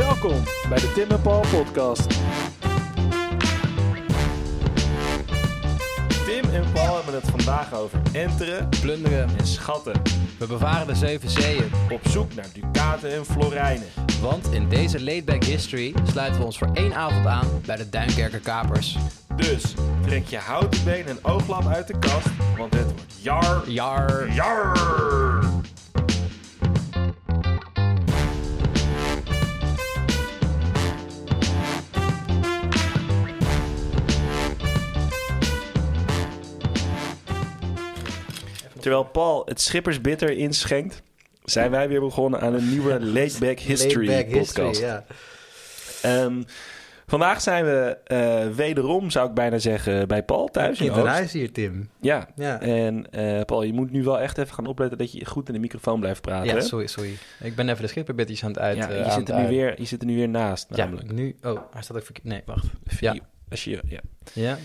Welkom 0.00 0.42
bij 0.68 0.78
de 0.78 0.92
Tim 0.94 1.10
en 1.10 1.22
Paul 1.22 1.40
podcast. 1.40 2.08
Tim 6.24 6.50
en 6.52 6.72
Paul 6.72 6.94
hebben 6.96 7.14
het 7.14 7.30
vandaag 7.30 7.74
over 7.74 8.00
enteren 8.12 8.68
plunderen. 8.80 9.28
en 9.38 9.46
schatten. 9.46 10.02
We 10.38 10.46
bevaren 10.46 10.86
de 10.86 10.94
zeven 10.94 11.30
zeeën. 11.30 11.70
Op 11.90 12.00
zoek 12.08 12.34
naar 12.34 12.46
ducaten 12.52 13.12
en 13.12 13.24
florijnen. 13.24 13.86
Want 14.20 14.52
in 14.52 14.68
deze 14.68 15.02
laidback 15.04 15.44
history 15.44 15.94
sluiten 16.04 16.38
we 16.40 16.46
ons 16.46 16.58
voor 16.58 16.70
één 16.74 16.94
avond 16.94 17.26
aan 17.26 17.46
bij 17.66 17.76
de 17.76 17.88
Duinkerker 17.88 18.40
Kapers. 18.40 18.96
Dus 19.36 19.74
trek 20.06 20.26
je 20.26 20.38
houten 20.38 20.84
been 20.84 21.06
en 21.06 21.18
ooglap 21.22 21.66
uit 21.66 21.86
de 21.86 21.98
kast, 21.98 22.28
want 22.56 22.74
het 22.74 22.84
wordt 22.84 23.14
jar, 23.22 23.70
Jar. 23.70 24.32
jar. 24.32 25.39
Terwijl 38.80 39.04
Paul 39.04 39.42
het 39.46 39.60
schippersbitter 39.60 40.30
inschenkt, 40.30 41.02
zijn 41.44 41.70
wij 41.70 41.88
weer 41.88 42.00
begonnen 42.00 42.40
aan 42.40 42.54
een 42.54 42.70
nieuwe 42.70 43.00
Laidback 43.14 43.58
History 43.58 44.24
podcast. 44.30 44.80
ja. 44.80 45.04
Ehm, 46.02 46.42
vandaag 47.06 47.40
zijn 47.40 47.64
we 47.64 47.98
eh, 48.04 48.48
wederom, 48.56 49.10
zou 49.10 49.28
ik 49.28 49.34
bijna 49.34 49.58
zeggen, 49.58 50.08
bij 50.08 50.22
Paul 50.22 50.48
thuis. 50.48 50.80
in 50.80 50.92
het 50.92 51.06
huis 51.06 51.32
hier, 51.32 51.52
Tim. 51.52 51.88
Ja. 52.00 52.28
Ja. 52.36 52.60
En 52.60 53.10
eh, 53.10 53.40
Paul, 53.44 53.62
je 53.62 53.72
moet 53.72 53.90
nu 53.90 54.02
wel 54.04 54.20
echt 54.20 54.38
even 54.38 54.54
gaan 54.54 54.66
opletten 54.66 54.98
dat 54.98 55.12
je 55.12 55.24
goed 55.26 55.46
in 55.48 55.54
de 55.54 55.60
microfoon 55.60 56.00
blijft 56.00 56.20
praten. 56.20 56.46
Ja, 56.48 56.54
hè? 56.54 56.60
sorry, 56.60 56.86
sorry. 56.86 57.16
Ik 57.40 57.54
ben 57.54 57.68
even 57.68 57.82
de 57.82 57.88
schipperbitjes 57.88 58.44
aan 58.44 58.50
het 58.50 58.58
uit. 58.58 58.76
Ja, 58.76 58.88
eh, 58.90 59.04
je, 59.04 59.10
zit 59.12 59.28
er 59.28 59.34
nu 59.34 59.40
uit- 59.40 59.48
weer, 59.48 59.74
je 59.80 59.84
zit 59.86 60.00
er 60.00 60.06
nu 60.06 60.14
weer 60.16 60.28
naast, 60.28 60.66
Ja, 60.70 60.76
namelijk. 60.84 61.12
nu... 61.12 61.36
Oh, 61.42 61.60
hij 61.72 61.82
staat 61.82 61.96
ook 61.96 62.04
verkeerd. 62.04 62.26
Nee, 62.26 62.42
wacht. 62.46 62.64
Ja. 63.00 63.16
Als 63.50 63.64
je, 63.64 63.80
ja. 63.88 64.00
Ja. 64.32 64.58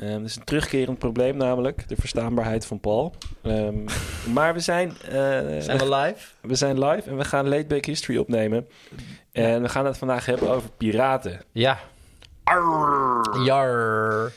Ehm, 0.00 0.12
dat 0.12 0.24
is 0.28 0.36
een 0.36 0.44
terugkerend 0.44 0.98
probleem 0.98 1.36
namelijk, 1.36 1.88
de 1.88 1.96
verstaanbaarheid 1.96 2.66
van 2.66 2.80
Paul. 2.80 3.14
Ehm, 3.42 3.76
maar 4.34 4.54
we 4.54 4.60
zijn, 4.60 4.90
eh, 4.90 5.10
Zijn 5.58 5.78
we 5.78 5.88
live? 5.94 6.26
we 6.40 6.54
zijn 6.54 6.84
live 6.84 7.10
en 7.10 7.16
we 7.16 7.24
gaan 7.24 7.48
Laidback 7.48 7.84
History 7.84 8.18
opnemen. 8.18 8.68
En 9.32 9.62
we 9.62 9.68
gaan 9.68 9.86
het 9.86 9.98
vandaag 9.98 10.26
hebben 10.26 10.50
over 10.50 10.70
piraten. 10.70 11.40
Ja. 11.52 11.78
Jar. 13.44 14.32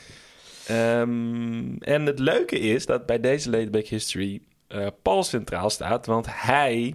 Ehm, 0.66 1.74
en 1.78 2.06
het 2.06 2.18
leuke 2.18 2.58
is 2.58 2.86
dat 2.86 3.06
bij 3.06 3.20
deze 3.20 3.50
Laidback 3.50 3.86
History 3.86 4.42
eh, 4.68 4.86
Paul 5.02 5.22
centraal 5.22 5.70
staat, 5.70 6.06
want 6.06 6.26
hij 6.28 6.94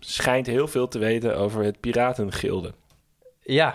schijnt 0.00 0.46
heel 0.46 0.68
veel 0.68 0.88
te 0.88 0.98
weten 0.98 1.36
over 1.36 1.62
het 1.64 1.80
piratengilde. 1.80 2.74
Ja. 3.40 3.74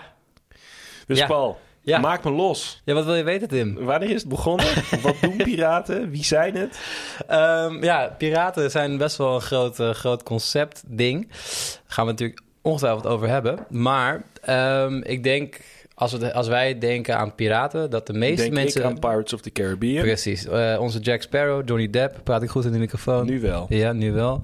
Dus 1.06 1.18
Ja. 1.18 1.26
Paul, 1.26 1.58
Ja. 1.84 1.98
maak 1.98 2.24
me 2.24 2.30
los. 2.30 2.82
Ja, 2.84 2.94
wat 2.94 3.04
wil 3.04 3.14
je 3.14 3.22
weten, 3.22 3.48
Tim? 3.48 3.74
Wanneer 3.74 4.10
is 4.10 4.20
het 4.20 4.28
begonnen? 4.28 4.66
Wat 5.02 5.16
doen 5.20 5.36
piraten? 5.36 6.10
Wie 6.10 6.24
zijn 6.24 6.56
het? 6.56 6.78
Ehm, 7.26 7.84
ja, 7.84 8.14
piraten 8.18 8.70
zijn 8.70 8.96
best 8.96 9.16
wel 9.16 9.34
een 9.34 9.40
groot, 9.40 9.80
eh, 9.80 9.90
groot 9.90 10.22
concept 10.22 10.82
ding. 10.86 11.28
Daar 11.28 11.82
gaan 11.86 12.04
we 12.04 12.10
natuurlijk 12.10 12.40
ongetwijfeld 12.62 13.06
over 13.06 13.28
hebben. 13.28 13.66
Maar 13.68 14.22
ehm, 14.42 15.00
ik 15.02 15.22
denk, 15.22 15.60
als, 15.94 16.12
we, 16.12 16.34
als 16.34 16.48
wij 16.48 16.78
denken 16.78 17.18
aan 17.18 17.34
piraten, 17.34 17.90
dat 17.90 18.06
de 18.06 18.12
meeste 18.12 18.42
Denk 18.42 18.54
mensen... 18.54 18.80
ik 18.80 18.86
aan 18.86 18.98
Pirates 18.98 19.32
of 19.32 19.40
the 19.40 19.50
Caribbean. 19.50 20.02
Precies. 20.02 20.46
Eh, 20.46 20.76
onze 20.80 20.98
Jack 20.98 21.22
Sparrow, 21.22 21.68
Johnny 21.68 21.90
Depp. 21.90 22.20
Praat 22.22 22.42
ik 22.42 22.50
goed 22.50 22.64
in 22.64 22.72
de 22.72 22.78
microfoon? 22.78 23.26
Nu 23.26 23.40
wel. 23.40 23.66
Ja, 23.68 23.92
nu 23.92 24.12
wel. 24.12 24.42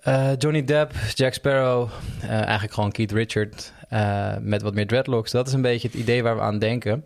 Eh, 0.00 0.30
Johnny 0.38 0.64
Depp, 0.64 0.92
Jack 1.14 1.34
Sparrow, 1.34 1.88
eigenlijk 2.28 2.72
gewoon 2.72 2.92
Keith 2.92 3.12
Richard 3.12 3.72
eh, 3.94 4.36
met 4.40 4.62
wat 4.62 4.74
meer 4.74 4.86
dreadlocks. 4.86 5.30
Dat 5.30 5.46
is 5.46 5.52
een 5.52 5.62
beetje 5.62 5.88
het 5.88 5.96
idee 5.96 6.22
waar 6.22 6.36
we 6.36 6.42
aan 6.42 6.58
denken. 6.58 7.04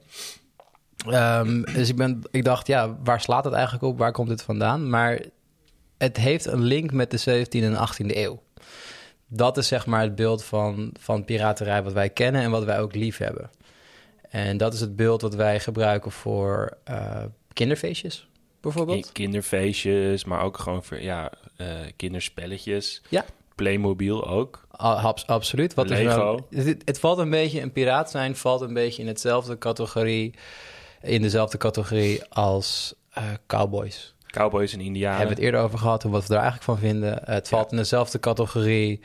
Ehm, 1.06 1.62
dus 1.62 1.88
ik, 1.88 1.96
ben, 1.96 2.22
ik 2.30 2.44
dacht, 2.44 2.66
ja, 2.66 2.96
waar 3.04 3.20
slaat 3.20 3.44
het 3.44 3.52
eigenlijk 3.54 3.84
op? 3.84 3.98
Waar 3.98 4.12
komt 4.12 4.28
dit 4.28 4.42
vandaan? 4.42 4.90
Maar 4.90 5.20
het 5.98 6.16
heeft 6.16 6.46
een 6.46 6.62
link 6.62 6.92
met 6.92 7.10
de 7.10 7.18
17e 7.18 7.62
en 7.62 7.74
18e 7.74 8.16
eeuw. 8.16 8.42
Dat 9.26 9.56
is 9.56 9.68
zeg 9.68 9.86
maar 9.86 10.00
het 10.00 10.14
beeld 10.14 10.44
van, 10.44 10.92
van 11.00 11.24
piraterij 11.24 11.82
wat 11.82 11.92
wij 11.92 12.10
kennen 12.10 12.42
en 12.42 12.50
wat 12.50 12.64
wij 12.64 12.80
ook 12.80 12.94
lief 12.94 13.16
hebben. 13.16 13.50
En 14.30 14.56
dat 14.56 14.74
is 14.74 14.80
het 14.80 14.96
beeld 14.96 15.22
wat 15.22 15.34
wij 15.34 15.60
gebruiken 15.60 16.10
voor 16.10 16.78
eh, 16.84 17.24
kinderfeestjes, 17.52 18.28
bijvoorbeeld. 18.60 19.12
Kinderfeestjes, 19.12 20.24
maar 20.24 20.42
ook 20.42 20.58
gewoon 20.58 20.84
voor 20.84 21.00
ja, 21.00 21.32
eh, 21.56 21.68
kinderspelletjes. 21.96 23.02
Ja. 23.08 23.24
Playmobil 23.54 24.28
ook. 24.28 24.66
Abs- 24.78 25.26
absoluut. 25.26 25.74
Wat 25.74 25.90
is 25.90 25.98
Lego. 25.98 26.16
nou- 26.50 26.64
het, 26.68 26.82
het 26.84 27.00
valt 27.00 27.18
een 27.18 27.30
beetje, 27.30 27.60
een 27.60 27.72
piraat 27.72 28.10
zijn 28.10 28.36
valt 28.36 28.60
een 28.60 28.74
beetje 28.74 29.02
in 29.02 29.08
hetzelfde 29.08 29.58
categorie, 29.58 30.34
in 31.02 31.22
dezelfde 31.22 31.58
categorie 31.58 32.24
als 32.28 32.94
eh, 33.10 33.24
cowboys. 33.46 34.14
Cowboys 34.26 34.72
en 34.72 34.78
We 34.78 34.84
Indianen. 34.84 35.18
hebben 35.18 35.34
het 35.36 35.44
eerder 35.44 35.60
over 35.60 35.78
gehad, 35.78 36.02
wat 36.02 36.22
we 36.22 36.28
daar 36.28 36.42
eigenlijk 36.42 36.64
van 36.64 36.78
vinden. 36.78 37.20
Het 37.24 37.48
valt 37.48 37.70
in 37.70 37.76
dezelfde 37.76 38.20
categorie 38.20 39.00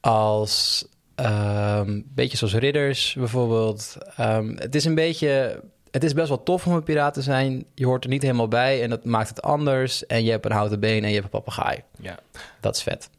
als, 0.00 0.86
ehm, 1.14 1.88
een 1.88 2.10
beetje 2.14 2.36
zoals 2.36 2.54
ridders 2.54 3.14
bijvoorbeeld. 3.18 3.96
Ehm, 4.16 4.56
het 4.56 4.74
is 4.74 4.84
een 4.84 4.94
beetje, 4.94 5.62
het 5.90 6.04
is 6.04 6.12
best 6.12 6.28
wel 6.28 6.42
tof 6.42 6.66
om 6.66 6.72
een 6.72 6.82
piraat 6.82 7.14
te 7.14 7.22
zijn. 7.22 7.64
Je 7.74 7.86
hoort 7.86 8.04
er 8.04 8.10
niet 8.10 8.22
helemaal 8.22 8.48
bij 8.48 8.82
en 8.82 8.90
dat 8.90 9.04
maakt 9.04 9.28
het 9.28 9.42
anders. 9.42 10.06
En 10.06 10.24
je 10.24 10.30
hebt 10.30 10.44
een 10.44 10.52
houten 10.52 10.80
been 10.80 11.02
en 11.02 11.08
je 11.08 11.14
hebt 11.20 11.24
een 11.24 11.40
papegaai. 11.42 11.82
Ja. 12.00 12.18
Dat 12.60 12.76
is 12.76 12.82
vet. 12.82 13.10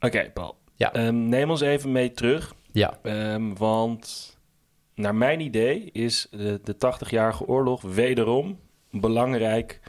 Oké, 0.00 0.30
Paul. 0.34 0.56
Ja. 0.76 0.92
Ehm, 0.92 1.28
neem 1.28 1.50
ons 1.50 1.60
even 1.60 1.92
mee 1.92 2.12
terug. 2.12 2.54
Ja, 2.72 2.98
Ehm, 3.02 3.54
want 3.54 4.36
naar 4.94 5.14
mijn 5.14 5.40
idee 5.40 5.90
is 5.92 6.26
de, 6.30 6.60
de 6.64 6.76
80-jarige 6.76 7.46
oorlog 7.46 7.82
wederom 7.82 8.58
belangrijk 8.90 9.80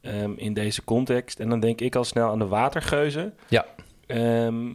ehm, 0.00 0.32
in 0.36 0.52
deze 0.54 0.84
context. 0.84 1.40
En 1.40 1.48
dan 1.48 1.60
denk 1.60 1.80
ik 1.80 1.96
al 1.96 2.04
snel 2.04 2.28
aan 2.30 2.38
de 2.38 2.46
watergeuzen. 2.46 3.34
ja. 3.48 3.66
Ehm, 4.06 4.68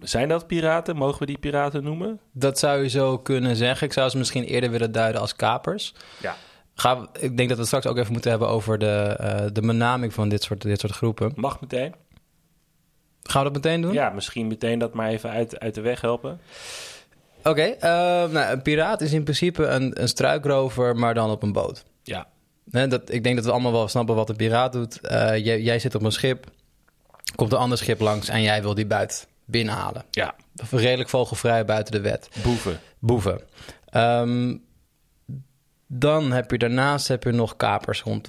zijn 0.00 0.28
dat 0.28 0.46
piraten? 0.46 0.96
Mogen 0.96 1.18
we 1.18 1.26
die 1.26 1.38
piraten 1.38 1.82
noemen? 1.82 2.20
Dat 2.32 2.58
zou 2.58 2.82
je 2.82 2.88
zo 2.88 3.18
kunnen 3.18 3.56
zeggen. 3.56 3.86
Ik 3.86 3.92
zou 3.92 4.08
ze 4.08 4.18
misschien 4.18 4.44
eerder 4.44 4.70
willen 4.70 4.92
duiden 4.92 5.20
als 5.20 5.36
kapers. 5.36 5.94
Ja. 6.20 6.34
Gaan 6.74 7.00
we- 7.00 7.06
ik 7.20 7.36
denk 7.36 7.38
dat 7.48 7.48
we 7.48 7.54
het 7.56 7.66
straks 7.66 7.86
ook 7.86 7.96
even 7.96 8.12
moeten 8.12 8.30
hebben 8.30 8.48
over 8.48 8.78
de, 8.78 9.16
eh, 9.18 9.44
de 9.52 9.60
benaming 9.60 10.14
van 10.14 10.28
dit 10.28 10.42
soort, 10.42 10.62
dit 10.62 10.80
soort 10.80 10.92
groepen. 10.92 11.32
Mag 11.36 11.60
meteen. 11.60 11.94
Gaan 13.22 13.44
we 13.44 13.52
dat 13.52 13.62
meteen 13.62 13.80
doen? 13.80 13.92
Ja, 13.92 14.10
misschien 14.10 14.46
meteen 14.46 14.78
dat 14.78 14.94
maar 14.94 15.08
even 15.08 15.30
uit, 15.30 15.60
uit 15.60 15.74
de 15.74 15.80
weg 15.80 16.00
helpen. 16.00 16.40
Oké, 17.44 17.62
eh, 17.62 17.90
nou, 18.30 18.52
een 18.52 18.62
piraat 18.62 19.00
is 19.00 19.12
in 19.12 19.22
principe 19.22 19.66
een, 19.66 20.02
een 20.02 20.08
struikrover, 20.08 20.96
maar 20.96 21.14
dan 21.14 21.30
op 21.30 21.42
een 21.42 21.52
boot. 21.52 21.84
Ja. 22.02 22.26
Dat, 22.64 23.10
ik 23.10 23.24
denk 23.24 23.36
dat 23.36 23.44
we 23.44 23.50
allemaal 23.52 23.72
wel 23.72 23.88
snappen 23.88 24.14
wat 24.14 24.28
een 24.28 24.36
piraat 24.36 24.72
doet. 24.72 25.00
Eh, 25.00 25.44
jij, 25.44 25.60
jij 25.60 25.78
zit 25.78 25.94
op 25.94 26.02
een 26.02 26.12
schip, 26.12 26.46
komt 27.34 27.52
een 27.52 27.58
ander 27.58 27.78
schip 27.78 28.00
langs 28.00 28.28
en 28.28 28.42
jij 28.42 28.62
wil 28.62 28.74
die 28.74 28.86
buit 28.86 29.26
binnenhalen. 29.44 30.04
Ja. 30.10 30.34
Redelijk 30.70 31.08
vogelvrij 31.08 31.64
buiten 31.64 31.92
de 31.92 32.00
wet. 32.00 32.28
Boeven. 32.42 32.80
Boeven. 32.98 33.40
Ehm, 33.88 34.56
dan 35.86 36.32
heb 36.32 36.50
je 36.50 36.58
daarnaast 36.58 37.08
heb 37.08 37.22
je 37.24 37.32
nog 37.32 37.56
kapers 37.56 38.02
rond, 38.02 38.28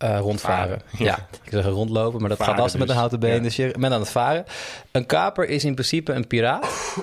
eh, 0.00 0.18
rondvaren. 0.18 0.82
Varen, 0.86 1.04
Ja. 1.06 1.28
ik 1.44 1.50
zeg 1.50 1.64
rondlopen, 1.64 2.20
maar 2.20 2.28
dat 2.28 2.38
Varen 2.38 2.52
gaat 2.54 2.62
lastig 2.62 2.78
met 2.78 2.88
dus. 2.88 2.96
een 2.96 3.02
houten 3.02 3.20
been. 3.20 3.34
Ja. 3.34 3.40
Dus 3.42 3.56
je 3.56 3.74
bent 3.78 3.92
aan 3.92 4.00
het 4.00 4.10
varen. 4.10 4.44
Een 4.90 5.06
kaper 5.06 5.48
is 5.48 5.64
in 5.64 5.74
principe 5.74 6.12
een 6.12 6.26
piraat, 6.26 6.94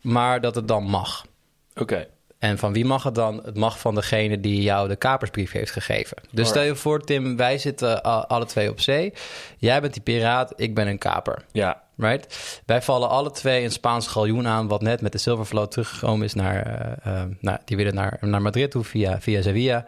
maar 0.00 0.40
dat 0.40 0.54
het 0.54 0.68
dan 0.68 0.84
mag. 0.84 1.26
Oké. 1.74 2.06
En 2.42 2.58
van 2.58 2.72
wie 2.72 2.84
mag 2.84 3.02
het 3.02 3.14
dan? 3.14 3.42
Het 3.44 3.56
mag 3.56 3.78
van 3.78 3.94
degene 3.94 4.40
die 4.40 4.62
jou 4.62 4.88
de 4.88 4.96
kapersbrief 4.96 5.52
heeft 5.52 5.70
gegeven. 5.70 6.16
Dus 6.30 6.48
stel 6.48 6.62
je 6.62 6.74
voor, 6.76 7.00
Tim, 7.04 7.36
wij 7.36 7.58
zitten 7.58 8.06
a- 8.06 8.24
alle 8.28 8.44
twee 8.44 8.70
op 8.70 8.80
zee. 8.80 9.12
Jij 9.58 9.80
bent 9.80 9.92
die 9.92 10.02
piraat, 10.02 10.52
ik 10.56 10.74
ben 10.74 10.86
een 10.86 10.98
kaper. 10.98 11.44
Ja. 11.52 11.82
Right? 11.96 12.60
Wij 12.66 12.82
vallen 12.82 13.08
alle 13.08 13.30
twee 13.30 13.64
een 13.64 13.70
Spaans 13.70 14.06
galjoen 14.06 14.46
aan, 14.46 14.68
wat 14.68 14.82
net 14.82 15.00
met 15.00 15.12
de 15.12 15.18
Silvervloot 15.18 15.70
teruggekomen 15.70 16.24
is 16.26 16.34
naar, 16.34 16.66
eh, 16.66 17.20
eh, 17.20 17.28
nou, 17.40 17.58
die 17.64 17.76
willen 17.76 17.94
naar, 17.94 18.18
naar 18.20 18.42
Madrid 18.42 18.70
toe 18.70 18.84
via, 18.84 19.20
via 19.20 19.42
Sevilla. 19.42 19.84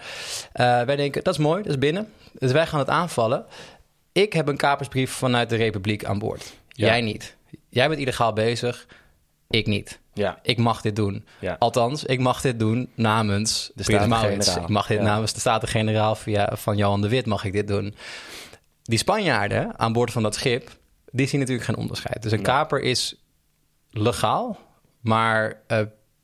Eh, 0.52 0.82
wij 0.82 0.96
denken, 0.96 1.24
dat 1.24 1.34
is 1.34 1.40
mooi, 1.40 1.62
dat 1.62 1.72
is 1.72 1.78
binnen. 1.78 2.08
Dus 2.32 2.52
wij 2.52 2.66
gaan 2.66 2.78
het 2.78 2.88
aanvallen. 2.88 3.44
Ik 4.12 4.32
heb 4.32 4.48
een 4.48 4.56
kapersbrief 4.56 5.10
vanuit 5.12 5.48
de 5.48 5.56
Republiek 5.56 6.04
aan 6.04 6.18
boord. 6.18 6.54
Ja. 6.68 6.86
Jij 6.86 7.00
niet. 7.00 7.36
Jij 7.68 7.88
bent 7.88 8.00
illegaal 8.00 8.32
bezig, 8.32 8.86
ik 9.50 9.66
niet. 9.66 9.98
Ja. 10.14 10.38
Ik 10.42 10.58
mag 10.58 10.80
dit 10.80 10.96
doen. 10.96 11.26
Ja. 11.38 11.56
Althans, 11.58 12.04
ik 12.04 12.20
mag 12.20 12.40
dit 12.40 12.58
doen 12.58 12.90
namens 12.94 13.70
de. 13.74 13.82
Staten-Generaal. 13.82 14.62
Ik 14.62 14.68
mag 14.68 14.86
dit 14.86 14.98
Ja. 14.98 15.04
namens 15.04 15.32
de 15.32 15.40
Staten-Generaal 15.40 16.14
via, 16.14 16.50
van 16.56 16.76
Johan 16.76 17.00
de 17.00 17.08
Wit 17.08 17.26
mag 17.26 17.44
ik 17.44 17.52
dit 17.52 17.68
doen. 17.68 17.94
Die 18.82 18.98
Spanjaarden 18.98 19.78
aan 19.78 19.92
boord 19.92 20.12
van 20.12 20.22
dat 20.22 20.34
schip, 20.34 20.76
die 21.10 21.26
zien 21.26 21.40
natuurlijk 21.40 21.66
geen 21.66 21.76
onderscheid. 21.76 22.22
Dus 22.22 22.32
een 22.32 22.42
kaper 22.42 22.80
is 22.80 23.14
legaal, 23.90 24.58
maar 25.00 25.60
eh, 25.66 25.80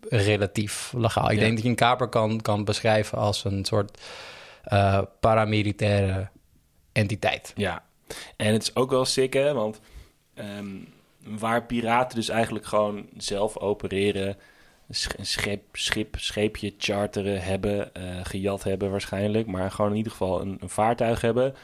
relatief 0.08 0.92
legaal. 0.96 1.30
Ik 1.30 1.34
Ja. 1.36 1.40
denk 1.40 1.54
dat 1.54 1.62
je 1.62 1.68
een 1.68 1.74
kaper 1.74 2.08
kan, 2.08 2.40
kan 2.40 2.64
beschrijven 2.64 3.18
als 3.18 3.44
een 3.44 3.64
soort 3.64 4.00
eh, 4.64 5.00
paramilitaire 5.20 6.28
entiteit. 6.92 7.52
Ja, 7.56 7.82
en 8.36 8.52
het 8.52 8.62
is 8.62 8.74
ook 8.76 8.90
wel 8.90 9.04
sick, 9.04 9.32
hè? 9.32 9.52
Want 9.52 9.80
ehm, 10.34 10.66
waar 11.24 11.66
piraten 11.66 12.16
dus 12.16 12.28
eigenlijk 12.28 12.66
gewoon 12.66 13.08
zelf 13.16 13.58
opereren. 13.58 14.36
Een 15.16 15.26
schip, 15.26 15.62
schip, 15.72 16.16
scheepje 16.18 16.74
charteren 16.78 17.42
hebben, 17.42 17.94
eh, 17.94 18.02
gejat 18.22 18.62
hebben 18.62 18.90
waarschijnlijk. 18.90 19.46
Maar 19.46 19.70
gewoon 19.70 19.90
in 19.90 19.96
ieder 19.96 20.12
geval 20.12 20.40
een, 20.40 20.56
een 20.60 20.68
vaartuig 20.68 21.20
hebben. 21.20 21.54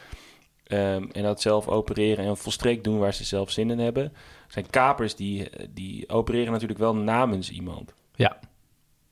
Ehm, 0.63 1.05
en 1.11 1.23
dat 1.23 1.41
zelf 1.41 1.67
opereren 1.67 2.25
en 2.25 2.37
volstrekt 2.37 2.83
doen 2.83 2.99
waar 2.99 3.13
ze 3.13 3.23
zelf 3.23 3.51
zin 3.51 3.69
in 3.71 3.79
hebben. 3.79 4.03
Er 4.03 4.53
zijn 4.53 4.69
kapers 4.69 5.15
die, 5.15 5.49
die 5.69 6.09
opereren 6.09 6.51
natuurlijk 6.51 6.79
wel 6.79 6.95
namens 6.95 7.51
iemand. 7.51 7.93
Ja, 8.15 8.39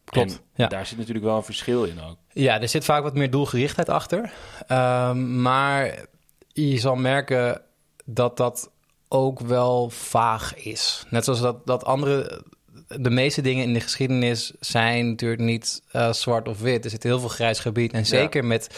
klopt. 0.04 0.32
En 0.32 0.40
Ja. 0.56 0.68
daar 0.68 0.86
zit 0.86 0.98
natuurlijk 0.98 1.26
wel 1.26 1.36
een 1.38 1.44
verschil 1.44 1.84
in 1.84 2.02
ook. 2.02 2.18
Ja, 2.34 2.62
er 2.62 2.70
zit 2.70 2.86
vaak 2.86 3.04
wat 3.04 3.14
meer 3.16 3.30
doelgerichtheid 3.32 3.90
achter. 3.90 4.34
Ehm, 4.68 5.42
maar 5.42 6.06
je 6.48 6.78
zal 6.78 6.96
merken 6.96 7.62
dat 8.06 8.38
dat 8.38 8.72
ook 9.08 9.40
wel 9.40 9.90
vaag 9.90 10.56
is. 10.56 11.06
Net 11.10 11.24
zoals 11.24 11.42
dat, 11.42 11.66
dat 11.66 11.86
andere... 11.86 12.44
De 12.88 13.10
meeste 13.10 13.42
dingen 13.42 13.64
in 13.64 13.74
de 13.74 13.80
geschiedenis 13.80 14.54
zijn 14.60 15.10
natuurlijk 15.10 15.42
niet 15.42 15.82
eh, 15.92 16.12
zwart 16.14 16.48
of 16.48 16.60
wit. 16.60 16.84
Er 16.84 16.90
zit 16.90 17.04
heel 17.04 17.20
veel 17.20 17.30
grijs 17.30 17.60
gebied. 17.60 17.94
En 17.94 18.06
zeker 18.06 18.46
met 18.46 18.70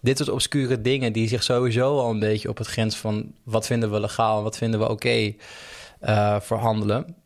dit 0.00 0.16
soort 0.16 0.28
obscure 0.28 0.80
dingen... 0.80 1.12
die 1.12 1.28
zich 1.28 1.42
sowieso 1.42 1.98
al 1.98 2.10
een 2.10 2.18
beetje 2.18 2.48
op 2.48 2.58
het 2.58 2.66
grens 2.66 2.96
van... 2.96 3.32
wat 3.44 3.66
vinden 3.66 3.90
we 3.90 4.00
legaal 4.00 4.36
en 4.36 4.42
wat 4.42 4.56
vinden 4.56 4.80
we 4.80 4.88
oké 4.88 5.34
eh, 6.00 6.40
verhandelen... 6.40 7.16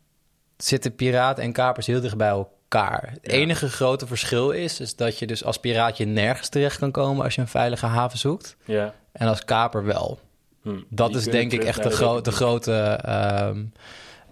zitten 0.57 0.95
piraten 0.95 1.43
en 1.43 1.51
kapers 1.51 1.85
heel 1.85 2.01
dicht 2.01 2.17
bij 2.17 2.27
elkaar. 2.29 3.09
Het 3.11 3.31
Ja. 3.31 3.37
enige 3.37 3.69
grote 3.69 4.07
verschil 4.07 4.51
is, 4.51 4.79
is 4.79 4.95
dat 4.95 5.19
je 5.19 5.27
dus 5.27 5.43
als 5.43 5.57
piraatje 5.57 6.05
nergens 6.05 6.49
terecht 6.49 6.79
kan 6.79 6.91
komen... 6.91 7.23
als 7.23 7.35
je 7.35 7.41
een 7.41 7.47
veilige 7.47 7.85
haven 7.85 8.17
zoekt. 8.19 8.55
Ja. 8.65 8.93
En 9.11 9.27
als 9.27 9.45
kaper 9.45 9.85
wel. 9.85 10.19
Hm. 10.65 10.79
Dat 10.89 11.07
Die 11.09 11.17
is 11.17 11.23
denk 11.23 11.51
ik 11.51 11.63
echt 11.63 11.83
de, 11.83 11.89
gro- 11.89 12.21
grote... 12.23 12.71
ehm, 12.73 13.63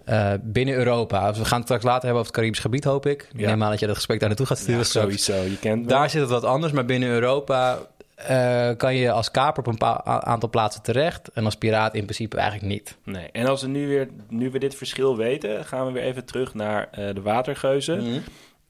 eh, 0.05 0.33
binnen 0.41 0.75
Europa. 0.75 1.33
We 1.33 1.45
gaan 1.45 1.57
het 1.57 1.67
straks 1.67 1.83
later 1.83 2.01
hebben 2.01 2.19
over 2.19 2.25
het 2.25 2.35
Caribisch 2.35 2.59
gebied, 2.59 2.83
hoop 2.83 3.05
ik. 3.05 3.29
Ja. 3.35 3.49
neem 3.49 3.63
aan 3.63 3.69
dat 3.69 3.79
je 3.79 3.85
dat 3.87 3.95
gesprek 3.95 4.19
daar 4.19 4.27
naartoe 4.27 4.45
gaat 4.47 4.57
sturen 4.57 4.77
Ja, 4.79 4.83
sowieso. 4.85 5.35
Je 5.35 5.59
kent 5.59 5.81
me. 5.81 5.87
Daar 5.87 6.09
zit 6.09 6.21
het 6.21 6.29
wat 6.29 6.43
anders, 6.43 6.73
maar 6.73 6.85
binnen 6.85 7.09
Europa 7.09 7.77
eh, 8.15 8.69
kan 8.77 8.95
je 8.95 9.11
als 9.11 9.31
kaper 9.31 9.63
op 9.63 9.67
een 9.81 9.83
aantal 10.05 10.49
plaatsen 10.49 10.81
terecht. 10.81 11.27
En 11.33 11.45
als 11.45 11.55
piraat 11.55 11.93
in 11.95 12.03
principe 12.03 12.37
eigenlijk 12.37 12.67
niet. 12.73 12.97
Nee. 13.03 13.29
En 13.31 13.45
als 13.45 13.61
we 13.61 13.67
nu 13.67 13.87
weer, 13.87 14.07
nu 14.29 14.51
we 14.51 14.59
dit 14.59 14.75
verschil 14.75 15.17
weten, 15.17 15.65
gaan 15.65 15.85
we 15.85 15.91
weer 15.91 16.03
even 16.03 16.25
terug 16.25 16.53
naar 16.53 16.87
eh, 16.91 17.13
de 17.15 17.21
watergeuzen. 17.21 18.23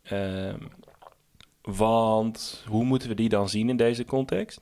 Ehm, 0.04 0.56
want 1.62 2.63
hoe 2.68 2.83
moeten 2.83 3.09
we 3.09 3.16
die 3.16 3.30
dan 3.30 3.50
zien 3.50 3.69
in 3.69 3.77
deze 3.77 4.06
context? 4.06 4.62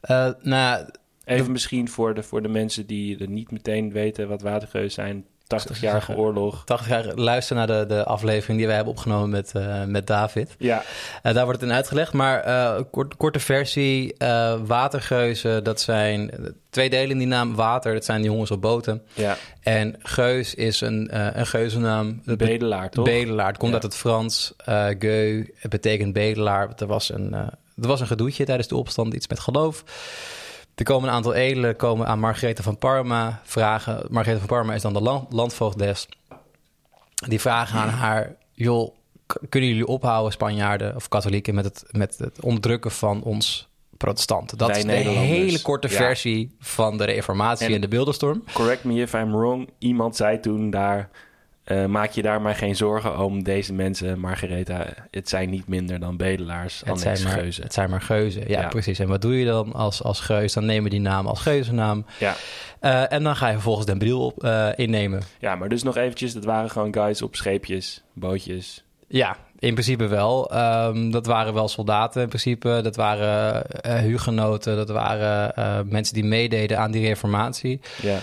Eh, 0.00 0.28
nou, 0.40 0.86
Even 1.28 1.52
misschien 1.52 1.88
voor 1.88 2.14
de, 2.14 2.22
voor 2.22 2.42
de 2.42 2.48
mensen 2.48 2.86
die 2.86 3.18
er 3.18 3.28
niet 3.28 3.50
meteen 3.50 3.92
weten 3.92 4.28
wat 4.28 4.42
watergeuzen 4.42 4.90
zijn. 4.90 5.24
80-jarige 5.68 6.16
oorlog. 6.16 6.62
80 6.64 6.88
jaar 6.88 7.14
luister 7.14 7.56
naar 7.56 7.66
de, 7.66 7.84
de 7.88 8.04
aflevering 8.04 8.58
die 8.58 8.66
wij 8.66 8.76
hebben 8.76 8.94
opgenomen 8.94 9.30
met, 9.30 9.52
eh, 9.54 9.84
met 9.84 10.06
David. 10.06 10.54
Ja, 10.58 10.82
Eh, 11.22 11.34
daar 11.34 11.44
wordt 11.44 11.60
het 11.60 11.70
in 11.70 11.74
uitgelegd. 11.76 12.12
Maar 12.12 12.42
kort, 12.84 13.16
korte 13.16 13.40
versie, 13.40 14.14
watergeuzen, 14.66 15.64
dat 15.64 15.80
zijn 15.80 16.30
twee 16.70 16.90
delen 16.90 17.10
in 17.10 17.18
die 17.18 17.26
naam. 17.26 17.54
Water, 17.54 17.92
dat 17.94 18.04
zijn 18.04 18.20
die 18.22 18.30
jongens 18.30 18.50
op 18.50 18.60
boten. 18.60 19.02
ja. 19.14 19.36
En 19.62 19.94
geus 19.98 20.54
is 20.54 20.80
een, 20.80 21.08
een 21.38 21.46
geuzennaam. 21.46 22.20
De 22.24 22.36
bedelaar, 22.36 22.90
toch? 22.90 23.04
Bedelaar. 23.04 23.46
Het 23.48 23.56
komt 23.58 23.68
Ja. 23.70 23.74
uit 23.76 23.86
het 23.86 23.96
Frans. 23.96 24.54
geu, 24.98 25.44
het 25.54 25.70
betekent 25.70 26.12
bedelaar. 26.12 26.68
Er 26.76 26.86
was, 26.86 27.12
een, 27.12 27.32
er 27.32 27.48
was 27.74 28.00
een 28.00 28.06
gedoetje 28.06 28.44
tijdens 28.44 28.68
de 28.68 28.76
opstand, 28.76 29.14
iets 29.14 29.28
met 29.28 29.40
geloof. 29.40 29.84
Er 30.78 30.84
komen 30.84 31.08
een 31.08 31.14
aantal 31.14 31.34
edelen 31.34 31.76
komen 31.76 32.06
aan 32.06 32.18
Margarethe 32.20 32.62
van 32.62 32.78
Parma 32.78 33.40
vragen. 33.44 34.06
Margarethe 34.10 34.46
van 34.46 34.56
Parma 34.56 34.74
is 34.74 34.82
dan 34.82 34.92
de 34.92 35.00
land, 35.00 35.32
landvoogdes. 35.32 36.08
Die 37.14 37.40
vragen 37.40 37.78
aan 37.80 37.88
haar... 37.88 38.36
joh, 38.52 38.94
kunnen 39.48 39.68
jullie 39.68 39.86
ophouden, 39.86 40.32
Spanjaarden 40.32 40.94
of 40.94 41.08
katholieken... 41.08 41.54
met 41.54 41.64
het, 41.64 41.84
met 41.90 42.18
het 42.18 42.40
onderdrukken 42.40 42.90
van 42.90 43.22
ons 43.22 43.68
protestanten? 43.96 44.58
Dat 44.58 44.68
Wij 44.68 44.78
is 44.78 44.84
de 44.84 44.92
hele 44.92 45.62
korte 45.62 45.88
Ja. 45.88 45.96
versie 45.96 46.56
van 46.60 46.96
de 46.98 47.04
reformatie 47.04 47.66
en, 47.66 47.72
En- 47.72 47.80
de 47.80 47.88
beeldenstorm. 47.88 48.44
Correct 48.52 48.84
me 48.84 48.94
if 49.00 49.12
I'm 49.12 49.30
wrong. 49.32 49.70
Iemand 49.78 50.16
zei 50.16 50.40
toen 50.40 50.70
daar... 50.70 51.10
eh, 51.68 51.84
maak 51.84 52.10
je 52.10 52.22
daar 52.22 52.40
maar 52.40 52.54
geen 52.54 52.76
zorgen 52.76 53.18
om 53.24 53.42
deze 53.42 53.72
mensen, 53.72 54.18
Margaretha. 54.20 54.86
Het 55.10 55.28
zijn 55.28 55.50
niet 55.50 55.68
minder 55.68 56.00
dan 56.00 56.16
bedelaars, 56.16 56.82
Het 56.84 57.00
zijn, 57.00 57.22
maar, 57.22 57.32
geuzen. 57.32 57.62
het 57.62 57.72
zijn 57.72 57.90
maar 57.90 58.00
geuzen, 58.02 58.48
ja, 58.48 58.60
Ja. 58.60 58.68
precies. 58.68 58.98
En 58.98 59.08
wat 59.08 59.22
doe 59.22 59.38
je 59.38 59.44
dan 59.46 59.72
als, 59.72 60.02
als 60.02 60.20
geus? 60.20 60.52
Dan 60.52 60.64
nemen 60.64 60.90
die 60.90 61.00
naam 61.00 61.26
als 61.26 61.40
geuzennaam. 61.40 62.04
Ja. 62.18 62.34
Eh, 62.80 63.12
en 63.12 63.22
dan 63.22 63.36
ga 63.36 63.46
je 63.46 63.52
vervolgens 63.52 63.86
den 63.86 63.98
bril 63.98 64.24
op, 64.24 64.44
eh, 64.44 64.68
innemen. 64.76 65.22
ja, 65.38 65.54
maar 65.54 65.68
dus 65.68 65.82
nog 65.82 65.96
eventjes. 65.96 66.32
Dat 66.32 66.44
waren 66.44 66.70
gewoon 66.70 66.94
guys 66.94 67.22
op 67.22 67.36
scheepjes, 67.36 68.02
bootjes. 68.12 68.84
Ja, 69.08 69.36
in 69.58 69.72
principe 69.72 70.06
wel. 70.06 70.50
Ehm, 70.50 71.10
dat 71.10 71.26
waren 71.26 71.54
wel 71.54 71.68
soldaten 71.68 72.22
in 72.22 72.28
principe. 72.28 72.80
Dat 72.82 72.96
waren 72.96 73.66
hugenoten. 74.02 74.76
Dat 74.76 74.88
waren 74.88 75.52
mensen 75.88 76.14
die 76.14 76.24
meededen 76.24 76.78
aan 76.78 76.90
die 76.90 77.06
reformatie. 77.06 77.80
Ja, 78.02 78.18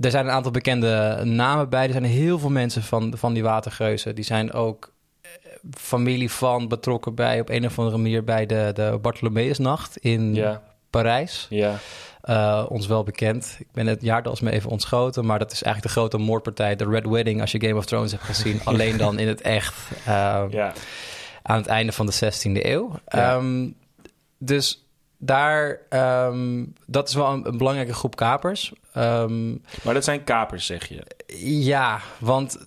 Er 0.00 0.10
zijn 0.10 0.24
een 0.24 0.32
aantal 0.32 0.52
bekende 0.52 1.20
namen 1.24 1.68
bij. 1.68 1.86
Er 1.86 1.92
zijn 1.92 2.04
heel 2.04 2.38
veel 2.38 2.50
mensen 2.50 2.82
van, 2.82 3.14
van 3.16 3.32
die 3.32 3.42
watergeuzen. 3.42 4.14
Die 4.14 4.24
zijn 4.24 4.52
ook 4.52 4.92
eh, 5.20 5.30
familie 5.70 6.30
van 6.30 6.68
betrokken 6.68 7.14
bij... 7.14 7.40
op 7.40 7.48
een 7.48 7.66
of 7.66 7.78
andere 7.78 7.96
manier 7.96 8.24
bij 8.24 8.46
de, 8.46 8.70
de 8.74 8.98
Bartholomeusnacht 9.02 9.96
in 9.96 10.34
ja, 10.34 10.62
Parijs. 10.90 11.46
ja. 11.50 11.78
Eh, 12.22 12.66
ons 12.68 12.86
wel 12.86 13.02
bekend. 13.02 13.56
Ik 13.58 13.66
ben 13.72 13.86
het 13.86 14.02
jaartals 14.02 14.40
me 14.40 14.50
even 14.50 14.70
ontschoten, 14.70 15.26
maar 15.26 15.38
dat 15.38 15.52
is 15.52 15.62
eigenlijk 15.62 15.94
de 15.94 16.00
grote 16.00 16.18
moordpartij, 16.18 16.76
de 16.76 16.88
Red 16.88 17.06
Wedding, 17.06 17.40
als 17.40 17.52
je 17.52 17.60
Game 17.60 17.76
of 17.76 17.84
Thrones 17.84 18.10
hebt 18.10 18.22
gezien. 18.22 18.60
Alleen 18.64 18.96
dan 18.96 19.18
in 19.18 19.28
het 19.28 19.40
echt 19.40 19.74
eh, 19.98 20.44
ja. 20.50 20.72
aan 21.42 21.56
het 21.56 21.66
einde 21.66 21.92
van 21.92 22.06
de 22.06 22.14
16e 22.14 22.64
eeuw. 22.66 22.90
Ja. 23.08 23.36
Ehm, 23.36 23.68
dus 24.38 24.81
daar, 25.24 25.80
ehm, 25.88 26.64
dat 26.86 27.08
is 27.08 27.14
wel 27.14 27.32
een, 27.32 27.46
een 27.46 27.56
belangrijke 27.58 27.94
groep 27.94 28.16
kapers. 28.16 28.72
Ehm, 28.92 29.50
Maar 29.82 29.94
dat 29.94 30.04
zijn 30.04 30.24
kapers, 30.24 30.66
zeg 30.66 30.88
je. 30.88 31.02
ja, 31.64 32.00
want 32.18 32.58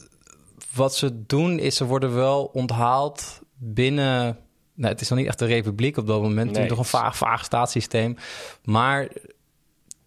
wat 0.73 0.95
ze 0.95 1.25
doen 1.25 1.59
is 1.59 1.75
ze 1.75 1.85
worden 1.85 2.15
wel 2.15 2.49
onthaald 2.53 3.39
binnen. 3.57 4.37
Nou, 4.73 4.91
het 4.91 5.01
is 5.01 5.09
nog 5.09 5.17
niet 5.19 5.27
echt 5.27 5.41
een 5.41 5.47
republiek 5.47 5.97
op 5.97 6.07
dat 6.07 6.21
moment. 6.21 6.47
Het 6.47 6.55
Nee. 6.55 6.63
is 6.63 6.69
nog 6.69 6.79
een 6.79 6.85
vaag, 6.85 7.17
vaag 7.17 7.43
staatssysteem. 7.45 8.17
Maar 8.63 9.07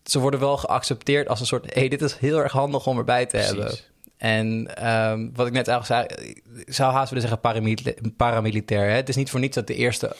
ze 0.05 0.19
worden 0.19 0.41
wel 0.41 0.57
geaccepteerd 0.57 1.29
als 1.29 1.41
een 1.41 1.47
soort... 1.47 1.75
hé, 1.75 1.81
hey, 1.81 1.89
dit 1.89 2.03
is 2.03 2.17
heel 2.17 2.39
erg 2.39 2.53
handig 2.53 2.87
om 2.87 2.99
erbij 2.99 3.27
te 3.27 3.37
hebben. 3.37 3.75
En 4.19 4.77
ehm, 4.77 5.29
wat 5.35 5.47
ik 5.47 5.53
net 5.53 5.69
eigenlijk 5.69 6.11
zei... 6.11 6.31
ik 6.65 6.73
zou 6.75 6.93
haast 6.93 7.09
willen 7.09 7.23
zeggen 7.29 7.41
paramilitair. 7.41 7.97
paramilitair 8.17 8.89
hè? 8.89 8.95
Het 8.95 9.09
is 9.09 9.17
niet 9.17 9.31
voor 9.31 9.41
niets 9.41 9.55
dat 9.55 9.67
de 9.67 9.75
eerste 9.75 10.17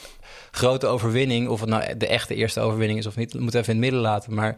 grote 0.51 0.87
overwinning... 0.87 1.47
of 1.47 1.59
het 1.59 1.69
nou 1.69 1.97
de 1.97 2.07
echte 2.07 2.35
eerste 2.35 2.59
overwinning 2.59 2.99
is 2.99 3.05
of 3.05 3.15
niet... 3.15 3.33
moeten 3.33 3.51
we 3.51 3.57
even 3.57 3.73
in 3.73 3.81
het 3.81 3.91
midden 3.91 4.09
laten. 4.11 4.33
Maar 4.33 4.57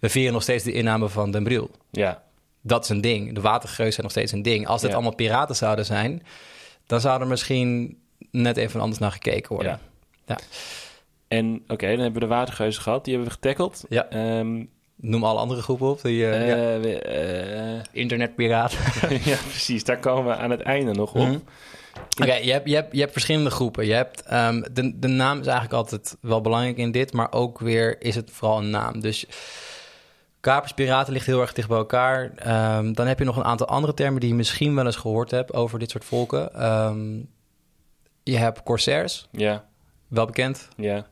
we 0.00 0.08
vieren 0.08 0.32
nog 0.32 0.42
steeds 0.42 0.64
de 0.64 0.72
inname 0.72 1.08
van 1.08 1.30
Den 1.30 1.44
Briel. 1.44 1.70
Ja, 1.90 2.22
Dat 2.60 2.82
is 2.84 2.88
een 2.90 3.00
ding. 3.00 3.34
De 3.34 3.40
watergeus 3.40 3.90
zijn 3.94 4.02
nog 4.02 4.10
steeds 4.10 4.32
een 4.32 4.42
ding. 4.42 4.66
Als 4.66 4.80
het 4.80 4.90
Ja. 4.90 4.96
allemaal 4.96 5.14
piraten 5.14 5.56
zouden 5.56 5.84
zijn... 5.84 6.22
dan 6.86 7.00
zou 7.00 7.20
er 7.20 7.26
misschien 7.26 7.98
net 8.30 8.56
even 8.56 8.80
anders 8.80 9.00
naar 9.00 9.12
gekeken 9.12 9.54
worden. 9.54 9.80
Ja. 10.26 10.38
en 11.28 11.62
oké, 11.68 11.86
dan 11.86 11.98
hebben 11.98 12.12
we 12.12 12.20
de 12.20 12.34
watergeuzen 12.34 12.82
gehad. 12.82 13.04
Die 13.04 13.14
hebben 13.14 13.32
we 13.32 13.38
getackeld. 13.40 13.84
Ja. 13.88 14.08
Ehm, 14.08 14.64
Noem 14.96 15.24
alle 15.24 15.38
andere 15.38 15.62
groepen 15.62 15.86
op. 15.88 16.02
Die, 16.02 16.26
eh, 16.30 16.46
ja. 16.48 16.54
eh, 16.74 16.80
we- 16.80 16.98
eh, 17.02 17.82
Internetpiraten. 17.92 18.78
ja, 19.30 19.36
precies. 19.48 19.84
Daar 19.84 19.98
komen 19.98 20.24
we 20.36 20.36
aan 20.42 20.50
het 20.50 20.60
einde 20.62 20.92
nog 20.92 21.14
op. 21.14 21.26
Mhm. 21.26 21.38
Oké, 22.22 22.34
je, 22.34 22.52
hebt, 22.52 22.68
je, 22.68 22.74
hebt, 22.74 22.92
je 22.94 23.00
hebt 23.00 23.12
verschillende 23.12 23.50
groepen. 23.50 23.86
Je 23.86 23.92
hebt, 23.92 24.22
ehm, 24.22 24.62
de, 24.72 24.98
de 24.98 25.08
naam 25.08 25.40
is 25.40 25.46
eigenlijk 25.46 25.76
altijd 25.76 26.16
wel 26.20 26.40
belangrijk 26.40 26.76
in 26.76 26.90
dit, 26.90 27.12
maar 27.12 27.32
ook 27.32 27.58
weer 27.58 28.02
is 28.02 28.14
het 28.14 28.30
vooral 28.30 28.58
een 28.58 28.70
naam. 28.70 29.00
Dus 29.00 29.26
kapers, 30.40 30.72
piraten 30.72 31.12
ligt 31.12 31.26
heel 31.26 31.40
erg 31.40 31.52
dicht 31.52 31.68
bij 31.68 31.76
elkaar. 31.78 32.32
Ehm, 32.36 32.92
dan 32.92 33.06
heb 33.06 33.18
je 33.18 33.24
nog 33.24 33.36
een 33.36 33.44
aantal 33.44 33.66
andere 33.68 33.94
termen 33.94 34.20
die 34.20 34.28
je 34.28 34.34
misschien 34.34 34.74
wel 34.74 34.86
eens 34.86 34.96
gehoord 34.96 35.30
hebt 35.30 35.54
over 35.54 35.78
dit 35.78 35.90
soort 35.90 36.04
volken. 36.04 36.54
Ehm, 36.54 37.16
je 38.22 38.36
hebt 38.36 38.62
corsairs, 38.62 39.28
Ja, 39.30 39.64
wel 40.08 40.26
bekend. 40.26 40.68
ja, 40.76 41.06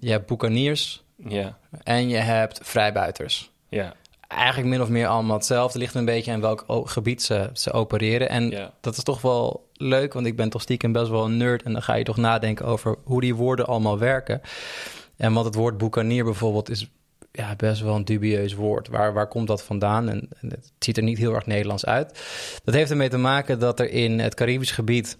je 0.00 0.10
hebt 0.10 0.26
boekaniers 0.26 1.02
ja, 1.28 1.58
en 1.82 2.08
je 2.08 2.16
hebt 2.16 2.60
vrijbuiters. 2.62 3.50
ja. 3.68 3.94
Eigenlijk 4.28 4.68
min 4.70 4.82
of 4.82 4.88
meer 4.88 5.06
allemaal 5.06 5.36
hetzelfde. 5.36 5.78
Ligt 5.78 5.94
een 5.94 6.04
beetje 6.04 6.32
aan 6.32 6.40
welk 6.40 6.64
gebied 6.84 7.22
ze, 7.22 7.50
ze 7.52 7.72
opereren. 7.72 8.28
En 8.28 8.50
Ja. 8.50 8.72
dat 8.80 8.96
is 8.96 9.02
toch 9.02 9.20
wel 9.20 9.68
leuk, 9.72 10.12
want 10.12 10.26
ik 10.26 10.36
ben 10.36 10.50
toch 10.50 10.62
stiekem 10.62 10.92
best 10.92 11.08
wel 11.08 11.24
een 11.24 11.36
nerd. 11.36 11.62
En 11.62 11.72
dan 11.72 11.82
ga 11.82 11.94
je 11.94 12.04
toch 12.04 12.16
nadenken 12.16 12.66
over 12.66 12.96
hoe 13.04 13.20
die 13.20 13.34
woorden 13.34 13.66
allemaal 13.66 13.98
werken. 13.98 14.40
En 15.16 15.32
want 15.32 15.46
het 15.46 15.54
woord 15.54 15.78
boekanier 15.78 16.24
bijvoorbeeld 16.24 16.70
is 16.70 16.90
ja, 17.32 17.56
best 17.56 17.80
wel 17.82 17.94
een 17.94 18.04
dubieus 18.04 18.54
woord. 18.54 18.88
Waar, 18.88 19.12
waar 19.12 19.28
komt 19.28 19.46
dat 19.46 19.62
vandaan? 19.62 20.08
En, 20.08 20.28
en 20.40 20.50
het 20.50 20.72
ziet 20.78 20.96
er 20.96 21.02
niet 21.02 21.18
heel 21.18 21.34
erg 21.34 21.46
Nederlands 21.46 21.84
uit. 21.86 22.20
Dat 22.64 22.74
heeft 22.74 22.90
ermee 22.90 23.08
te 23.08 23.18
maken 23.18 23.58
dat 23.58 23.80
er 23.80 23.90
in 23.90 24.18
het 24.18 24.34
Caribisch 24.34 24.70
gebied 24.72 25.18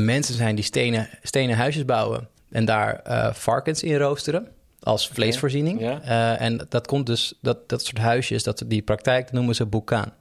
mensen 0.00 0.34
zijn 0.34 0.54
die 0.54 0.64
stenen, 0.64 1.08
stenen 1.22 1.56
huisjes 1.56 1.84
bouwen. 1.84 2.28
En 2.50 2.64
daar 2.64 3.00
eh, 3.00 3.32
varkens 3.34 3.82
in 3.82 3.96
roosteren 3.96 4.48
als 4.86 5.08
vleesvoorziening. 5.08 5.80
Eh, 5.80 6.40
en 6.40 6.66
dat 6.68 6.86
komt 6.86 7.06
dus, 7.06 7.38
dat, 7.40 7.68
dat 7.68 7.84
soort 7.84 7.98
huisjes, 7.98 8.42
dat, 8.42 8.62
die 8.66 8.82
praktijk 8.82 9.32
noemen 9.32 9.54
ze 9.54 9.66
boekaan. 9.66 10.12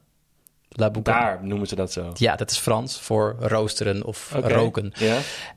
La 0.69 0.91
Boucan. 0.91 1.13
Daar 1.13 1.39
noemen 1.43 1.67
ze 1.67 1.75
dat 1.75 1.91
zo. 1.91 2.11
Ja, 2.13 2.35
dat 2.35 2.51
is 2.51 2.57
Frans 2.57 2.99
voor 2.99 3.35
roosteren 3.39 4.03
of 4.03 4.31
roken. 4.43 4.93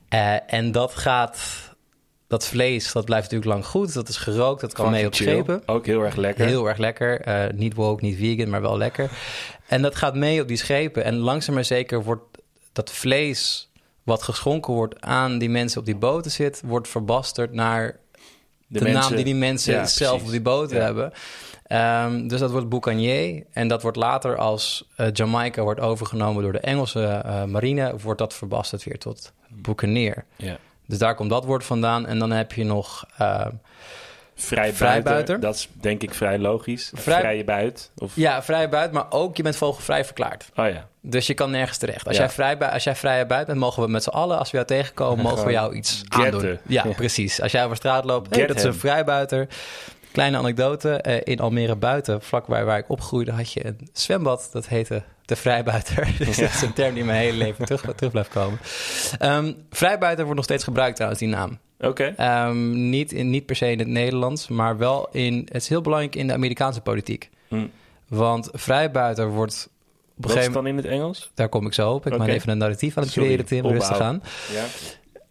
Eh, 0.09 0.53
en 0.53 0.71
dat 0.71 0.95
gaat, 0.95 1.39
dat 2.27 2.45
vlees, 2.45 2.91
dat 2.91 3.05
blijft 3.05 3.31
natuurlijk 3.31 3.51
lang 3.51 3.65
goed. 3.65 3.93
Dat 3.93 4.09
is 4.09 4.17
gerookt, 4.17 4.61
dat 4.61 4.73
kan 4.73 4.91
mee 4.91 5.05
op 5.05 5.15
schepen. 5.15 5.61
Ook 5.65 5.85
heel 5.85 6.03
erg 6.03 6.15
lekker. 6.15 6.45
Heel 6.45 6.67
erg 6.67 6.77
lekker. 6.77 7.21
Eh, 7.21 7.53
niet 7.53 7.73
woke, 7.73 8.05
niet 8.05 8.17
vegan, 8.17 8.49
maar 8.49 8.61
wel 8.61 8.77
lekker. 8.77 9.09
En 9.67 9.81
dat 9.81 9.95
gaat 9.95 10.15
mee 10.15 10.41
op 10.41 10.47
die 10.47 10.57
schepen. 10.57 11.03
En 11.03 11.15
langzaam 11.15 11.55
maar 11.55 11.65
zeker 11.65 12.03
wordt 12.03 12.23
dat 12.71 12.91
vlees 12.91 13.71
wat 14.03 14.23
geschonken 14.23 14.73
wordt 14.73 15.01
aan 15.01 15.37
die 15.37 15.49
mensen 15.49 15.79
op 15.79 15.85
die 15.85 15.95
boten 15.95 16.31
zit, 16.31 16.61
wordt 16.65 16.87
verbasterd 16.87 17.53
naar 17.53 17.99
de, 18.69 18.89
naam 18.91 19.15
die 19.15 19.23
die 19.25 19.35
mensen 19.35 19.73
Ja, 19.73 19.85
zelf 19.85 20.09
precies. 20.09 20.25
op 20.25 20.31
die 20.31 20.41
boten 20.41 20.77
Ja. 20.77 20.83
hebben. 20.83 21.11
Ehm, 21.63 22.27
dus 22.27 22.39
dat 22.39 22.51
wordt 22.51 22.69
Boucanier. 22.69 23.43
En 23.51 23.67
dat 23.67 23.81
wordt 23.81 23.97
later 23.97 24.37
als 24.37 24.87
eh, 24.95 25.07
Jamaica 25.13 25.61
wordt 25.61 25.79
overgenomen 25.79 26.43
door 26.43 26.51
de 26.51 26.59
Engelse 26.59 27.05
eh, 27.05 27.43
marine, 27.43 27.95
wordt 28.01 28.19
dat 28.19 28.33
verbasterd 28.33 28.83
weer 28.83 28.99
tot 28.99 29.31
Boucanier. 29.49 30.25
Ja. 30.35 30.57
Dus 30.85 30.97
daar 30.97 31.15
komt 31.15 31.29
dat 31.29 31.45
woord 31.45 31.63
vandaan. 31.63 32.05
En 32.05 32.19
dan 32.19 32.31
heb 32.31 32.51
je 32.53 32.63
nog 32.63 33.05
eh, 33.17 33.45
Vrij 34.41 35.01
buiten. 35.03 35.39
Dat 35.39 35.55
is 35.55 35.69
denk 35.73 36.01
ik 36.03 36.13
vrij 36.13 36.39
logisch. 36.39 36.91
Vrij- 36.95 37.19
Vrije 37.19 37.43
buit. 37.43 37.91
Of... 37.97 38.11
ja, 38.15 38.43
vrij 38.43 38.69
buiten, 38.69 38.93
maar 38.95 39.05
ook 39.09 39.37
je 39.37 39.43
bent 39.43 39.55
vogelvrij 39.55 40.05
verklaard. 40.05 40.49
Oh 40.55 40.67
ja. 40.69 40.87
Dus 41.01 41.27
je 41.27 41.33
kan 41.33 41.51
nergens 41.51 41.77
terecht. 41.77 42.07
Als, 42.07 42.15
Ja. 42.17 42.21
jij, 42.23 42.31
vrij, 42.31 42.57
als 42.71 42.83
jij 42.83 42.95
vrij 42.95 43.27
buiten 43.27 43.53
bent, 43.53 43.65
mogen 43.65 43.83
we 43.83 43.89
met 43.89 44.03
z'n 44.03 44.09
allen, 44.09 44.37
als 44.39 44.51
we 44.51 44.55
jou 44.57 44.69
tegenkomen, 44.69 45.23
mogen 45.29 45.45
we 45.45 45.51
jou 45.51 45.75
iets 45.75 46.03
getten. 46.09 46.33
aandoen. 46.33 46.59
Ja, 46.67 46.83
Ja. 46.85 46.93
precies. 47.03 47.41
Als 47.41 47.51
jij 47.51 47.63
over 47.63 47.75
straat 47.77 48.05
loopt, 48.05 48.35
hey, 48.35 48.47
dat 48.47 48.55
is 48.57 48.63
een 48.63 48.73
vrijbuiter. 48.73 49.47
Kleine 50.11 50.37
anekdote. 50.37 50.91
eh, 51.01 51.21
in 51.23 51.39
Almere 51.39 51.75
buiten, 51.75 52.21
vlakbij 52.21 52.63
waar 52.65 52.77
ik 52.77 52.89
opgroeide, 52.89 53.31
had 53.31 53.51
je 53.53 53.65
een 53.65 53.89
zwembad. 53.93 54.49
Dat 54.51 54.67
heette 54.67 55.03
de 55.25 55.35
vrijbuiter. 55.35 56.07
Dus 56.17 56.37
dat 56.37 56.49
is 56.49 56.61
een 56.61 56.73
term 56.73 56.93
die 56.93 57.03
mijn 57.03 57.19
hele 57.19 57.37
leven 57.37 57.65
terug, 57.65 57.81
terug 57.95 58.11
blijft 58.11 58.29
komen. 58.29 58.59
Ehm, 59.19 59.53
vrijbuiter 59.69 60.19
wordt 60.23 60.35
nog 60.35 60.45
steeds 60.45 60.63
gebruikt 60.63 60.95
trouwens, 60.95 61.21
die 61.21 61.29
naam. 61.29 61.59
Oké. 61.79 62.13
Ehm, 62.17 62.89
niet, 62.89 63.11
in, 63.11 63.29
niet 63.29 63.45
per 63.45 63.55
se 63.55 63.71
in 63.71 63.79
het 63.79 63.87
Nederlands, 63.87 64.47
maar 64.47 64.77
wel 64.77 65.09
in... 65.11 65.47
Het 65.51 65.61
is 65.61 65.69
heel 65.69 65.81
belangrijk 65.81 66.15
in 66.15 66.27
de 66.27 66.33
Amerikaanse 66.33 66.81
politiek. 66.81 67.29
Hm. 67.47 67.67
Want 68.07 68.49
vrijbuiter 68.53 69.29
wordt... 69.29 69.69
Op 70.17 70.23
een 70.25 70.29
gegeven 70.31 70.53
dan 70.53 70.67
in 70.67 70.75
het 70.77 70.85
Engels? 70.85 71.31
daar 71.33 71.49
kom 71.49 71.65
ik 71.65 71.73
zo 71.73 71.91
op. 71.93 72.05
Ik 72.05 72.11
ben 72.11 72.21
Oké. 72.21 72.31
even 72.31 72.49
een 72.49 72.57
narratief 72.57 72.97
aan 72.97 73.03
het 73.03 73.11
Sorry, 73.11 73.27
creëren, 73.27 73.45
Tim. 73.45 73.65
Rustig 73.67 73.99
aan. 73.99 74.23
Ja. 74.53 74.65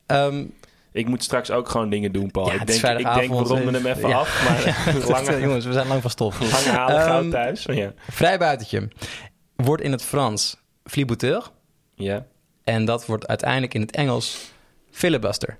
Ehm, 0.06 0.44
Ik 0.92 1.06
moet 1.06 1.22
straks 1.22 1.50
ook 1.50 1.68
gewoon 1.68 1.90
dingen 1.90 2.12
doen, 2.12 2.30
Paul. 2.30 2.46
Ja, 2.46 2.52
ik, 2.52 2.66
denk, 2.66 2.98
ik 2.98 3.14
denk, 3.14 3.28
we 3.30 3.36
ronden 3.36 3.74
hem 3.74 3.86
even 3.86 4.08
Ja. 4.08 4.18
af. 4.18 4.42
Maar 4.48 4.94
lange, 5.22 5.40
jongens, 5.46 5.64
we 5.64 5.72
zijn 5.72 5.86
lang 5.88 6.00
van 6.02 6.10
stof. 6.10 6.40
lange 6.40 6.78
halen 6.78 7.00
gauw 7.02 7.20
Ehm, 7.20 7.30
thuis. 7.30 7.64
Ja. 7.64 7.92
Vrijbuitertje 8.10 8.88
wordt 9.56 9.82
in 9.82 9.92
het 9.92 10.02
Frans 10.02 10.56
flibouteur. 10.84 11.50
ja. 11.94 12.26
En 12.64 12.84
dat 12.84 13.06
wordt 13.06 13.26
uiteindelijk 13.26 13.74
in 13.74 13.80
het 13.80 13.90
Engels 13.90 14.38
filibuster. 14.90 15.58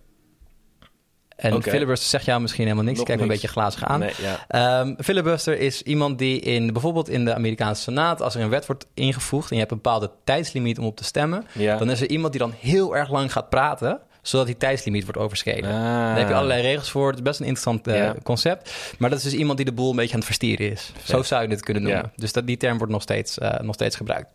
En 1.38 1.62
filibuster 1.62 2.09
zegt 2.09 2.25
jou 2.25 2.40
misschien 2.40 2.62
helemaal 2.64 2.85
niks. 2.85 2.99
Nog 2.99 3.07
Kijk 3.07 3.18
me 3.18 3.25
een 3.25 3.30
beetje 3.30 3.49
glazig 3.49 3.85
aan. 3.85 4.00
Nee, 4.00 4.12
ja. 4.23 4.45
Ehm, 4.49 4.95
filibuster 5.02 5.59
is 5.59 5.83
iemand 5.83 6.18
die 6.18 6.40
in 6.40 6.73
bijvoorbeeld 6.73 7.09
in 7.09 7.25
de 7.25 7.35
Amerikaanse 7.35 7.83
Senaat, 7.83 8.23
als 8.23 8.35
er 8.35 8.40
een 8.40 8.49
wet 8.49 8.66
wordt 8.66 8.87
ingevoegd 8.95 9.49
en 9.49 9.54
je 9.54 9.61
hebt 9.61 9.73
een 9.73 9.80
bepaalde 9.83 10.11
tijdslimiet 10.25 10.78
om 10.78 10.85
op 10.85 10.97
te 10.97 11.04
stemmen, 11.04 11.47
Ja. 11.52 11.76
dan 11.76 11.90
is 11.90 12.00
er 12.00 12.09
iemand 12.11 12.33
die 12.33 12.40
dan 12.40 12.54
heel 12.61 12.97
erg 12.97 13.11
lang 13.11 13.33
gaat 13.33 13.49
praten, 13.49 14.00
zodat 14.23 14.47
die 14.47 14.57
tijdslimiet 14.57 15.04
wordt 15.04 15.18
overschreden. 15.18 15.71
Ah. 15.71 15.76
Daar 15.83 16.18
heb 16.18 16.28
je 16.28 16.35
allerlei 16.35 16.62
regels 16.62 16.90
voor. 16.90 17.07
Het 17.07 17.16
is 17.16 17.23
best 17.23 17.40
een 17.40 17.47
interessant 17.47 17.87
eh, 17.87 17.97
Ja. 17.97 18.14
concept. 18.23 18.73
Maar 18.99 19.11
dat 19.11 19.18
is 19.18 19.25
dus 19.25 19.35
iemand 19.35 19.57
die 19.57 19.66
de 19.66 19.73
boel 19.73 19.90
een 19.90 19.97
beetje 19.97 20.12
aan 20.12 20.18
het 20.18 20.26
verstieren 20.26 20.71
is. 20.71 20.92
Zo 21.04 21.23
zou 21.23 21.42
je 21.42 21.49
het 21.49 21.62
kunnen 21.62 21.83
noemen. 21.83 22.12
Dus 22.16 22.33
dat, 22.33 22.47
die 22.47 22.57
term 22.57 22.76
wordt 22.78 22.92
nog 22.92 23.02
steeds, 23.02 23.38
eh, 23.38 23.61
nog 23.61 23.75
steeds 23.75 23.97
gebruikt. 23.97 24.30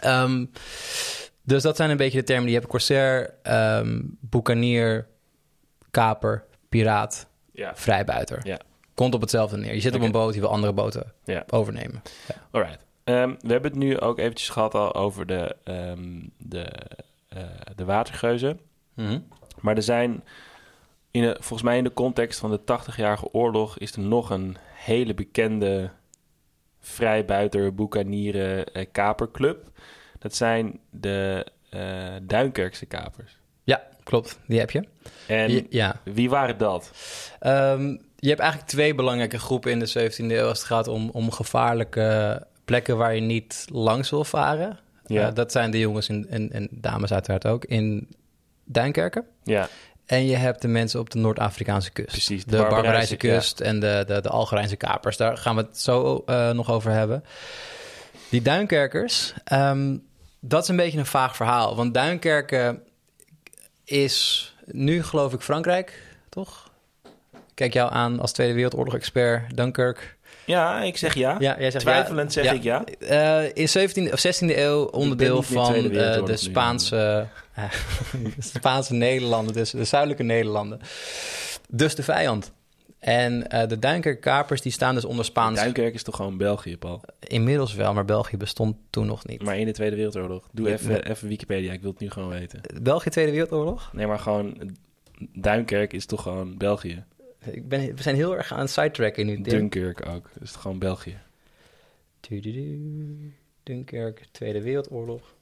Ehm, 0.00 0.44
dus 1.42 1.62
dat 1.62 1.76
zijn 1.76 1.90
een 1.90 1.96
beetje 1.96 2.18
de 2.18 2.24
termen 2.24 2.44
die 2.44 2.52
je 2.52 2.58
hebt. 2.58 2.70
Corsair, 2.70 3.34
ehm 3.42 3.98
boekanier, 4.20 5.06
kaper, 5.90 6.44
piraat, 6.68 7.28
Ja. 7.52 7.76
vrijbuiter. 7.76 8.40
Ja. 8.46 8.58
Komt 8.94 9.14
op 9.14 9.20
hetzelfde 9.20 9.56
neer. 9.56 9.74
Je 9.74 9.80
zit 9.80 9.94
op 9.94 10.00
een 10.00 10.12
boot, 10.12 10.32
die 10.32 10.40
wil 10.40 10.50
andere 10.50 10.72
boten 10.72 11.12
Ja. 11.24 11.44
overnemen. 11.50 12.02
Alright. 12.50 12.84
Ehm, 13.04 13.28
we 13.40 13.52
hebben 13.52 13.70
het 13.70 13.80
nu 13.80 14.00
ook 14.00 14.18
eventjes 14.18 14.48
gehad 14.48 14.74
al 14.74 14.94
over 14.94 15.26
de, 15.26 15.56
ehm, 15.64 16.20
de, 16.36 16.72
eh, 17.28 17.42
de 17.76 17.84
watergeuzen. 17.84 18.60
Mhm. 18.94 19.18
Maar 19.60 19.76
er 19.76 19.82
zijn, 19.82 20.24
in 21.10 21.22
de, 21.22 21.36
volgens 21.38 21.62
mij 21.62 21.76
in 21.76 21.84
de 21.84 21.92
context 21.92 22.38
van 22.40 22.50
de 22.50 22.64
80-jarige 22.64 23.32
oorlog... 23.32 23.78
is 23.78 23.92
er 23.92 24.00
nog 24.00 24.30
een 24.30 24.56
hele 24.72 25.14
bekende 25.14 25.90
vrijbuiter, 26.80 27.74
boekanieren, 27.74 28.72
eh, 28.72 28.86
kaperclub. 28.92 29.68
Dat 30.18 30.34
zijn 30.34 30.80
de 30.90 31.46
eh 31.70 32.14
Duinkerkse 32.22 32.86
kapers. 32.86 33.39
Klopt. 34.10 34.38
Die 34.46 34.58
heb 34.58 34.70
je. 34.70 34.84
En 35.26 35.50
Je- 35.52 35.66
ja. 35.68 35.96
wie 36.04 36.30
waren 36.30 36.58
dat? 36.58 36.90
Ehm, 37.40 37.96
je 38.16 38.28
hebt 38.28 38.40
eigenlijk 38.40 38.70
twee 38.70 38.94
belangrijke 38.94 39.38
groepen 39.38 39.70
in 39.70 39.78
de 39.78 39.86
17e 39.86 40.34
eeuw 40.36 40.46
als 40.48 40.58
het 40.58 40.66
gaat 40.66 40.88
om, 40.88 41.10
om 41.12 41.30
gevaarlijke 41.30 42.42
plekken 42.64 42.96
waar 42.96 43.14
je 43.14 43.20
niet 43.20 43.66
langs 43.72 44.10
wil 44.10 44.24
varen. 44.24 44.78
Ja. 45.06 45.28
Eh, 45.28 45.34
dat 45.34 45.52
zijn 45.52 45.70
de 45.70 45.78
jongens 45.78 46.08
en, 46.08 46.26
en, 46.30 46.52
en 46.52 46.68
dames 46.70 47.12
uiteraard 47.12 47.46
ook 47.46 47.64
in 47.64 48.08
Duinkerken. 48.64 49.24
Ja, 49.44 49.68
En 50.06 50.26
je 50.26 50.36
hebt 50.36 50.62
de 50.62 50.68
mensen 50.68 51.00
op 51.00 51.10
de 51.10 51.18
Noord-Afrikaanse 51.18 51.90
kust. 51.90 52.08
Precies, 52.08 52.44
de 52.44 52.50
De, 52.50 52.56
Barbarijse- 52.56 52.82
Barbarijse 52.82 53.16
kust 53.16 53.60
en 53.60 53.80
de, 53.80 54.04
de, 54.06 54.20
de 54.20 54.28
Algerijnse 54.28 54.76
kapers. 54.76 55.16
Daar 55.16 55.36
gaan 55.36 55.56
we 55.56 55.62
het 55.62 55.78
zo 55.80 56.22
eh, 56.26 56.50
nog 56.50 56.70
over 56.70 56.90
hebben. 56.90 57.24
Die 58.28 58.42
Duinkerkers, 58.42 59.34
ehm, 59.44 59.96
dat 60.40 60.62
is 60.62 60.68
een 60.68 60.76
beetje 60.76 60.98
een 60.98 61.06
vaag 61.06 61.36
verhaal. 61.36 61.76
Want 61.76 61.94
Duinkerken 61.94 62.82
is 63.90 64.54
nu 64.64 65.02
geloof 65.02 65.32
ik 65.32 65.40
Frankrijk, 65.40 66.02
toch? 66.28 66.70
Kijk 67.54 67.72
jou 67.72 67.92
aan 67.92 68.20
als 68.20 68.32
Tweede 68.32 68.54
Wereldoorlog-expert, 68.54 69.56
Dunkirk. 69.56 70.16
ja 70.44 70.82
ik 70.82 70.96
zeg 70.96 71.14
ja. 71.14 71.36
Ja, 71.38 71.56
jij 71.58 71.70
zegt 71.70 71.84
Twijfelend 71.84 72.32
zeg 72.32 72.52
ik 72.52 72.62
ja. 72.62 72.84
Eh, 72.84 73.44
in 73.54 73.68
17e 73.68 74.12
of 74.12 74.26
16e 74.26 74.56
eeuw 74.58 74.84
onderdeel 74.84 75.42
van 75.42 75.74
eh, 75.74 76.24
de. 76.24 76.36
Spaanse, 76.36 77.26
Spaanse 78.56 78.94
Nederlanden, 78.94 79.54
dus 79.54 79.70
de 79.70 79.84
zuidelijke 79.84 80.22
Nederlanden. 80.22 80.80
Dus 81.68 81.94
de 81.94 82.02
vijand. 82.02 82.52
En 83.00 83.48
eh, 83.48 83.68
de 83.68 83.78
Duinkerkapers 83.78 84.60
die 84.60 84.72
staan 84.72 84.94
dus 84.94 85.04
onder 85.04 85.24
Spaans. 85.24 85.58
Duinkerk 85.58 85.94
is 85.94 86.02
toch 86.02 86.16
gewoon 86.16 86.36
België, 86.36 86.76
Paul? 86.76 87.00
Inmiddels 87.20 87.74
wel, 87.74 87.94
maar 87.94 88.04
België 88.04 88.36
bestond 88.36 88.76
toen 88.90 89.06
nog 89.06 89.26
niet. 89.26 89.42
Maar 89.42 89.58
in 89.58 89.66
de 89.66 89.72
Tweede 89.72 89.96
Wereldoorlog. 89.96 90.48
Doe 90.52 90.72
even, 90.72 91.10
even 91.10 91.28
Wikipedia, 91.28 91.72
ik 91.72 91.80
wil 91.80 91.90
het 91.90 92.00
nu 92.00 92.10
gewoon 92.10 92.28
weten. 92.28 92.60
België 92.82 93.10
Tweede 93.10 93.30
Wereldoorlog? 93.30 93.92
Nee, 93.92 94.06
maar 94.06 94.18
gewoon... 94.18 94.76
Duinkerk 95.32 95.92
is 95.92 96.06
toch 96.06 96.22
gewoon 96.22 96.56
België? 96.56 97.04
Ik 97.44 97.68
ben, 97.68 97.94
we 97.96 98.02
zijn 98.02 98.14
heel 98.14 98.36
erg 98.36 98.52
aan 98.52 98.60
het 98.60 98.70
sidetracken 98.70 99.26
nu. 99.26 99.40
Dunkirk 99.40 100.06
ook. 100.06 100.30
Dat 100.32 100.42
is 100.42 100.52
toch 100.52 100.62
gewoon 100.62 100.78
België? 100.78 101.18
Tududu. 102.20 103.34
Dunkirk, 103.62 104.26
Tweede 104.30 104.62
Wereldoorlog. 104.62 105.34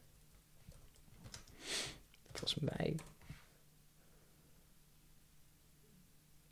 Volgens 2.32 2.54
mij. 2.60 2.94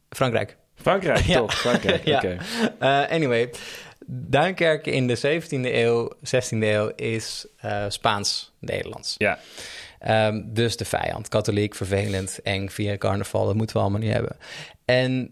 Frankrijk. 0.08 0.56
Frankrijk, 0.76 1.24
Ja. 1.24 1.38
toch? 1.38 1.54
Frankrijk, 1.54 2.04
Ja. 2.14 2.16
oké. 2.16 2.36
Eh, 2.78 3.10
anyway, 3.10 3.50
Duinkerk 4.06 4.86
in 4.86 5.06
de 5.06 5.16
17e 5.16 5.74
eeuw, 5.74 6.10
16e 6.22 6.48
eeuw 6.62 6.88
is 6.96 7.46
eh, 7.56 7.84
Spaans-Nederlands. 7.88 9.14
Ja, 9.18 9.38
Ehm, 9.98 10.42
dus 10.44 10.76
de 10.76 10.84
vijand, 10.84 11.28
katholiek, 11.28 11.74
vervelend, 11.74 12.38
eng, 12.42 12.68
via 12.68 12.96
carnaval, 12.96 13.46
dat 13.46 13.54
moeten 13.54 13.76
we 13.76 13.82
allemaal 13.82 14.00
niet 14.00 14.12
hebben. 14.12 14.36
En 14.84 15.30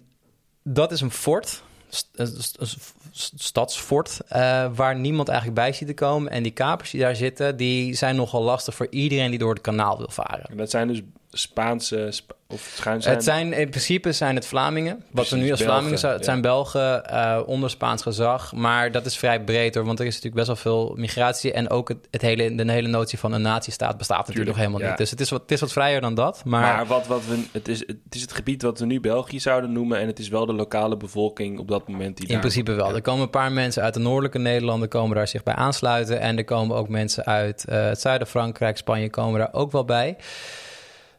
dat 0.62 0.92
is 0.92 1.00
een 1.00 1.10
fort, 1.10 1.62
st- 1.88 2.08
een 2.14 2.26
st- 2.42 2.56
een 2.60 2.66
st- 3.12 3.32
stadsfort, 3.36 4.20
eh, 4.28 4.66
waar 4.74 4.96
niemand 4.98 5.28
eigenlijk 5.28 5.58
bij 5.60 5.72
ziet 5.72 5.88
te 5.88 5.94
komen. 5.94 6.30
En 6.32 6.42
die 6.42 6.52
kapers 6.52 6.90
die 6.90 7.00
daar 7.00 7.16
zitten, 7.16 7.56
die 7.56 7.94
zijn 7.94 8.16
nogal 8.16 8.42
lastig 8.42 8.74
voor 8.74 8.86
iedereen 8.90 9.30
die 9.30 9.38
door 9.38 9.52
het 9.54 9.62
kanaal 9.62 9.96
wil 9.98 10.10
varen. 10.10 10.44
en 10.50 10.56
dat 10.56 10.70
zijn 10.70 10.88
dus 10.88 11.00
Spaanse... 11.34 12.06
Spa- 12.10 12.34
of 12.48 12.72
schuin 12.76 13.02
zijn... 13.02 13.14
Het 13.14 13.24
zijn 13.24 13.52
in 13.52 13.68
principe 13.68 14.12
zijn 14.12 14.34
het 14.34 14.46
Vlamingen. 14.46 14.94
Wat 14.94 15.04
Precies, 15.10 15.30
we 15.30 15.36
nu 15.36 15.50
als 15.50 15.58
Belgen, 15.58 15.74
Vlamingen 15.74 15.98
zou, 15.98 16.12
het 16.12 16.24
ja. 16.24 16.30
zijn 16.30 16.40
Belgen 16.40 17.04
eh, 17.04 17.40
onder 17.46 17.70
Spaans 17.70 18.02
gezag. 18.02 18.52
Maar 18.52 18.92
dat 18.92 19.06
is 19.06 19.16
vrij 19.16 19.44
breed 19.44 19.74
hoor. 19.74 19.84
Want 19.84 20.00
er 20.00 20.06
is 20.06 20.14
natuurlijk 20.14 20.46
best 20.46 20.62
wel 20.62 20.72
veel 20.72 20.94
migratie. 20.96 21.52
En 21.52 21.70
ook 21.70 21.88
het, 21.88 21.98
het 22.10 22.22
hele, 22.22 22.54
de 22.54 22.72
hele 22.72 22.88
notie 22.88 23.18
van 23.18 23.32
een 23.32 23.42
natiestaat 23.42 23.98
bestaat 23.98 24.26
natuurlijk 24.26 24.46
Tuurlijk, 24.46 24.56
nog 24.56 24.66
helemaal 24.66 24.80
ja. 24.80 24.88
niet. 24.88 24.98
Dus 24.98 25.10
het 25.10 25.20
is, 25.20 25.30
wat, 25.30 25.42
het 25.42 25.50
is 25.50 25.60
wat 25.60 25.72
vrijer 25.72 26.00
dan 26.00 26.14
dat. 26.14 26.44
Maar, 26.44 26.60
Maar 26.60 26.86
wat, 26.86 27.06
wat 27.06 27.26
we, 27.26 27.44
het, 27.52 27.68
is, 27.68 27.78
het 27.86 27.96
is 28.10 28.20
het 28.20 28.32
gebied 28.32 28.62
wat 28.62 28.78
we 28.78 28.86
nu 28.86 29.00
België 29.00 29.40
zouden 29.40 29.72
noemen... 29.72 29.98
en 29.98 30.06
het 30.06 30.18
is 30.18 30.28
wel 30.28 30.46
de 30.46 30.52
lokale 30.52 30.96
bevolking 30.96 31.58
op 31.58 31.68
dat 31.68 31.88
moment 31.88 32.16
die 32.16 32.26
in 32.26 32.32
daar... 32.32 32.40
principe 32.40 32.72
wel. 32.72 32.94
Er 32.94 33.02
komen 33.02 33.22
een 33.22 33.30
paar 33.30 33.52
mensen 33.52 33.82
uit 33.82 33.94
de 33.94 34.00
noordelijke 34.00 34.38
Nederlanden 34.38 34.88
komen 34.88 35.16
daar 35.16 35.28
zich 35.28 35.42
bij 35.42 35.54
aansluiten. 35.54 36.20
En 36.20 36.36
er 36.36 36.44
komen 36.44 36.76
ook 36.76 36.88
mensen 36.88 37.24
uit 37.24 37.64
eh, 37.64 37.84
het 37.84 38.00
zuiden 38.00 38.26
Frankrijk, 38.26 38.76
Spanje 38.76 39.10
komen 39.10 39.38
daar 39.38 39.52
ook 39.52 39.72
wel 39.72 39.84
bij. 39.84 40.16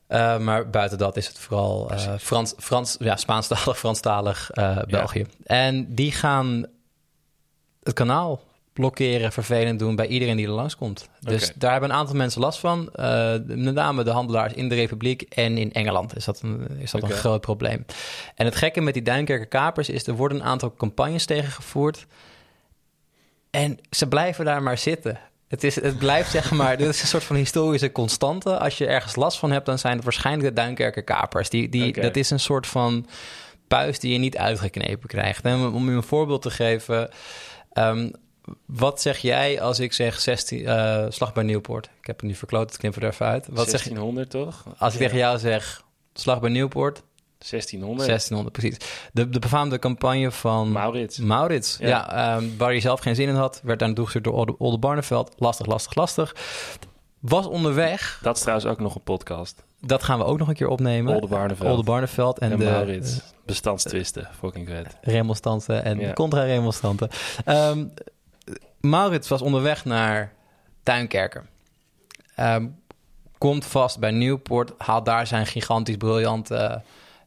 Eh, 0.07 0.37
maar 0.37 0.69
buiten 0.69 0.97
dat 0.97 1.17
is 1.17 1.27
het 1.27 1.39
vooral 1.39 1.89
eh, 1.91 2.13
Frans, 2.19 2.53
Frans, 2.57 2.95
ja, 2.99 3.15
Spaanstalig, 3.15 3.77
Franstalig 3.77 4.51
eh, 4.51 4.77
België. 4.87 5.25
En 5.43 5.95
die 5.95 6.11
gaan 6.11 6.65
het 7.83 7.93
kanaal 7.93 8.41
blokkeren, 8.73 9.31
vervelend 9.31 9.79
doen 9.79 9.95
bij 9.95 10.07
iedereen 10.07 10.37
die 10.37 10.45
er 10.45 10.51
langskomt. 10.51 11.09
Dus 11.19 11.51
daar 11.55 11.71
hebben 11.71 11.89
een 11.89 11.95
aantal 11.95 12.15
mensen 12.15 12.41
last 12.41 12.59
van. 12.59 12.89
Met 13.45 13.73
name 13.73 14.03
de 14.03 14.11
handelaars 14.11 14.53
in 14.53 14.69
de 14.69 14.75
Republiek 14.75 15.21
en 15.21 15.57
in 15.57 15.73
Engeland 15.73 16.15
is 16.15 16.25
dat 16.25 16.41
een, 16.41 16.67
is 16.79 16.91
dat 16.91 17.03
een 17.03 17.11
groot 17.11 17.41
probleem. 17.41 17.85
En 18.35 18.45
het 18.45 18.55
gekke 18.55 18.81
met 18.81 18.93
die 18.93 19.03
Duinkerker 19.03 19.47
kapers 19.47 19.89
is, 19.89 20.07
er 20.07 20.15
worden 20.15 20.37
een 20.37 20.43
aantal 20.43 20.73
campagnes 20.73 21.25
tegengevoerd. 21.25 22.05
En 23.49 23.79
ze 23.89 24.07
blijven 24.07 24.45
daar 24.45 24.63
maar 24.63 24.77
zitten. 24.77 25.19
Het, 25.47 25.63
is, 25.63 25.75
het 25.75 25.97
blijft 25.97 26.31
zeg 26.31 26.51
maar, 26.51 26.77
dit 26.77 26.87
is 26.87 27.01
een 27.01 27.07
soort 27.07 27.23
van 27.23 27.35
historische 27.35 27.91
constante. 27.91 28.57
Als 28.59 28.77
je 28.77 28.87
ergens 28.87 29.15
last 29.15 29.37
van 29.37 29.51
hebt, 29.51 29.65
dan 29.65 29.79
zijn 29.79 29.95
het 29.95 30.03
waarschijnlijk 30.03 30.47
de 30.47 30.61
Duinkerker 30.61 31.03
kapers. 31.03 31.49
Die, 31.49 31.69
die. 31.69 32.01
Dat 32.01 32.15
is 32.15 32.29
een 32.29 32.39
soort 32.39 32.67
van 32.67 33.07
puist 33.67 34.01
die 34.01 34.11
je 34.11 34.17
niet 34.17 34.37
uitgeknepen 34.37 35.07
krijgt. 35.07 35.43
En 35.45 35.73
om 35.73 35.89
u 35.89 35.95
een 35.95 36.03
voorbeeld 36.03 36.41
te 36.41 36.51
geven... 36.51 37.09
ehm, 37.73 38.09
wat 38.65 39.01
zeg 39.01 39.17
jij 39.17 39.61
als 39.61 39.79
ik 39.79 39.93
zeg 39.93 40.19
16, 40.19 40.65
eh, 40.65 41.05
slag 41.09 41.33
bij 41.33 41.43
Nieuwpoort? 41.43 41.85
Ik 41.99 42.07
heb 42.07 42.19
het 42.19 42.25
nu 42.25 42.35
verkloot, 42.35 42.69
het 42.69 42.77
knippen 42.77 43.01
er 43.01 43.09
even 43.09 43.25
uit. 43.25 43.47
Wat 43.49 43.69
zeg 43.69 43.83
je 43.83 43.89
1600 43.89 44.29
toch? 44.29 44.63
als 44.77 44.93
ik 44.93 44.99
tegen 44.99 45.17
jou 45.17 45.39
zeg 45.39 45.83
slag 46.13 46.39
bij 46.39 46.49
Nieuwpoort? 46.49 47.03
1600. 47.49 48.07
1600, 48.07 48.51
precies. 48.51 48.77
De, 49.13 49.29
de 49.29 49.39
befaamde 49.39 49.79
campagne 49.79 50.31
van 50.31 50.71
Maurits. 50.71 51.17
Maurits. 51.17 51.77
Ja, 51.79 51.87
Ja. 51.87 52.35
ehm, 52.35 52.45
waar 52.57 52.69
hij 52.69 52.79
zelf 52.79 52.99
geen 52.99 53.15
zin 53.15 53.27
in 53.27 53.35
had, 53.35 53.59
werd 53.63 53.79
daar 53.79 53.87
naartoe 53.87 54.05
gestuurd 54.05 54.25
door 54.25 54.33
Olde, 54.33 54.55
Olde 54.57 54.77
Barneveld. 54.77 55.33
Lastig, 55.37 55.65
lastig, 55.65 55.95
lastig. 55.95 56.35
Was 57.19 57.45
onderweg. 57.45 58.19
Dat 58.21 58.35
is 58.35 58.41
trouwens 58.41 58.67
ook 58.69 58.79
nog 58.79 58.95
een 58.95 59.03
podcast. 59.03 59.63
Dat 59.81 60.03
gaan 60.03 60.17
we 60.19 60.25
ook 60.25 60.37
nog 60.37 60.47
een 60.47 60.53
keer 60.55 60.67
opnemen. 60.67 61.13
Olde 61.15 61.27
Barneveld. 61.27 61.69
Olde 61.69 61.83
Barneveld 61.83 62.39
en, 62.39 62.51
En, 62.51 62.59
de 62.59 62.65
Maurits. 62.65 63.21
Bestandstwisten. 63.45 64.27
Fucking 64.39 64.67
vet. 64.67 64.97
remonstranten 65.01 65.83
en 65.83 65.99
Ja. 65.99 66.13
contra-remonstranten. 66.13 67.09
Ehm, 67.45 67.85
Maurits 68.79 69.27
was 69.27 69.41
onderweg 69.41 69.85
naar 69.85 70.33
Tuinkerken. 70.83 71.47
Ehm, 72.35 72.67
komt 73.37 73.65
vast 73.65 73.99
bij 73.99 74.11
Nieuwpoort, 74.11 74.71
haalt 74.77 75.05
daar 75.05 75.27
zijn 75.27 75.45
gigantisch 75.45 75.97
briljante 75.97 76.81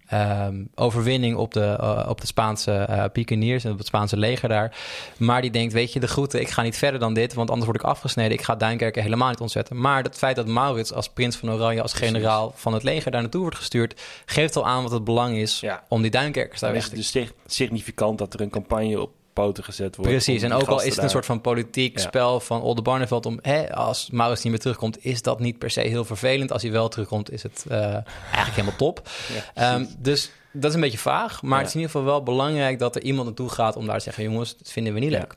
ehm, 0.08 0.64
overwinning 0.74 1.36
op 1.36 1.52
de, 1.52 1.64
eh, 1.80 2.06
op 2.08 2.20
de 2.20 2.26
Spaanse 2.26 3.08
pikeniers 3.12 3.64
en 3.64 3.72
op 3.72 3.78
het 3.78 3.86
Spaanse 3.86 4.16
leger 4.16 4.48
daar. 4.48 4.76
Maar 5.16 5.40
die 5.42 5.50
denkt, 5.50 5.72
weet 5.72 5.92
je, 5.92 6.00
de 6.00 6.08
groeten, 6.08 6.40
ik 6.40 6.48
ga 6.48 6.62
niet 6.62 6.76
verder 6.76 7.00
dan 7.00 7.14
dit, 7.14 7.34
want 7.34 7.48
anders 7.50 7.70
word 7.70 7.80
ik 7.82 7.86
afgesneden. 7.88 8.32
Ik 8.32 8.42
ga 8.42 8.54
Duinkerken 8.56 9.02
helemaal 9.02 9.28
niet 9.28 9.40
ontzetten. 9.40 9.80
Maar 9.80 10.02
het 10.02 10.18
feit 10.18 10.36
dat 10.36 10.46
Maurits 10.46 10.92
als 10.92 11.08
prins 11.08 11.36
van 11.36 11.50
Oranje, 11.50 11.82
als 11.82 11.92
generaal 11.92 12.52
van 12.54 12.72
het 12.74 12.82
leger 12.82 13.10
daar 13.10 13.20
naartoe 13.20 13.40
wordt 13.40 13.56
gestuurd, 13.56 14.00
geeft 14.26 14.56
al 14.56 14.66
aan 14.66 14.82
wat 14.82 14.92
het 14.92 15.04
belang 15.04 15.36
is 15.36 15.60
Ja. 15.60 15.82
om 15.88 16.02
die 16.02 16.10
Duinkerkers 16.10 16.60
daar 16.60 16.72
weg 16.72 16.82
is 16.82 16.88
te 16.88 16.94
het 16.94 17.02
dus 17.02 17.10
sig- 17.10 17.32
significant 17.46 18.18
dat 18.18 18.34
er 18.34 18.40
een 18.40 18.50
campagne 18.50 19.00
op 19.00 19.10
poten 19.40 19.64
gezet 19.64 19.96
wordt. 19.96 20.10
Precies, 20.10 20.42
en 20.42 20.52
ook 20.52 20.66
al 20.68 20.82
is 20.82 20.94
het 20.94 21.02
een 21.04 21.10
soort 21.10 21.26
van 21.26 21.40
politiek 21.40 21.96
Ja. 21.98 22.02
spel 22.04 22.40
van 22.40 22.62
Olde 22.62 22.82
Barneveld 22.82 23.26
om... 23.26 23.38
Hè, 23.42 23.74
als 23.74 24.10
Maurits 24.10 24.42
niet 24.42 24.52
meer 24.52 24.60
terugkomt, 24.62 25.04
is 25.04 25.22
dat 25.22 25.40
niet 25.40 25.58
per 25.58 25.70
se 25.70 25.80
heel 25.80 26.04
vervelend. 26.04 26.52
Als 26.52 26.62
hij 26.62 26.70
wel 26.72 26.88
terugkomt, 26.88 27.30
is 27.30 27.42
het 27.42 27.64
eh, 27.68 27.78
eigenlijk 27.80 28.54
helemaal 28.54 28.76
top. 28.76 29.02
Ja, 29.54 29.74
Ehm, 29.74 29.84
dus 29.98 30.30
dat 30.52 30.64
is 30.70 30.74
een 30.74 30.80
beetje 30.80 30.98
vaag, 30.98 31.42
maar 31.42 31.58
het 31.58 31.68
is 31.68 31.74
in 31.74 31.80
ieder 31.80 31.94
geval 31.96 32.12
wel 32.12 32.22
belangrijk... 32.22 32.78
dat 32.78 32.96
er 32.96 33.02
iemand 33.02 33.26
naartoe 33.26 33.48
gaat 33.48 33.76
om 33.76 33.86
daar 33.86 33.96
te 33.96 34.02
zeggen... 34.02 34.22
jongens, 34.24 34.56
dat 34.56 34.70
vinden 34.70 34.94
we 34.94 35.00
niet 35.00 35.10
leuk. 35.10 35.34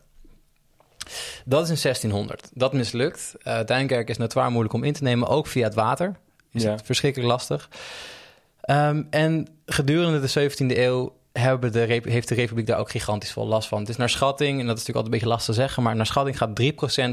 Dat 1.46 1.64
is 1.64 1.70
in 1.70 1.78
1600. 1.82 2.50
Dat 2.54 2.74
mislukt. 2.74 3.34
Eh 3.44 3.60
Duinkerk 3.66 4.10
is 4.10 4.18
notoire 4.18 4.50
moeilijk 4.50 4.74
om 4.74 4.84
in 4.84 4.94
te 4.94 5.04
nemen, 5.04 5.28
ook 5.28 5.48
via 5.48 5.64
het 5.64 5.74
water. 5.74 6.16
Is 6.52 6.64
Ja. 6.64 6.72
het 6.72 6.82
verschrikkelijk 6.86 7.32
lastig. 7.32 7.70
Ehm, 8.62 9.04
en 9.10 9.48
gedurende 9.66 10.20
de 10.20 10.28
17e 10.28 10.78
eeuw 10.78 11.14
hebben 11.34 11.72
de, 11.72 12.02
heeft 12.04 12.28
de 12.28 12.36
Republiek 12.36 12.66
daar 12.66 12.80
ook 12.80 12.90
gigantisch 12.92 13.32
veel 13.32 13.48
last 13.48 13.68
van. 13.68 13.80
Het 13.80 13.90
is 13.90 13.96
naar 13.96 14.10
schatting, 14.10 14.60
en 14.60 14.66
dat 14.66 14.78
is 14.78 14.86
natuurlijk 14.86 14.96
altijd 14.96 15.06
een 15.06 15.20
beetje 15.20 15.28
lastig 15.28 15.56
te 15.56 15.62
zeggen... 15.62 15.84
maar 15.84 15.96
naar 15.96 16.06
schatting 16.06 16.38
gaat 16.38 16.62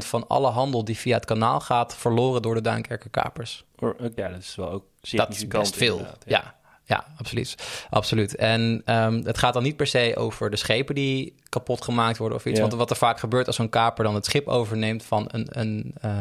3% 0.03 0.07
van 0.07 0.27
alle 0.27 0.49
handel 0.49 0.83
die 0.83 0.97
via 0.97 1.15
het 1.15 1.25
kanaal 1.25 1.59
gaat... 1.59 1.95
verloren 1.95 2.41
door 2.41 2.55
de 2.55 2.61
Duinkerker 2.61 3.09
kapers. 3.09 3.65
Or- 3.79 3.95
Ja, 4.15 4.29
dat 4.29 4.39
is 4.39 4.55
wel 4.55 4.71
ook 4.71 4.83
Dat 5.11 5.29
is 5.29 5.47
best 5.47 5.75
veel. 5.75 6.05
Ja, 6.25 6.55
ja, 6.89 7.05
absoluut. 7.17 7.55
absoluut. 7.89 8.35
En 8.35 8.81
ehm, 8.85 9.21
het 9.23 9.37
gaat 9.37 9.53
dan 9.53 9.63
niet 9.63 9.75
per 9.75 9.87
se 9.87 10.13
over 10.15 10.49
de 10.49 10.55
schepen 10.55 10.95
die 10.95 11.35
kapot 11.49 11.83
gemaakt 11.83 12.17
worden 12.17 12.37
of 12.37 12.45
iets. 12.45 12.55
Ja. 12.55 12.61
Want 12.61 12.73
wat 12.73 12.89
er 12.89 12.95
vaak 12.95 13.19
gebeurt 13.19 13.47
als 13.47 13.55
zo'n 13.55 13.69
kaper 13.69 14.03
dan 14.03 14.15
het 14.15 14.25
schip 14.25 14.47
overneemt 14.47 15.03
van 15.03 15.25
een, 15.31 15.47
een, 15.49 15.93
eh, 16.01 16.11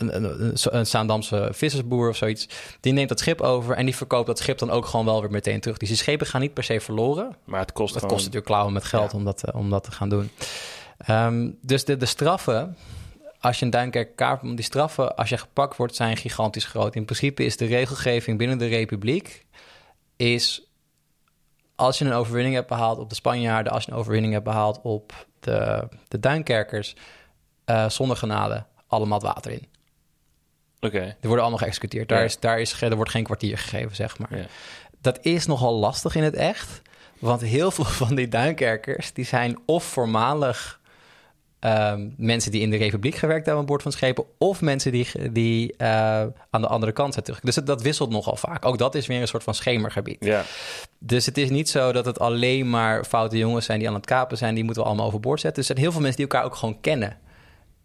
een, 0.00 0.24
een, 0.24 0.54
een, 0.70 0.86
Zaandamse 0.86 1.48
vissersboer 1.52 2.08
of 2.08 2.16
zoiets. 2.16 2.48
Die 2.80 2.92
neemt 2.92 3.08
dat 3.08 3.18
schip 3.18 3.40
over 3.40 3.76
en 3.76 3.84
die 3.84 3.96
verkoopt 3.96 4.26
dat 4.26 4.38
schip 4.38 4.58
dan 4.58 4.70
ook 4.70 4.86
gewoon 4.86 5.06
wel 5.06 5.20
weer 5.20 5.30
meteen 5.30 5.60
terug. 5.60 5.76
Dus 5.76 5.88
die 5.88 5.96
schepen 5.96 6.26
gaan 6.26 6.40
niet 6.40 6.54
per 6.54 6.64
se 6.64 6.80
verloren. 6.80 7.36
Maar 7.44 7.60
het 7.60 7.72
kost 7.72 7.94
Het 7.94 8.02
gewoon... 8.02 8.14
kost 8.14 8.24
natuurlijk 8.24 8.52
klauwen 8.52 8.72
met 8.72 8.84
geld 8.84 9.12
Ja. 9.12 9.18
om, 9.18 9.24
dat, 9.24 9.42
eh, 9.44 9.54
om 9.54 9.70
dat 9.70 9.84
te 9.84 9.92
gaan 9.92 10.08
doen. 10.08 10.30
Ehm, 10.98 11.50
dus 11.62 11.84
de, 11.84 11.96
de 11.96 12.06
straffen, 12.06 12.76
als 13.40 13.58
je 13.58 13.64
een 13.64 13.70
Duinkerker 13.70 14.14
kaart, 14.14 14.40
die 14.42 14.62
straffen 14.62 15.16
als 15.16 15.28
je 15.28 15.38
gepakt 15.38 15.76
wordt, 15.76 15.94
zijn 15.94 16.16
gigantisch 16.16 16.64
groot. 16.64 16.94
In 16.94 17.04
principe 17.04 17.44
is 17.44 17.56
de 17.56 17.66
regelgeving 17.66 18.38
binnen 18.38 18.58
de 18.58 18.66
Republiek, 18.66 19.46
is 20.16 20.66
als 21.74 21.98
je 21.98 22.04
een 22.04 22.12
overwinning 22.12 22.54
hebt 22.54 22.68
behaald 22.68 22.98
op 22.98 23.08
de 23.08 23.14
Spanjaarden, 23.14 23.72
als 23.72 23.84
je 23.84 23.90
een 23.90 23.98
overwinning 23.98 24.32
hebt 24.32 24.44
behaald 24.44 24.80
op 24.82 25.26
de, 25.40 25.88
de 26.08 26.20
Duinkerkers, 26.20 26.96
eh, 27.64 27.88
zonder 27.88 28.16
genade, 28.16 28.64
allemaal 28.86 29.18
het 29.18 29.26
water 29.26 29.52
in. 29.52 29.66
Oké. 30.80 31.00
Die 31.00 31.14
worden 31.20 31.40
allemaal 31.40 31.58
geëxecuteerd. 31.58 32.08
Daar, 32.08 32.18
Ja. 32.18 32.24
is, 32.24 32.40
daar 32.40 32.60
is, 32.60 32.80
er 32.82 32.96
wordt 32.96 33.10
geen 33.10 33.24
kwartier 33.24 33.58
gegeven, 33.58 33.96
zeg 33.96 34.18
maar. 34.18 34.38
Ja. 34.38 34.44
Dat 35.00 35.18
is 35.22 35.46
nogal 35.46 35.74
lastig 35.74 36.14
in 36.14 36.22
het 36.22 36.34
echt. 36.34 36.82
Want 37.18 37.40
heel 37.40 37.70
veel 37.70 37.84
van 37.84 38.14
die 38.14 38.28
Duinkerkers... 38.28 39.12
die 39.12 39.24
zijn 39.24 39.58
of 39.66 39.84
voormalig 39.84 40.80
ehm, 41.60 42.08
mensen 42.16 42.50
die 42.50 42.60
in 42.60 42.70
de 42.70 42.76
Republiek 42.76 43.14
gewerkt 43.14 43.44
hebben... 43.44 43.62
aan 43.62 43.68
boord 43.68 43.82
van 43.82 43.92
schepen... 43.92 44.24
of 44.38 44.60
mensen 44.60 44.92
die, 44.92 45.08
die 45.32 45.74
eh, 45.76 45.88
aan 46.50 46.60
de 46.60 46.66
andere 46.66 46.92
kant 46.92 47.12
zijn 47.12 47.24
terug. 47.24 47.40
Dus 47.40 47.56
het- 47.56 47.66
dat 47.66 47.82
wisselt 47.82 48.10
nogal 48.10 48.36
vaak. 48.36 48.64
Ook 48.64 48.78
dat 48.78 48.94
is 48.94 49.06
weer 49.06 49.20
een 49.20 49.28
soort 49.28 49.42
van 49.42 49.54
schemergebied. 49.54 50.24
Ja. 50.24 50.42
Dus 50.98 51.26
het 51.26 51.38
is 51.38 51.50
niet 51.50 51.68
zo 51.68 51.92
dat 51.92 52.04
het 52.04 52.18
alleen 52.18 52.70
maar 52.70 53.04
foute 53.04 53.38
jongens 53.38 53.66
zijn... 53.66 53.78
die 53.78 53.88
aan 53.88 53.94
het 53.94 54.06
kapen 54.06 54.36
zijn. 54.36 54.54
Die 54.54 54.64
moeten 54.64 54.82
we 54.82 54.88
allemaal 54.88 55.06
overboord 55.06 55.40
zetten. 55.40 55.60
Dus 55.60 55.68
er 55.70 55.74
zijn 55.76 55.86
heel 55.86 55.94
veel 55.94 56.04
mensen 56.06 56.20
die 56.24 56.30
elkaar 56.32 56.50
ook 56.50 56.56
gewoon 56.56 56.80
kennen... 56.80 57.18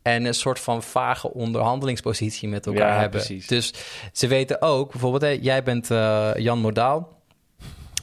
En 0.02 0.26
een 0.26 0.34
soort 0.34 0.60
van 0.60 0.84
vage 0.84 1.34
onderhandelingspositie 1.34 2.50
met 2.50 2.66
elkaar 2.66 2.94
Ja, 2.94 3.00
hebben. 3.00 3.20
precies. 3.20 3.48
Dus 3.48 3.74
ze 4.14 4.28
weten 4.28 4.62
ook, 4.62 4.92
bijvoorbeeld, 4.92 5.22
hè, 5.22 5.38
jij 5.42 5.64
bent 5.64 5.92
eh, 5.92 6.30
Jan 6.36 6.60
Modaal, 6.60 7.20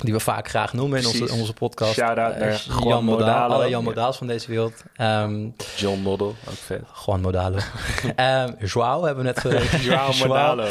die 0.01 0.13
we 0.13 0.21
vaak 0.21 0.49
graag 0.49 0.73
noemen 0.73 0.99
in 1.01 1.07
onze, 1.07 1.25
in 1.27 1.33
onze 1.41 1.53
podcast. 1.53 1.93
Shout-out 1.93 2.35
Eh, 2.35 2.41
naar 2.41 2.63
Jan 2.69 2.83
Juan 2.89 3.05
Modaal, 3.05 3.27
Modalo. 3.27 3.55
alle 3.55 3.69
Jan 3.69 3.81
Ja. 3.83 3.87
Modaals 3.89 4.17
van 4.17 4.27
deze 4.27 4.49
wereld. 4.51 4.83
Ehm 4.97 5.49
John 5.77 6.01
Model, 6.01 6.27
ook 6.49 6.55
vet. 6.55 6.83
Juan 7.07 7.21
Modalo. 7.21 7.57
Ehm 8.17 8.53
Joao 8.65 9.05
hebben 9.05 9.25
we 9.25 9.31
net 9.31 9.41
gezegd. 9.47 9.83
Joao 9.85 10.13
Modalo. 10.27 10.67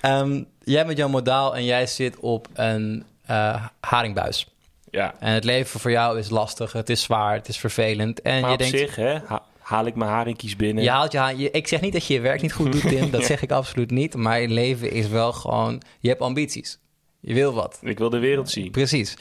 Ehm, 0.00 0.42
jij 0.64 0.86
bent 0.86 0.98
Jan 0.98 1.10
Modaal 1.10 1.56
en 1.56 1.64
jij 1.64 1.86
zit 1.86 2.16
op 2.20 2.48
een 2.54 3.04
eh, 3.26 3.64
haringbuis. 3.80 4.46
Ja. 4.90 5.14
En 5.18 5.32
het 5.32 5.44
leven 5.44 5.80
voor 5.80 5.90
jou 5.90 6.18
is 6.18 6.30
lastig, 6.30 6.72
het 6.72 6.90
is 6.90 7.02
zwaar, 7.02 7.34
het 7.34 7.48
is 7.48 7.56
vervelend. 7.58 8.22
En 8.22 8.40
Maar 8.40 8.50
je 8.50 8.56
op 8.56 8.58
denkt, 8.62 8.78
zich, 8.78 8.96
hè, 8.96 9.18
ha- 9.26 9.42
haal 9.62 9.86
ik 9.86 9.94
mijn 9.94 10.10
haringkies 10.10 10.56
binnen. 10.56 10.84
Je 10.84 10.90
haalt 10.90 11.12
je, 11.12 11.18
ha- 11.18 11.28
je 11.28 11.50
Ik 11.50 11.68
zeg 11.68 11.80
niet 11.80 11.92
dat 11.92 12.06
je 12.06 12.14
je 12.14 12.20
werk 12.20 12.42
niet 12.42 12.52
goed 12.52 12.72
doet, 12.72 12.88
Tim. 12.88 13.10
dat 13.20 13.24
zeg 13.24 13.42
ik 13.42 13.50
absoluut 13.50 13.90
niet. 13.90 14.16
Maar 14.16 14.40
je 14.40 14.48
leven 14.48 14.90
is 14.90 15.08
wel 15.08 15.32
gewoon... 15.32 15.82
Je 16.00 16.08
hebt 16.08 16.20
ambities. 16.20 16.78
Je 17.20 17.34
wil 17.34 17.52
wat. 17.52 17.78
Ik 17.82 17.98
wil 17.98 18.10
de 18.10 18.18
wereld 18.18 18.50
zien. 18.50 18.70
Precies. 18.70 19.16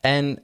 En 0.00 0.42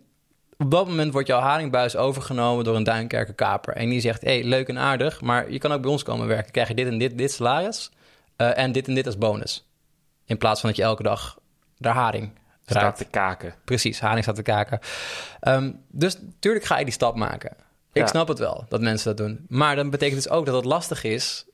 op 0.59 0.71
dat 0.71 0.87
moment 0.89 1.13
wordt 1.13 1.29
jouw 1.29 1.41
haringbuis 1.41 1.97
overgenomen 1.97 2.65
door 2.65 2.77
een 2.77 2.85
Duinkerker 2.85 3.35
kaper. 3.35 3.75
En 3.75 3.89
die 3.89 4.01
zegt, 4.01 4.23
hé, 4.23 4.39
hey, 4.39 4.45
leuk 4.45 4.69
en 4.69 4.79
aardig, 4.79 5.21
maar 5.21 5.51
je 5.53 5.59
kan 5.59 5.73
ook 5.73 5.83
bij 5.83 5.91
ons 5.91 6.03
komen 6.03 6.27
werken. 6.27 6.53
Krijg 6.53 6.69
je 6.69 6.75
dit 6.75 6.87
en 6.87 6.99
dit, 6.99 7.19
dit 7.19 7.33
salaris 7.33 7.91
eh, 8.37 8.59
en 8.59 8.73
dit 8.73 8.89
en 8.89 8.95
dit 8.95 9.07
als 9.07 9.19
bonus. 9.19 9.67
In 10.27 10.39
plaats 10.39 10.61
van 10.61 10.69
dat 10.69 10.79
je 10.79 10.85
elke 10.85 11.03
dag 11.03 11.39
daar 11.79 11.95
haring 11.95 12.31
Staat 12.67 12.97
te 12.97 13.05
kaken. 13.05 13.55
Precies, 13.65 14.01
haring 14.01 14.23
staat 14.23 14.35
te 14.35 14.43
kaken. 14.43 14.79
Ehm, 15.41 15.73
dus 15.89 16.21
natuurlijk 16.21 16.65
ga 16.65 16.79
je 16.79 16.85
die 16.85 16.95
stap 16.95 17.17
maken. 17.17 17.57
Ik 17.95 18.01
Ja. 18.03 18.07
snap 18.07 18.29
het 18.29 18.39
wel 18.39 18.65
dat 18.69 18.81
mensen 18.81 19.17
dat 19.17 19.27
doen. 19.27 19.47
Maar 19.49 19.77
dat 19.77 19.91
betekent 19.91 20.23
dus 20.23 20.33
ook 20.33 20.47
dat 20.47 20.55
het 20.55 20.65
lastig 20.65 21.05
is 21.05 21.45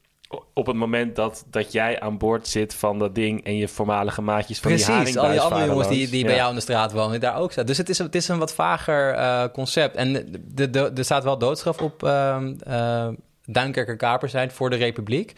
Op 0.54 0.66
het 0.66 0.76
moment 0.76 1.16
dat, 1.16 1.44
dat 1.50 1.72
jij 1.72 2.00
aan 2.00 2.18
boord 2.18 2.48
zit 2.48 2.74
van 2.74 2.98
dat 2.98 3.14
ding... 3.14 3.44
en 3.44 3.56
je 3.56 3.68
voormalige 3.68 4.22
maatjes 4.22 4.60
van 4.60 4.70
die 4.74 4.84
Precies, 4.84 5.16
al 5.16 5.30
die 5.30 5.40
andere 5.40 5.66
jongens 5.66 5.88
die, 5.88 6.08
die 6.08 6.24
bij 6.24 6.34
jou 6.34 6.48
in 6.48 6.54
de 6.54 6.60
straat 6.60 6.92
wonen, 6.92 7.10
die 7.10 7.20
daar 7.20 7.36
ook 7.36 7.52
staan. 7.52 7.66
Dus 7.66 7.78
het 7.78 7.88
is, 7.88 7.98
een- 7.98 8.06
het 8.06 8.14
is 8.14 8.28
een 8.28 8.38
wat 8.38 8.54
vager 8.54 9.12
eh, 9.14 9.44
concept. 9.52 9.96
En 9.96 10.12
de, 10.54 10.70
de, 10.70 10.92
er 10.94 11.04
staat 11.04 11.24
wel 11.24 11.38
doodstraf 11.38 11.80
op 11.80 12.02
ehm 12.02 12.54
eh, 12.66 13.08
Duinkerker 13.52 13.96
kapers 13.96 14.32
zijn 14.32 14.50
voor 14.50 14.70
de 14.70 14.76
Republiek. 14.76 15.32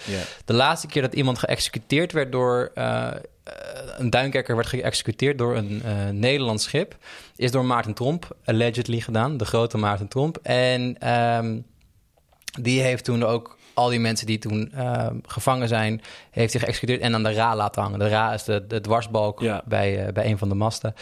De 0.44 0.53
laatste 0.53 0.87
keer 0.87 1.03
dat 1.03 1.14
iemand 1.14 1.38
geëxecuteerd 1.38 2.12
werd 2.12 2.33
door... 2.33 2.70
eh, 2.75 3.07
eh, 3.07 3.14
een 3.96 4.11
Duinkerker 4.11 4.57
werd 4.57 4.68
geëxecuteerd 4.68 5.38
door 5.38 5.57
een 5.57 5.83
eh, 5.85 6.09
Nederlands 6.09 6.64
schip... 6.64 6.96
is 7.37 7.51
door 7.51 7.64
Maarten 7.64 7.94
Tromp, 7.94 8.37
allegedly 8.44 9.01
gedaan. 9.01 9.37
De 9.37 9.44
grote 9.44 9.79
Maarten 9.79 10.09
Tromp. 10.09 10.38
En 10.42 10.98
ehm, 10.98 11.59
die 12.61 12.81
heeft 12.81 13.05
toen 13.05 13.25
ook 13.25 13.59
al 13.74 13.88
die 13.88 14.00
mensen 14.00 14.26
die 14.26 14.38
toen 14.38 14.72
uh, 14.74 15.06
gevangen 15.26 15.68
zijn, 15.68 16.02
heeft 16.30 16.52
hij 16.52 16.62
geëxecuteerd 16.62 17.00
en 17.00 17.14
aan 17.14 17.22
de 17.22 17.32
Ra 17.32 17.56
laten 17.56 17.82
hangen. 17.82 17.98
De 17.98 18.08
Ra 18.08 18.32
is 18.32 18.44
de, 18.44 18.66
de 18.66 18.80
dwarsbalk 18.80 19.40
Ja. 19.40 19.62
bij, 19.64 20.06
uh, 20.06 20.12
bij 20.12 20.24
een 20.26 20.38
van 20.38 20.48
de 20.48 20.54
masten. 20.54 20.94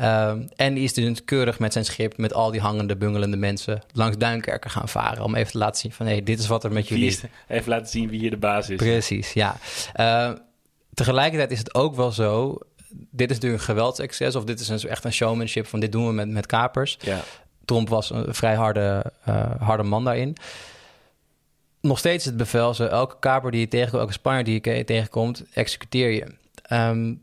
Um, 0.00 0.48
en 0.56 0.74
die 0.74 0.84
is 0.84 0.92
dus 0.92 1.24
keurig 1.24 1.58
met 1.58 1.72
zijn 1.72 1.84
schip, 1.84 2.16
met 2.16 2.32
al 2.32 2.50
die 2.50 2.60
hangende, 2.60 2.96
bungelende 2.96 3.36
mensen, 3.36 3.82
langs 3.92 4.16
Duinkerken 4.16 4.70
gaan 4.70 4.88
varen. 4.88 5.24
Om 5.24 5.34
even 5.34 5.52
te 5.52 5.58
laten 5.58 5.80
zien 5.80 5.92
van, 5.92 6.06
hé, 6.06 6.12
hey, 6.12 6.22
dit 6.22 6.38
is 6.38 6.46
wat 6.46 6.64
er 6.64 6.72
met 6.72 6.88
jullie 6.88 7.06
is. 7.06 7.22
Even 7.48 7.68
laten 7.68 7.88
zien 7.88 8.08
wie 8.08 8.20
hier 8.20 8.30
de 8.30 8.36
baas 8.36 8.70
is. 8.70 8.76
Precies, 8.76 9.32
ja. 9.32 9.56
Uh, 9.96 10.30
tegelijkertijd 10.94 11.50
is 11.50 11.58
het 11.58 11.74
ook 11.74 11.96
wel 11.96 12.12
zo, 12.12 12.58
dit 13.10 13.30
is 13.30 13.36
natuurlijk 13.36 13.62
een 13.62 13.68
geweldsexces 13.68 14.36
of 14.36 14.44
dit 14.44 14.60
is 14.60 14.68
een, 14.68 14.88
echt 14.88 15.04
een 15.04 15.12
showmanship 15.12 15.66
van 15.66 15.80
dit 15.80 15.92
doen 15.92 16.06
we 16.06 16.12
met, 16.12 16.28
met 16.28 16.46
kapers. 16.46 16.96
Ja. 17.00 17.20
Trump 17.64 17.88
was 17.88 18.10
een 18.10 18.34
vrij 18.34 18.54
harde, 18.54 19.04
uh, 19.28 19.44
harde 19.58 19.82
man 19.82 20.04
daarin. 20.04 20.36
Nog 21.80 21.98
steeds 21.98 22.24
het 22.24 22.36
bevel, 22.36 22.74
zo 22.74 22.84
elke 22.84 23.16
kaper 23.18 23.50
die 23.50 23.60
je 23.60 23.68
tegenkomt, 23.68 24.00
elke 24.00 24.12
Spanjaard 24.12 24.46
die 24.46 24.60
je 24.62 24.84
tegenkomt, 24.84 25.44
executeer 25.52 26.10
je. 26.10 26.26
Um, 26.72 27.22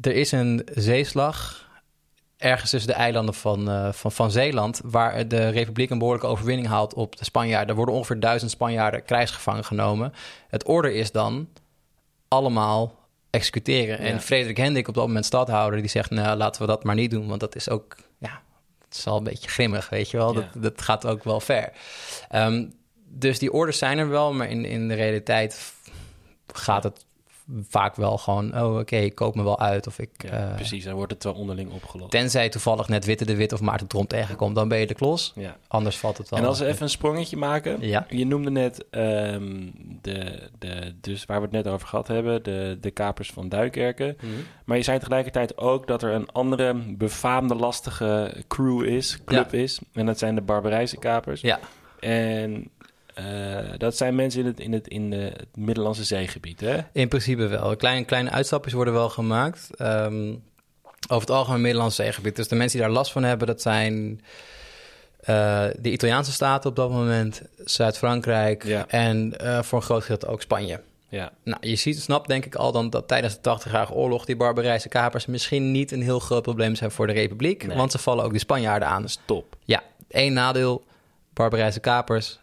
er 0.00 0.14
is 0.14 0.32
een 0.32 0.68
zeeslag 0.74 1.66
ergens 2.36 2.70
tussen 2.70 2.90
de 2.90 2.96
eilanden 2.96 3.34
van, 3.34 3.70
uh, 3.70 3.92
van, 3.92 4.12
van 4.12 4.30
Zeeland, 4.30 4.80
waar 4.84 5.28
de 5.28 5.48
Republiek 5.48 5.90
een 5.90 5.98
behoorlijke 5.98 6.28
overwinning 6.28 6.68
haalt 6.68 6.94
op 6.94 7.16
de 7.16 7.24
Spanjaarden. 7.24 7.68
Er 7.68 7.74
worden 7.74 7.94
ongeveer 7.94 8.20
duizend 8.20 8.50
Spanjaarden 8.50 9.04
krijgsgevangen 9.04 9.64
genomen. 9.64 10.12
Het 10.48 10.64
orde 10.64 10.94
is 10.94 11.12
dan 11.12 11.48
allemaal 12.28 12.94
executeren. 13.30 14.04
Ja. 14.04 14.10
En 14.10 14.20
Frederik 14.20 14.56
Hendrik, 14.56 14.88
op 14.88 14.94
dat 14.94 15.06
moment 15.06 15.24
stadhouder, 15.24 15.80
die 15.80 15.90
zegt, 15.90 16.10
nou 16.10 16.36
laten 16.36 16.60
we 16.60 16.66
dat 16.66 16.84
maar 16.84 16.94
niet 16.94 17.10
doen, 17.10 17.28
want 17.28 17.40
dat 17.40 17.54
is 17.54 17.68
ook, 17.68 17.96
ja, 18.18 18.42
het 18.84 18.96
is 18.96 19.06
al 19.06 19.16
een 19.16 19.24
beetje 19.24 19.48
grimmig, 19.48 19.88
weet 19.88 20.10
je 20.10 20.16
wel. 20.16 20.34
Ja. 20.34 20.40
Dat, 20.40 20.62
dat 20.62 20.82
gaat 20.82 21.06
ook 21.06 21.24
wel 21.24 21.40
ver. 21.40 21.72
Um, 22.34 22.72
dus 23.08 23.38
die 23.38 23.52
orders 23.52 23.78
zijn 23.78 23.98
er 23.98 24.08
wel, 24.08 24.32
maar 24.32 24.50
in, 24.50 24.64
in 24.64 24.88
de 24.88 24.94
realiteit 24.94 25.74
gaat 26.52 26.82
het 26.82 27.06
vaak 27.68 27.96
wel 27.96 28.18
gewoon... 28.18 28.54
oh, 28.54 28.70
oké, 28.70 28.80
okay, 28.80 29.04
ik 29.04 29.14
koop 29.14 29.34
me 29.34 29.42
wel 29.42 29.60
uit 29.60 29.86
of 29.86 29.98
ik... 29.98 30.10
Ja, 30.16 30.48
uh, 30.48 30.54
precies, 30.54 30.84
dan 30.84 30.94
wordt 30.94 31.12
het 31.12 31.24
wel 31.24 31.34
onderling 31.34 31.72
opgelost. 31.72 32.10
Tenzij 32.10 32.48
toevallig 32.48 32.88
net 32.88 33.04
Witte 33.04 33.24
de 33.24 33.36
Wit 33.36 33.52
of 33.52 33.60
Maarten 33.60 33.86
Tromp 33.86 34.08
tegenkomt... 34.08 34.54
dan 34.54 34.68
ben 34.68 34.78
je 34.78 34.86
de 34.86 34.94
klos. 34.94 35.32
Ja. 35.34 35.56
Anders 35.68 35.96
valt 35.96 36.18
het 36.18 36.28
wel. 36.28 36.38
En 36.38 36.44
als 36.44 36.58
we 36.58 36.66
even 36.66 36.82
een 36.82 36.88
sprongetje 36.88 37.36
maken... 37.36 37.76
Ja. 37.80 38.06
je 38.08 38.26
noemde 38.26 38.50
net 38.50 38.84
um, 38.90 39.72
de, 40.02 40.48
de, 40.58 40.94
dus 41.00 41.24
waar 41.24 41.36
we 41.36 41.42
het 41.42 41.64
net 41.64 41.68
over 41.68 41.88
gehad 41.88 42.08
hebben... 42.08 42.42
de, 42.42 42.78
de 42.80 42.90
kapers 42.90 43.30
van 43.30 43.48
Duikerken. 43.48 44.16
Mhm. 44.20 44.32
Maar 44.64 44.76
je 44.76 44.82
zei 44.82 44.98
tegelijkertijd 44.98 45.58
ook 45.58 45.86
dat 45.86 46.02
er 46.02 46.12
een 46.12 46.30
andere 46.32 46.74
befaamde, 46.96 47.54
lastige 47.54 48.44
crew 48.48 48.84
is, 48.84 49.18
club 49.24 49.52
Ja. 49.52 49.58
is. 49.58 49.80
En 49.92 50.06
dat 50.06 50.18
zijn 50.18 50.34
de 50.34 50.42
Barbarijse 50.42 50.96
kapers. 50.96 51.40
Ja, 51.40 51.58
En 52.00 52.70
uh, 53.20 53.58
dat 53.76 53.96
zijn 53.96 54.14
mensen 54.14 54.40
in 54.40 54.46
het, 54.46 54.60
in 54.60 54.72
het, 54.72 54.88
in 54.88 55.10
de, 55.10 55.16
het 55.16 55.56
Middellandse 55.56 56.04
zeegebied, 56.04 56.60
hè? 56.60 56.78
in 56.92 57.08
principe 57.08 57.46
wel. 57.46 57.76
Kleine, 57.76 58.04
kleine 58.04 58.30
uitstapjes 58.30 58.72
worden 58.72 58.94
wel 58.94 59.08
gemaakt. 59.08 59.70
Um, 59.80 60.42
over 61.08 61.28
het 61.28 61.36
algemeen 61.36 61.60
Middellandse 61.60 62.02
zeegebied. 62.02 62.36
Dus 62.36 62.48
de 62.48 62.54
mensen 62.54 62.78
die 62.78 62.86
daar 62.86 62.96
last 62.96 63.12
van 63.12 63.22
hebben, 63.22 63.46
dat 63.46 63.62
zijn... 63.62 64.20
Uh, 65.20 65.64
de 65.80 65.90
Italiaanse 65.90 66.32
staten 66.32 66.70
op 66.70 66.76
dat 66.76 66.90
moment, 66.90 67.42
Zuid-Frankrijk 67.64 68.64
Ja. 68.64 68.84
en 68.88 69.34
uh, 69.42 69.62
voor 69.62 69.78
een 69.78 69.84
groot 69.84 70.02
gedeelte 70.02 70.26
ook 70.26 70.42
Spanje. 70.42 70.80
Ja, 71.08 71.32
Nou, 71.44 71.58
je 71.68 71.76
ziet, 71.76 72.00
snapt 72.00 72.28
denk 72.28 72.44
ik 72.44 72.54
al 72.54 72.72
dan 72.72 72.90
dat 72.90 73.08
tijdens 73.08 73.40
de 73.40 73.58
80-jarige 73.58 73.92
oorlog 73.92 74.24
die 74.24 74.36
barbarijse 74.36 74.88
kapers 74.88 75.26
misschien 75.26 75.70
niet 75.72 75.92
een 75.92 76.02
heel 76.02 76.18
groot 76.18 76.42
probleem 76.42 76.74
zijn 76.74 76.90
voor 76.90 77.06
de 77.06 77.12
Republiek, 77.12 77.66
Nee. 77.66 77.76
want 77.76 77.92
ze 77.92 77.98
vallen 77.98 78.24
ook 78.24 78.32
de 78.32 78.38
Spanjaarden 78.38 78.88
aan. 78.88 79.00
dat 79.00 79.10
is 79.10 79.18
top. 79.24 79.56
Ja, 79.64 79.82
één 80.08 80.32
nadeel, 80.32 80.84
barbarijse 81.32 81.80
kapers 81.80 82.40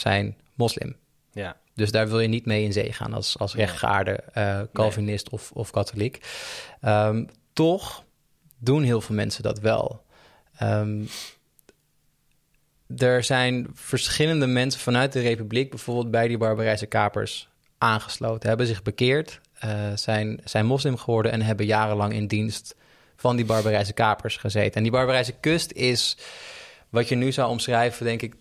zijn 0.00 0.36
moslim. 0.54 0.96
Ja, 1.32 1.56
Dus 1.74 1.90
daar 1.90 2.08
wil 2.08 2.20
je 2.20 2.28
niet 2.28 2.46
mee 2.46 2.64
in 2.64 2.72
zee 2.72 2.92
gaan 2.92 3.12
als, 3.12 3.38
als 3.38 3.54
rechtgeaarde 3.54 4.24
uh, 4.34 4.60
Calvinist 4.72 5.28
of, 5.28 5.50
of 5.52 5.70
katholiek. 5.70 6.20
Um, 6.82 7.28
toch 7.52 8.04
doen 8.58 8.82
heel 8.82 9.00
veel 9.00 9.14
mensen 9.14 9.42
dat 9.42 9.60
wel. 9.60 10.04
Um, 10.62 11.08
er 12.96 13.24
zijn 13.24 13.66
verschillende 13.72 14.46
mensen 14.46 14.80
vanuit 14.80 15.12
de 15.12 15.20
Republiek, 15.20 15.70
bijvoorbeeld 15.70 16.10
bij 16.10 16.28
die 16.28 16.38
barbarijse 16.38 16.86
kapers, 16.86 17.48
aangesloten, 17.78 18.48
hebben 18.48 18.66
zich 18.66 18.82
bekeerd, 18.82 19.40
uh, 19.64 19.92
zijn, 19.94 20.40
zijn 20.44 20.66
moslim 20.66 20.96
geworden 20.96 21.32
en 21.32 21.42
hebben 21.42 21.66
jarenlang 21.66 22.12
in 22.12 22.26
dienst 22.26 22.74
van 23.16 23.36
die 23.36 23.44
barbarijse 23.44 23.92
kapers 23.92 24.36
gezeten. 24.36 24.74
En 24.74 24.82
die 24.82 24.92
barbarijse 24.92 25.32
kust 25.40 25.72
is 25.72 26.16
wat 26.88 27.08
je 27.08 27.14
nu 27.14 27.32
zou 27.32 27.50
omschrijven, 27.50 28.04
denk 28.04 28.22
ik, 28.22 28.34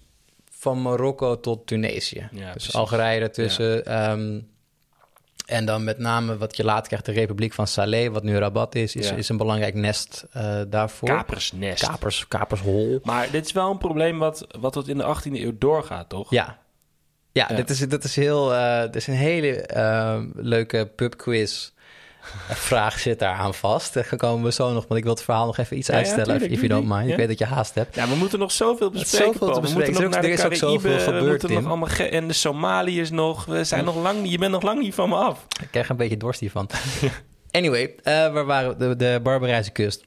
van 0.65 0.81
Marokko 0.81 1.39
tot 1.39 1.67
Tunesië. 1.67 2.27
Ja, 2.31 2.39
dus 2.43 2.51
precies. 2.51 2.75
Algerije 2.75 3.19
ertussen. 3.21 3.81
Ja. 3.83 4.11
Um, 4.11 4.47
en 5.45 5.65
dan 5.65 5.83
met 5.83 5.97
name 5.97 6.37
wat 6.37 6.57
je 6.57 6.63
later 6.63 6.87
krijgt, 6.87 7.05
de 7.05 7.11
Republiek 7.11 7.53
van 7.53 7.67
Saleh, 7.67 8.11
wat 8.11 8.23
nu 8.23 8.37
Rabat 8.37 8.75
is, 8.75 8.95
is, 8.95 9.09
Ja. 9.09 9.15
is 9.15 9.29
een 9.29 9.37
belangrijk 9.37 9.73
nest 9.73 10.25
uh, 10.37 10.61
daarvoor. 10.67 11.09
kapersnest. 11.09 11.87
Kapers, 11.87 12.27
kapershol. 12.27 12.99
Maar 13.03 13.31
dit 13.31 13.45
is 13.45 13.51
wel 13.51 13.71
een 13.71 13.77
probleem 13.77 14.19
wat, 14.19 14.47
wat 14.59 14.73
tot 14.73 14.87
in 14.87 14.97
de 14.97 15.15
18e 15.15 15.31
eeuw 15.31 15.55
doorgaat, 15.57 16.09
toch? 16.09 16.29
Ja. 16.31 16.57
Ja, 17.31 17.45
Ja. 17.49 17.55
Dit, 17.55 17.69
is, 17.69 17.79
dit 17.79 18.03
is 18.03 18.15
heel. 18.15 18.53
Uh, 18.53 18.81
dit 18.81 18.95
is 18.95 19.07
een 19.07 19.13
hele 19.13 19.69
uh, 19.75 20.21
leuke 20.35 20.91
pubquiz. 20.95 21.71
Vraag 22.49 22.99
zit 22.99 23.19
daar 23.19 23.35
aan 23.35 23.53
vast. 23.53 23.93
Daar 23.93 24.15
komen 24.17 24.43
we 24.45 24.51
zo 24.51 24.73
nog, 24.73 24.85
want 24.87 24.95
ik 24.99 25.03
wil 25.03 25.13
het 25.13 25.23
verhaal 25.23 25.45
nog 25.45 25.57
even 25.57 25.77
iets 25.77 25.87
Ja, 25.87 25.93
ja, 25.93 25.99
uitstellen. 25.99 26.25
tuurlijk, 26.25 26.51
if 26.51 26.57
you 26.57 26.67
don't 26.67 26.87
mind. 26.87 27.05
ja. 27.05 27.11
Ik 27.11 27.17
weet 27.17 27.27
dat 27.27 27.37
je 27.37 27.45
haast 27.45 27.75
hebt. 27.75 27.95
Ja, 27.95 28.07
we 28.07 28.15
moeten 28.15 28.39
nog 28.39 28.51
zoveel 28.51 28.89
bespreken. 28.89 29.25
zoveel 29.25 29.31
te 29.33 29.37
Paul. 29.39 29.53
We 29.55 29.61
bespreken. 29.61 29.91
moeten 29.91 30.03
nog 30.09 30.15
Er 30.15 30.21
naar 30.21 30.31
is 30.31 30.45
ook 30.45 30.55
zoveel 30.71 30.99
gebeurd, 30.99 31.29
moeten 31.29 31.51
nog 31.53 31.65
allemaal 31.65 31.89
en 32.09 32.27
de 32.27 32.33
Somaliërs 32.33 33.09
nog. 33.11 33.45
We 33.45 33.63
zijn 33.63 33.85
nog 33.85 33.95
lang. 33.95 34.29
Je 34.31 34.37
bent 34.37 34.51
nog 34.51 34.61
lang 34.61 34.81
niet 34.81 34.93
van 34.93 35.09
me 35.09 35.15
af. 35.15 35.45
Ik 35.61 35.67
krijg 35.71 35.89
een 35.89 35.95
beetje 35.97 36.17
dorst 36.17 36.39
hiervan. 36.39 36.69
anyway, 37.51 37.83
uh, 37.83 38.03
waar 38.03 38.45
waren 38.45 38.69
we? 38.77 38.87
De, 38.87 38.95
de 38.95 39.19
Barbarijse 39.23 39.71
kust. 39.71 40.01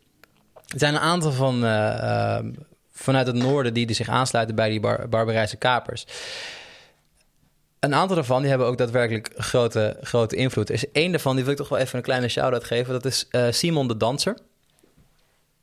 Er 0.67 0.79
zijn 0.79 0.95
een 0.95 1.01
aantal 1.01 1.33
van 1.33 1.65
uh, 1.65 1.71
uh, 1.71 2.39
vanuit 2.93 3.27
het 3.27 3.37
noorden 3.37 3.75
die, 3.75 3.87
die 3.87 3.97
zich 3.97 4.09
aansluiten 4.09 4.55
bij 4.55 4.69
die 4.69 4.81
bar 4.81 5.09
Barbarijse 5.09 5.57
kapers. 5.57 6.07
Een 7.81 7.95
aantal 7.95 8.17
daarvan 8.17 8.41
die 8.41 8.51
hebben 8.51 8.67
ook 8.67 8.79
daadwerkelijk 8.79 9.31
grote, 9.37 9.97
grote 10.01 10.37
invloed. 10.37 10.69
Er 10.69 10.75
is 10.75 10.91
één 10.91 11.11
daarvan, 11.11 11.35
die 11.35 11.45
wil 11.45 11.53
ik 11.53 11.59
toch 11.59 11.69
wel 11.69 11.79
even 11.79 11.97
een 11.97 12.05
kleine 12.05 12.29
shout-out 12.29 12.65
geven. 12.65 12.93
Dat 12.93 13.05
is 13.05 13.29
uh, 13.31 13.47
Simon 13.51 13.89
de 13.89 13.97
Danser. 13.97 14.39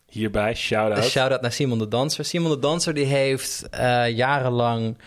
Hierbij, 0.09 0.55
shout-out. 0.55 1.03
Een 1.03 1.09
shout-out 1.09 1.41
naar 1.41 1.51
Simon 1.51 1.77
de 1.77 1.87
Danser. 1.87 2.25
Simon 2.25 2.51
de 2.51 2.59
Danser 2.59 2.93
die 2.93 3.05
heeft 3.05 3.63
uh, 3.73 4.09
jarenlang 4.09 4.97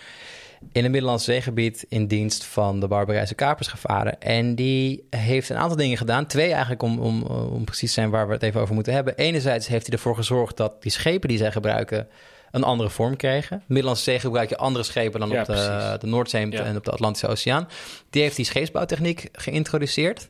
in 0.73 0.83
het 0.83 0.93
Middellandse 0.93 1.33
zeegebied 1.33 1.87
in 1.89 2.07
dienst 2.07 2.45
van 2.45 2.81
de 2.81 2.89
Barbarijse 2.89 3.35
kapers 3.35 3.69
gevaren. 3.69 4.21
En 4.21 4.55
die 4.55 5.07
heeft 5.11 5.49
een 5.49 5.57
aantal 5.57 5.77
dingen 5.77 5.97
gedaan. 5.97 6.27
Twee 6.27 6.51
eigenlijk 6.51 6.83
om, 6.83 6.99
om, 6.99 7.23
om 7.23 7.65
precies 7.65 7.89
te 7.89 8.01
zijn 8.01 8.11
waar 8.11 8.27
we 8.27 8.33
het 8.33 8.43
even 8.43 8.61
over 8.61 8.75
moeten 8.75 8.93
hebben. 8.93 9.17
Enerzijds 9.17 9.67
heeft 9.67 9.87
hij 9.87 9.97
ervoor 9.97 10.15
gezorgd 10.15 10.57
dat 10.57 10.83
die 10.83 10.93
schepen 10.93 11.29
die 11.29 11.39
zij 11.39 11.53
gebruiken 11.53 12.09
een 12.51 12.63
andere 12.65 12.91
vorm 12.91 13.17
kregen. 13.17 13.63
Middellandse 13.67 14.05
Zee 14.05 14.21
gebruik 14.21 14.49
je 14.49 14.57
andere 14.57 14.85
schepen 14.85 15.21
dan 15.21 15.29
Ja, 15.29 15.41
op 15.41 15.47
de, 15.47 15.97
de 16.01 16.07
Noordzee 16.07 16.51
Ja. 16.51 16.63
en 16.63 16.77
op 16.77 16.85
de 16.85 16.91
Atlantische 16.91 17.27
Oceaan. 17.29 17.69
Die 18.11 18.23
heeft 18.23 18.37
die 18.37 18.45
scheepsbouwtechniek 18.45 19.29
geïntroduceerd. 19.33 20.29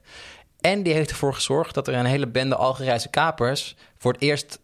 En 0.60 0.82
die 0.82 0.92
heeft 0.92 1.10
ervoor 1.10 1.34
gezorgd 1.34 1.74
dat 1.74 1.88
er 1.88 1.94
een 1.94 2.04
hele 2.04 2.26
bende 2.28 2.54
Algerijnse 2.56 3.08
kapers 3.08 3.76
voor 3.98 4.12
het 4.12 4.20
eerst 4.22 4.58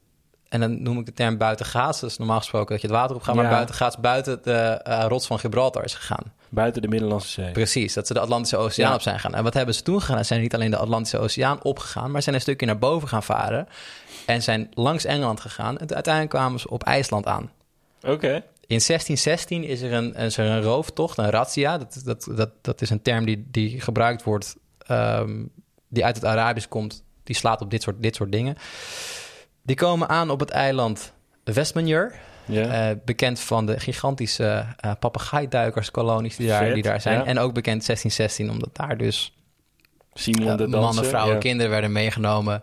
en 0.48 0.60
dan 0.60 0.82
noem 0.82 0.98
ik 0.98 1.06
de 1.06 1.12
term 1.12 1.38
buitengaats. 1.38 2.02
Is 2.02 2.18
normaal 2.18 2.38
gesproken 2.38 2.68
dat 2.72 2.80
je 2.80 2.86
het 2.86 2.96
water 2.96 3.16
op 3.16 3.22
gaat, 3.22 3.34
maar 3.34 3.48
buitengaats 3.50 3.96
buiten 3.98 4.38
de 4.42 4.52
eh, 4.52 5.04
rots 5.08 5.26
van 5.26 5.38
Gibraltar 5.38 5.84
is 5.84 5.94
gegaan. 5.94 6.32
Buiten 6.48 6.82
de 6.82 6.88
Middellandse 6.88 7.28
Zee. 7.28 7.50
Precies, 7.52 7.94
dat 7.94 8.06
ze 8.06 8.12
de 8.14 8.20
Atlantische 8.20 8.56
Oceaan 8.56 8.88
Ja. 8.88 8.94
op 8.94 9.00
zijn 9.02 9.14
gegaan. 9.14 9.34
En 9.34 9.42
wat 9.44 9.54
hebben 9.54 9.74
ze 9.74 9.82
toen 9.82 10.00
gedaan? 10.02 10.18
Ze 10.20 10.24
zijn 10.24 10.40
niet 10.40 10.54
alleen 10.54 10.70
de 10.70 10.76
Atlantische 10.76 11.18
Oceaan 11.18 11.62
opgegaan, 11.62 12.10
maar 12.10 12.22
zijn 12.22 12.34
een 12.34 12.40
stukje 12.40 12.66
naar 12.66 12.78
boven 12.78 13.08
gaan 13.08 13.22
varen 13.22 13.68
en 14.26 14.42
zijn 14.42 14.70
langs 14.74 15.04
Engeland 15.04 15.40
gegaan. 15.40 15.78
En 15.78 15.94
uiteindelijk 15.94 16.34
kwamen 16.34 16.60
ze 16.60 16.70
op 16.70 16.82
IJsland 16.82 17.26
aan. 17.26 17.50
Oké. 18.02 18.42
In 18.66 18.80
1616 18.86 19.64
is 19.64 19.80
er 19.80 19.92
een, 19.92 20.14
is 20.14 20.36
er 20.36 20.46
een 20.46 20.62
rooftocht, 20.62 21.18
een 21.18 21.30
razzia. 21.30 21.78
Dat, 21.78 22.00
dat, 22.04 22.28
dat, 22.36 22.50
dat 22.60 22.80
is 22.80 22.90
een 22.90 23.02
term 23.02 23.24
die, 23.24 23.46
die 23.50 23.80
gebruikt 23.80 24.22
wordt, 24.22 24.56
ehm, 24.78 25.44
die 25.88 26.04
uit 26.04 26.16
het 26.16 26.24
Arabisch 26.24 26.68
komt. 26.68 27.04
Die 27.22 27.36
slaat 27.36 27.60
op 27.60 27.70
dit 27.70 27.82
soort, 27.82 28.02
dit 28.02 28.14
soort 28.14 28.32
dingen. 28.32 28.56
Die 29.62 29.76
komen 29.76 30.08
aan 30.08 30.30
op 30.30 30.40
het 30.40 30.50
eiland 30.50 31.12
Westmanure. 31.44 32.12
Ja. 32.44 32.90
Eh, 32.90 32.96
bekend 33.04 33.40
van 33.40 33.66
de 33.66 33.80
gigantische 33.80 34.66
uh, 34.84 34.92
papegaaiduikerskolonies 34.98 36.36
die 36.36 36.48
daar, 36.48 36.64
Vet, 36.64 36.74
die 36.74 36.82
daar 36.82 37.00
zijn. 37.00 37.18
ja. 37.18 37.24
En 37.24 37.38
ook 37.38 37.54
bekend 37.54 37.86
1616, 37.86 38.50
omdat 38.50 38.76
daar 38.76 38.96
dus 38.96 39.34
Simon 40.14 40.48
uh, 40.48 40.56
de 40.56 40.66
mannen, 40.66 41.04
vrouwen, 41.04 41.34
ja. 41.34 41.40
kinderen 41.40 41.70
werden 41.70 41.92
meegenomen. 41.92 42.62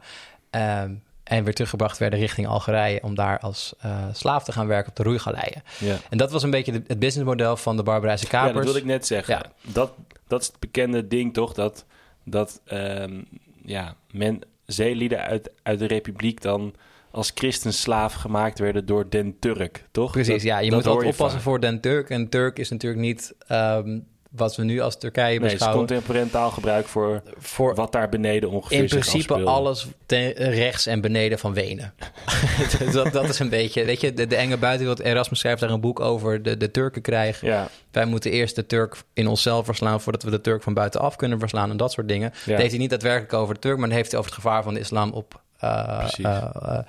ehm, 0.50 0.94
en 1.24 1.44
weer 1.44 1.54
teruggebracht 1.54 1.98
werden 1.98 2.20
richting 2.20 2.48
Algerije 2.48 3.04
om 3.04 3.16
daar 3.16 3.40
als 3.40 3.74
uh, 3.86 4.06
slaaf 4.14 4.44
te 4.44 4.52
gaan 4.52 4.68
werken 4.68 4.90
op 4.90 4.96
de 4.96 5.04
roeigaleien. 5.04 5.64
Ja. 5.80 5.96
En 6.10 6.18
dat 6.18 6.32
was 6.32 6.44
een 6.44 6.50
beetje 6.50 6.72
de, 6.72 6.82
het 6.88 7.00
businessmodel 7.00 7.58
van 7.58 7.78
de 7.78 7.84
Barbarijse 7.84 8.24
Ja, 8.24 8.30
kapers. 8.30 8.54
dat 8.54 8.64
wilde 8.64 8.80
ik 8.80 8.86
net 8.86 9.08
zeggen. 9.08 9.34
Ja. 9.36 9.52
Dat, 9.72 9.94
dat 10.28 10.42
is 10.42 10.48
het 10.48 10.60
bekende 10.60 11.08
ding 11.08 11.34
toch, 11.34 11.54
dat, 11.54 11.86
dat 12.24 12.62
ehm, 12.66 13.22
ja, 13.66 13.96
men, 14.12 14.42
zeelieden 14.66 15.20
uit, 15.22 15.52
uit 15.64 15.80
de 15.80 15.88
republiek 15.88 16.42
dan 16.42 16.74
als 17.12 17.32
christenslaaf 17.36 18.14
gemaakt 18.14 18.60
werden 18.60 18.86
door 18.86 19.10
den 19.10 19.40
Turk, 19.40 19.86
toch? 19.92 20.12
Precies, 20.12 20.34
Dat- 20.34 20.42
ja. 20.42 20.60
Je 20.60 20.72
moet 20.72 20.88
altijd 20.88 21.12
oppassen 21.12 21.40
vaak. 21.40 21.48
voor 21.50 21.60
den 21.60 21.82
Turk. 21.82 22.10
En 22.10 22.30
Turk 22.30 22.60
is 22.60 22.70
natuurlijk 22.70 23.02
niet... 23.02 23.34
ehm, 23.48 24.00
wat 24.32 24.56
we 24.56 24.64
nu 24.64 24.80
als 24.80 24.98
Turkije 24.98 25.40
Nee, 25.40 25.50
beschouwen. 25.50 25.78
contemporain 25.78 26.30
taalgebruik 26.30 26.88
voor 26.88 27.22
voor 27.38 27.76
wat 27.76 27.92
daar 27.92 28.10
beneden 28.10 28.50
ongeveer 28.50 28.78
in 28.78 28.88
principe 28.88 29.34
alles 29.34 29.88
ten- 30.06 30.34
rechts 30.34 30.86
en 30.86 31.02
beneden 31.02 31.40
van 31.40 31.54
Wenen. 31.54 31.94
dat, 32.94 33.14
dat 33.14 33.30
is 33.30 33.40
een 33.40 33.50
beetje, 33.50 33.86
weet 33.86 34.02
je, 34.02 34.14
de, 34.14 34.28
de 34.28 34.36
enge 34.36 34.58
buitenwereld. 34.58 35.00
Erasmus 35.08 35.40
schrijft 35.40 35.62
daar 35.62 35.70
een 35.70 35.80
boek 35.82 36.00
over, 36.00 36.44
de, 36.44 36.58
de 36.58 36.72
Turkenkrijg. 36.72 37.42
Ja, 37.42 37.68
Wij 37.92 38.06
moeten 38.06 38.32
eerst 38.32 38.56
de 38.56 38.66
Turk 38.66 38.96
in 39.14 39.28
onszelf 39.28 39.66
verslaan... 39.66 40.02
voordat 40.02 40.24
we 40.24 40.30
de 40.30 40.42
Turk 40.42 40.64
van 40.64 40.74
buitenaf 40.74 41.16
kunnen 41.16 41.40
verslaan 41.40 41.70
en 41.70 41.78
dat 41.78 41.92
soort 41.92 42.08
dingen. 42.08 42.32
ja. 42.34 42.52
Het 42.52 42.58
heeft 42.60 42.72
hij 42.72 42.80
niet 42.80 42.90
daadwerkelijk 42.90 43.34
over 43.34 43.54
de 43.54 43.60
Turk... 43.60 43.78
maar 43.78 43.88
dan 43.88 43.98
heeft 43.98 44.12
hij 44.12 44.20
over 44.20 44.32
het 44.32 44.42
gevaar 44.42 44.64
van 44.64 44.74
de 44.74 44.80
islam 44.80 45.12
op, 45.12 45.42
eh, 45.60 46.08
eh, 46.18 46.36
eh, 46.62 46.80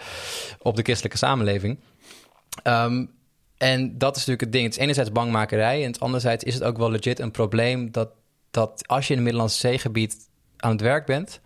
op 0.62 0.76
de 0.76 0.82
christelijke 0.82 1.18
samenleving. 1.18 1.78
Ehm, 2.62 3.04
en 3.62 3.98
dat 3.98 4.10
is 4.16 4.26
natuurlijk 4.26 4.40
het 4.40 4.52
ding. 4.52 4.64
Het 4.64 4.74
is 4.74 4.80
enerzijds 4.80 5.12
bangmakerij... 5.12 5.80
en 5.84 5.86
het 5.92 6.00
anderzijds 6.00 6.44
is 6.44 6.54
het 6.54 6.62
ook 6.62 6.76
wel 6.76 6.90
legit 6.90 7.18
een 7.18 7.30
probleem... 7.30 7.90
dat, 7.90 8.08
dat 8.50 8.82
als 8.86 9.04
je 9.06 9.10
in 9.10 9.14
het 9.14 9.24
Middellandse 9.24 9.58
Zeegebied 9.58 10.16
aan 10.56 10.70
het 10.70 10.80
werk 10.80 11.06
bent... 11.06 11.40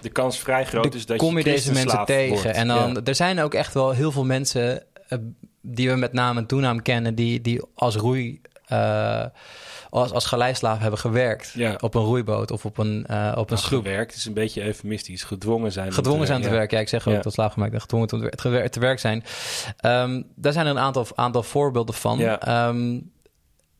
de 0.00 0.08
kans 0.08 0.38
vrij 0.38 0.64
groot 0.66 0.94
is 0.94 1.06
dat 1.06 1.16
kom 1.16 1.38
je 1.38 1.44
deze 1.44 1.72
mensen 1.72 2.04
tegen. 2.04 2.28
wordt. 2.28 2.44
En 2.56 2.68
dan, 2.68 2.92
Ja. 2.92 3.00
er 3.04 3.14
zijn 3.14 3.40
ook 3.40 3.54
echt 3.54 3.74
wel 3.74 3.90
heel 3.90 4.12
veel 4.12 4.24
mensen... 4.24 4.82
eh, 5.08 5.18
die 5.60 5.90
we 5.90 5.96
met 5.96 6.12
naam 6.12 6.36
en 6.36 6.46
toenaam 6.46 6.82
kennen... 6.82 7.14
die, 7.14 7.40
die 7.40 7.62
als 7.74 7.96
roei... 7.96 8.40
eh, 8.66 9.24
als, 9.90 10.12
als 10.12 10.24
galeislaaf 10.26 10.78
hebben 10.78 10.98
gewerkt 10.98 11.52
Ja. 11.54 11.76
op 11.80 11.94
een 11.94 12.02
roeiboot 12.02 12.50
of 12.50 12.64
op 12.64 12.78
een, 12.78 13.06
eh, 13.06 13.32
op 13.36 13.50
een 13.50 13.56
Nou, 13.56 13.66
sloep. 13.66 13.82
gewerkt 13.84 14.14
is 14.14 14.24
een 14.24 14.32
beetje 14.34 14.64
eufemistisch. 14.64 15.22
Gedwongen 15.24 15.72
zijn. 15.72 15.92
Gedwongen 15.92 16.26
zijn 16.26 16.42
te 16.42 16.50
werken. 16.50 16.76
Ja, 16.76 16.82
ik 16.82 16.88
zeg 16.88 17.08
ook 17.08 17.22
dat 17.22 17.32
slaafgemaakt 17.32 17.72
en 17.72 17.80
gedwongen 17.80 18.08
te, 18.08 18.28
te, 18.36 18.48
wer- 18.48 18.70
te 18.70 18.80
werk 18.80 18.98
zijn. 18.98 19.24
Ehm, 19.76 20.22
daar 20.34 20.52
zijn 20.52 20.64
er 20.66 20.72
een 20.72 20.78
aantal, 20.78 21.06
aantal 21.14 21.42
voorbeelden 21.42 21.94
van. 21.94 22.18
Ja. 22.18 22.40
Ehm, 22.40 22.98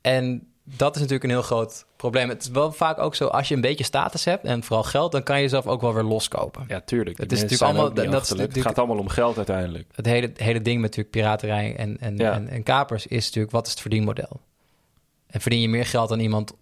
en 0.00 0.46
dat 0.64 0.94
is 0.94 1.00
natuurlijk 1.00 1.24
een 1.24 1.36
heel 1.36 1.42
groot 1.42 1.86
probleem. 1.96 2.28
Het 2.28 2.42
is 2.42 2.48
wel 2.48 2.72
vaak 2.72 2.98
ook 2.98 3.14
zo, 3.14 3.26
als 3.26 3.48
je 3.48 3.54
een 3.54 3.60
beetje 3.60 3.84
status 3.84 4.24
hebt 4.24 4.44
en 4.44 4.62
vooral 4.62 4.84
geld, 4.84 5.12
dan 5.12 5.22
kan 5.22 5.36
je 5.36 5.42
jezelf 5.42 5.66
ook 5.66 5.80
wel 5.80 5.94
weer 5.94 6.02
loskopen. 6.02 6.64
Ja, 6.68 6.80
tuurlijk. 6.80 7.18
Het 7.18 7.32
is 7.32 7.40
natuurlijk 7.42 7.70
allemaal- 7.70 7.94
dat 8.10 8.22
is. 8.22 8.38
Het 8.38 8.58
gaat 8.60 8.78
allemaal 8.78 8.98
om 8.98 9.08
geld 9.08 9.36
uiteindelijk. 9.36 9.86
Het 9.94 10.06
hele, 10.06 10.30
hele 10.36 10.62
ding 10.62 10.80
met 10.80 10.90
natuurlijk 10.96 11.10
piraterij 11.10 11.76
en, 11.76 11.96
en, 12.00 12.16
Ja. 12.16 12.32
en, 12.32 12.48
en 12.48 12.62
kapers 12.62 13.06
is 13.06 13.24
natuurlijk, 13.26 13.52
wat 13.52 13.64
is 13.66 13.70
het 13.72 13.80
verdienmodel? 13.80 14.40
En 15.28 15.40
verdien 15.40 15.60
je 15.60 15.68
meer 15.68 15.86
geld 15.86 16.08
dan 16.08 16.20
iemand 16.20 16.52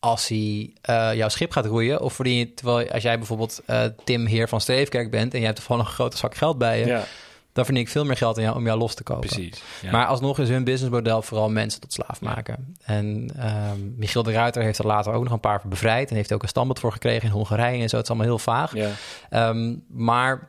als 0.00 0.28
hij 0.28 0.72
eh, 0.80 1.14
jouw 1.14 1.28
schip 1.28 1.50
gaat 1.52 1.66
roeien? 1.66 2.00
Of 2.00 2.12
verdien 2.12 2.36
je, 2.36 2.54
terwijl 2.54 2.90
als 2.90 3.02
jij 3.02 3.18
bijvoorbeeld 3.18 3.62
eh, 3.66 3.84
Tim 4.04 4.26
Heer 4.26 4.48
van 4.48 4.60
Streefkerk 4.60 5.10
bent 5.10 5.32
en 5.34 5.38
je 5.38 5.44
hebt 5.44 5.56
toevallig 5.56 5.86
een 5.86 5.92
grote 5.92 6.16
zak 6.16 6.34
geld 6.34 6.58
bij 6.58 6.78
je, 6.78 6.86
Ja, 6.86 7.04
dan 7.52 7.64
verdien 7.64 7.82
ik 7.82 7.88
veel 7.90 8.04
meer 8.04 8.16
geld 8.16 8.36
jou 8.36 8.56
om 8.56 8.64
jou 8.64 8.78
los 8.78 8.94
te 8.94 9.02
kopen. 9.02 9.28
precies. 9.28 9.62
Ja. 9.82 9.90
Maar 9.90 10.06
alsnog 10.06 10.38
is 10.38 10.48
hun 10.48 10.64
businessmodel 10.64 11.22
vooral 11.22 11.50
mensen 11.50 11.80
tot 11.80 11.92
slaaf 11.92 12.20
maken. 12.20 12.76
En 12.82 13.30
ehm, 13.38 13.96
Michiel 13.96 14.22
de 14.22 14.32
Ruiter 14.32 14.62
heeft 14.62 14.78
er 14.78 14.86
later 14.86 15.12
ook 15.12 15.22
nog 15.22 15.32
een 15.32 15.40
paar 15.40 15.60
voor 15.60 15.70
bevrijd. 15.70 16.10
En 16.10 16.16
heeft 16.16 16.32
ook 16.32 16.42
een 16.42 16.48
standbeeld 16.48 16.78
voor 16.78 16.92
gekregen 16.92 17.28
in 17.28 17.34
Hongarije 17.34 17.82
en 17.82 17.88
zo. 17.88 17.96
Het 17.96 18.04
is 18.04 18.10
allemaal 18.10 18.28
heel 18.28 18.38
vaag. 18.38 18.74
ja. 18.74 18.90
Ehm, 19.30 19.74
maar 19.88 20.48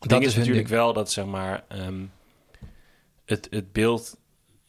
dat 0.00 0.08
ding 0.08 0.24
is 0.24 0.34
natuurlijk 0.34 0.68
ding. 0.68 0.78
wel 0.78 0.92
dat 0.92 1.10
zeg 1.10 1.24
maar 1.24 1.64
ehm, 1.68 2.00
het, 3.24 3.46
het 3.50 3.72
beeld 3.72 4.16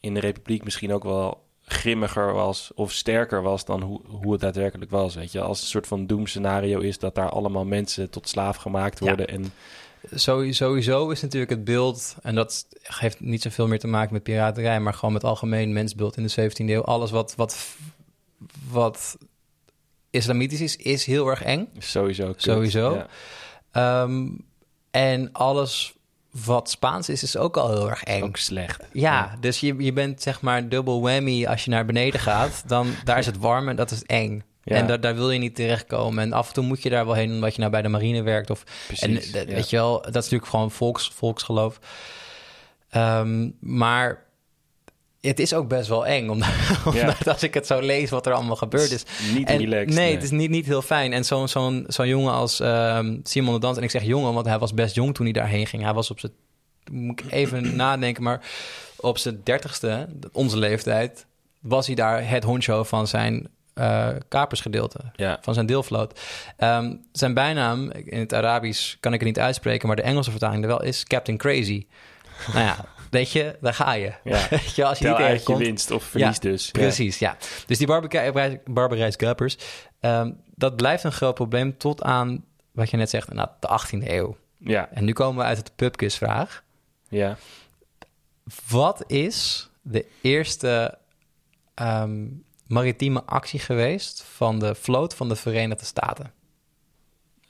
in 0.00 0.14
de 0.14 0.20
Republiek 0.20 0.64
misschien 0.64 0.92
ook 0.92 1.04
wel 1.04 1.48
grimmiger 1.70 2.32
was 2.32 2.70
of 2.74 2.92
sterker 2.92 3.42
was 3.42 3.64
dan 3.64 3.82
hoe, 3.82 4.00
hoe 4.06 4.32
het 4.32 4.40
daadwerkelijk 4.40 4.90
was. 4.90 5.14
Weet 5.14 5.32
je, 5.32 5.40
als 5.40 5.56
het 5.56 5.64
een 5.64 5.70
soort 5.72 5.86
van 5.86 6.06
doemscenario 6.06 6.78
is 6.78 6.98
dat 6.98 7.14
daar 7.14 7.30
allemaal 7.30 7.64
mensen 7.64 8.10
tot 8.10 8.28
slaaf 8.28 8.56
gemaakt 8.56 8.98
Ja. 8.98 9.06
worden. 9.06 9.28
En 9.28 9.52
Sowieso, 10.14 11.10
is 11.10 11.22
natuurlijk 11.22 11.50
het 11.50 11.64
beeld... 11.64 12.16
en 12.22 12.34
dat 12.34 12.66
heeft 12.82 13.20
niet 13.20 13.42
zoveel 13.42 13.66
meer 13.66 13.78
te 13.78 13.86
maken 13.86 14.12
met 14.12 14.22
piraterij... 14.22 14.80
maar 14.80 14.94
gewoon 14.94 15.12
met 15.12 15.24
algemeen 15.24 15.72
mensbeeld 15.72 16.16
in 16.16 16.26
de 16.26 16.50
17e 16.50 16.54
eeuw. 16.56 16.82
Alles 16.82 17.10
wat, 17.10 17.34
wat, 17.36 17.76
wat 18.70 19.18
islamitisch 20.10 20.60
is, 20.60 20.76
is 20.76 21.04
heel 21.04 21.28
erg 21.28 21.42
eng. 21.42 21.68
sowieso. 21.78 22.26
kut. 22.26 22.42
Sowieso. 22.42 22.94
Ja. 22.94 23.06
Ehm, 23.72 24.28
en 24.90 25.32
alles 25.32 25.94
wat 26.44 26.70
Spaans 26.70 27.08
is, 27.08 27.22
is 27.22 27.36
ook 27.36 27.56
al 27.56 27.68
heel 27.70 27.90
erg 27.90 28.02
eng. 28.02 28.22
Ook 28.22 28.36
slecht. 28.36 28.82
Ja, 28.92 29.36
dus 29.40 29.60
je, 29.60 29.74
je 29.78 29.92
bent 29.92 30.22
zeg 30.22 30.40
maar 30.40 30.68
dubbel 30.68 31.00
whammy 31.02 31.46
als 31.46 31.64
je 31.64 31.70
naar 31.70 31.84
beneden 31.84 32.20
gaat. 32.20 32.62
Dan 32.66 32.86
daar 33.04 33.18
is 33.18 33.26
het 33.26 33.38
warm 33.38 33.68
en 33.68 33.76
dat 33.76 33.90
is 33.90 34.02
eng. 34.04 34.42
Ja. 34.62 34.76
En 34.76 34.86
daar, 34.86 35.00
daar 35.00 35.14
wil 35.14 35.30
je 35.30 35.38
niet 35.38 35.54
terechtkomen. 35.54 36.22
En 36.24 36.32
af 36.32 36.48
en 36.48 36.54
toe 36.54 36.64
moet 36.64 36.82
je 36.82 36.90
daar 36.90 37.04
wel 37.04 37.14
heen 37.14 37.30
omdat 37.32 37.52
je 37.54 37.58
nou 37.60 37.72
bij 37.72 37.82
de 37.82 37.88
marine 37.88 38.22
werkt. 38.22 38.50
Of, 38.50 38.64
en 38.88 39.12
Precies. 39.12 39.32
eh, 39.32 39.48
ja. 39.48 39.54
weet 39.54 39.70
je 39.70 39.76
wel, 39.76 39.92
dat 40.00 40.08
is 40.08 40.14
natuurlijk 40.14 40.50
gewoon 40.50 40.70
volks, 40.70 41.10
volksgeloof. 41.14 41.78
Ehm, 42.90 43.50
maar 43.60 44.24
het 45.20 45.40
is 45.40 45.54
ook 45.54 45.68
best 45.68 45.88
wel 45.88 46.06
eng. 46.06 46.28
Omdat, 46.28 46.48
omdat 46.84 47.28
als 47.28 47.42
ik 47.42 47.54
het 47.54 47.66
zo 47.66 47.80
lees 47.80 48.10
wat 48.10 48.26
er 48.26 48.32
allemaal 48.32 48.56
gebeurd 48.56 48.90
is. 48.90 49.04
Niet 49.34 49.48
En, 49.48 49.58
relaxed. 49.58 49.94
nee, 49.94 50.14
het 50.14 50.22
is 50.22 50.30
niet, 50.30 50.50
niet 50.50 50.66
heel 50.66 50.82
fijn. 50.82 51.12
En 51.12 51.24
zo'n 51.24 51.48
zo'n 51.48 51.84
zo'n 51.88 52.08
jongen 52.08 52.32
als 52.32 52.60
ehm, 52.60 53.18
Simon 53.22 53.54
de 53.54 53.60
Dans... 53.60 53.76
en 53.76 53.82
ik 53.82 53.90
zeg 53.90 54.02
jongen, 54.02 54.34
want 54.34 54.46
hij 54.46 54.58
was 54.58 54.74
best 54.74 54.94
jong 54.94 55.14
toen 55.14 55.24
hij 55.24 55.34
daarheen 55.34 55.66
ging. 55.66 55.82
Hij 55.82 55.92
was 55.92 56.10
op 56.10 56.20
zijn... 56.20 56.32
Moet 56.90 57.20
ik 57.20 57.32
even 57.32 57.76
nadenken, 57.76 58.22
maar 58.22 58.40
op 58.96 59.18
zijn 59.18 59.40
dertigste, 59.44 60.08
onze 60.32 60.56
leeftijd... 60.56 61.26
was 61.60 61.86
hij 61.86 61.94
daar 61.94 62.28
het 62.28 62.44
honcho 62.44 62.82
van 62.82 63.06
zijn 63.06 63.48
eh, 63.74 64.08
kapersgedeelte. 64.28 64.98
Ja. 65.16 65.38
Van 65.40 65.54
zijn 65.54 65.66
deelvloot. 65.66 66.20
Ehm, 66.56 66.94
zijn 67.12 67.34
bijnaam, 67.34 67.90
in 67.90 68.18
het 68.18 68.34
Arabisch 68.34 68.96
kan 69.00 69.12
ik 69.12 69.18
het 69.18 69.28
niet 69.28 69.38
uitspreken... 69.38 69.86
maar 69.86 69.96
de 69.96 70.02
Engelse 70.02 70.30
vertaling 70.30 70.62
er 70.62 70.68
wel 70.68 70.82
is 70.82 71.04
Captain 71.04 71.38
Crazy. 71.38 71.86
nou 72.52 72.64
ja, 72.64 72.84
weet 73.10 73.32
je, 73.32 73.56
daar 73.60 73.74
ga 73.74 73.92
je. 73.92 74.12
Ja. 74.24 74.46
Weet 74.50 74.74
je, 74.74 74.84
als 74.84 74.98
je 74.98 75.04
Tel 75.04 75.12
niet 75.12 75.26
je 75.26 75.32
tegenkomt... 75.32 75.58
winst 75.58 75.90
of 75.90 76.04
verlies 76.04 76.38
dus. 76.38 76.64
Ja. 76.64 76.70
Precies, 76.72 77.18
ja. 77.18 77.36
Dus 77.66 77.78
die 77.78 77.86
Barberijs 78.64 79.14
Gappers, 79.16 79.58
ehm, 80.00 80.32
dat 80.54 80.76
blijft 80.76 81.04
een 81.04 81.12
groot 81.12 81.34
probleem 81.34 81.78
tot 81.78 82.02
aan, 82.02 82.44
wat 82.72 82.90
je 82.90 82.96
net 82.96 83.10
zegt, 83.10 83.32
nou, 83.32 83.48
de 83.60 83.68
18e 83.68 84.08
eeuw. 84.10 84.36
Ja. 84.58 84.88
En 84.92 85.04
nu 85.04 85.12
komen 85.12 85.42
we 85.42 85.48
uit 85.48 85.56
het 85.56 85.72
pubquiz-vraag. 85.76 86.64
ja. 87.08 87.36
Wat 88.68 89.04
is 89.06 89.70
de 89.82 90.06
eerste 90.20 90.98
ehm, 91.74 92.26
maritieme 92.66 93.24
actie 93.24 93.60
geweest 93.60 94.22
van 94.22 94.58
de 94.58 94.74
vloot 94.74 95.14
van 95.14 95.28
de 95.28 95.36
Verenigde 95.36 95.84
Staten? 95.84 96.32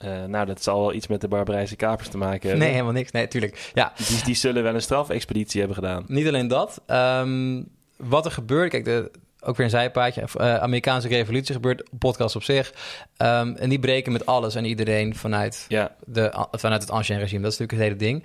Eh, 0.00 0.24
nou, 0.24 0.46
dat 0.46 0.62
zal 0.62 0.80
wel 0.80 0.92
iets 0.92 1.06
met 1.06 1.20
de 1.20 1.28
Barbarijse 1.28 1.76
kapers 1.76 2.08
te 2.08 2.18
maken 2.18 2.40
hebben. 2.40 2.58
Nee, 2.58 2.70
helemaal 2.70 2.92
niks. 2.92 3.10
Nee, 3.10 3.28
tuurlijk. 3.28 3.70
Ja, 3.74 3.92
Die, 4.08 4.24
die 4.24 4.34
zullen 4.34 4.62
wel 4.62 4.74
een 4.74 4.82
strafexpeditie 4.82 5.58
hebben 5.60 5.78
gedaan. 5.78 6.04
Niet 6.06 6.26
alleen 6.26 6.48
dat. 6.48 6.80
Ehm, 6.86 7.62
wat 7.96 8.24
er 8.24 8.30
gebeurt, 8.30 8.70
kijk, 8.70 8.84
de, 8.84 9.10
ook 9.40 9.56
weer 9.56 9.64
een 9.66 9.72
zijpaadje. 9.72 10.24
eh, 10.34 10.54
Amerikaanse 10.56 11.08
revolutie 11.08 11.54
gebeurt, 11.54 11.88
podcast 11.98 12.36
op 12.36 12.42
zich. 12.42 12.72
Ehm, 13.16 13.54
en 13.56 13.68
die 13.68 13.78
breken 13.78 14.12
met 14.12 14.26
alles 14.26 14.54
en 14.54 14.64
iedereen 14.64 15.14
vanuit, 15.16 15.64
Ja, 15.68 15.94
de, 16.06 16.46
vanuit 16.50 16.82
het 16.82 16.90
ancien 16.90 17.18
regime. 17.18 17.42
Dat 17.42 17.52
is 17.52 17.58
natuurlijk 17.58 17.90
het 17.90 17.98
hele 18.00 18.12
ding. 18.12 18.24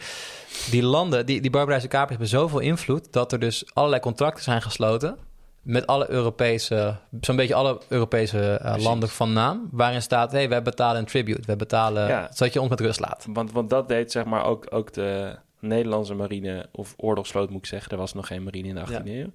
Die 0.71 0.83
landen, 0.83 1.25
die, 1.25 1.41
die 1.41 1.51
Barbarijse 1.51 1.87
kapers 1.87 2.09
hebben 2.09 2.27
zoveel 2.27 2.59
invloed... 2.59 3.13
dat 3.13 3.31
er 3.31 3.39
dus 3.39 3.63
allerlei 3.73 4.01
contracten 4.01 4.43
zijn 4.43 4.61
gesloten... 4.61 5.17
met 5.65 5.87
alle 5.87 6.09
Europese, 6.11 6.97
zo'n 7.21 7.35
beetje 7.35 7.53
alle 7.55 7.81
Europese 7.89 8.51
eh, 8.55 8.75
landen 8.77 9.09
van 9.09 9.33
naam... 9.33 9.67
waarin 9.71 10.01
staat, 10.01 10.31
hey, 10.31 10.49
wij 10.49 10.61
betalen 10.61 10.99
een 10.99 11.05
tribute. 11.05 11.41
Wij 11.45 11.55
betalen, 11.55 12.07
Ja. 12.07 12.29
zodat 12.33 12.53
je 12.53 12.61
ons 12.61 12.69
met 12.69 12.79
rust 12.79 12.99
laat. 12.99 13.25
want, 13.29 13.51
want 13.51 13.69
dat 13.69 13.87
deed 13.87 14.11
zeg 14.11 14.25
maar 14.25 14.45
ook, 14.45 14.65
ook 14.69 14.93
de 14.93 15.35
Nederlandse 15.59 16.13
marine, 16.13 16.69
of 16.71 16.93
oorlogsvloot 16.97 17.49
moet 17.49 17.59
ik 17.59 17.65
zeggen. 17.65 17.91
Er 17.91 17.97
was 17.97 18.13
nog 18.13 18.27
geen 18.27 18.43
marine 18.43 18.67
in 18.67 18.75
de 18.75 18.81
18e 18.81 19.05
eeuw. 19.05 19.31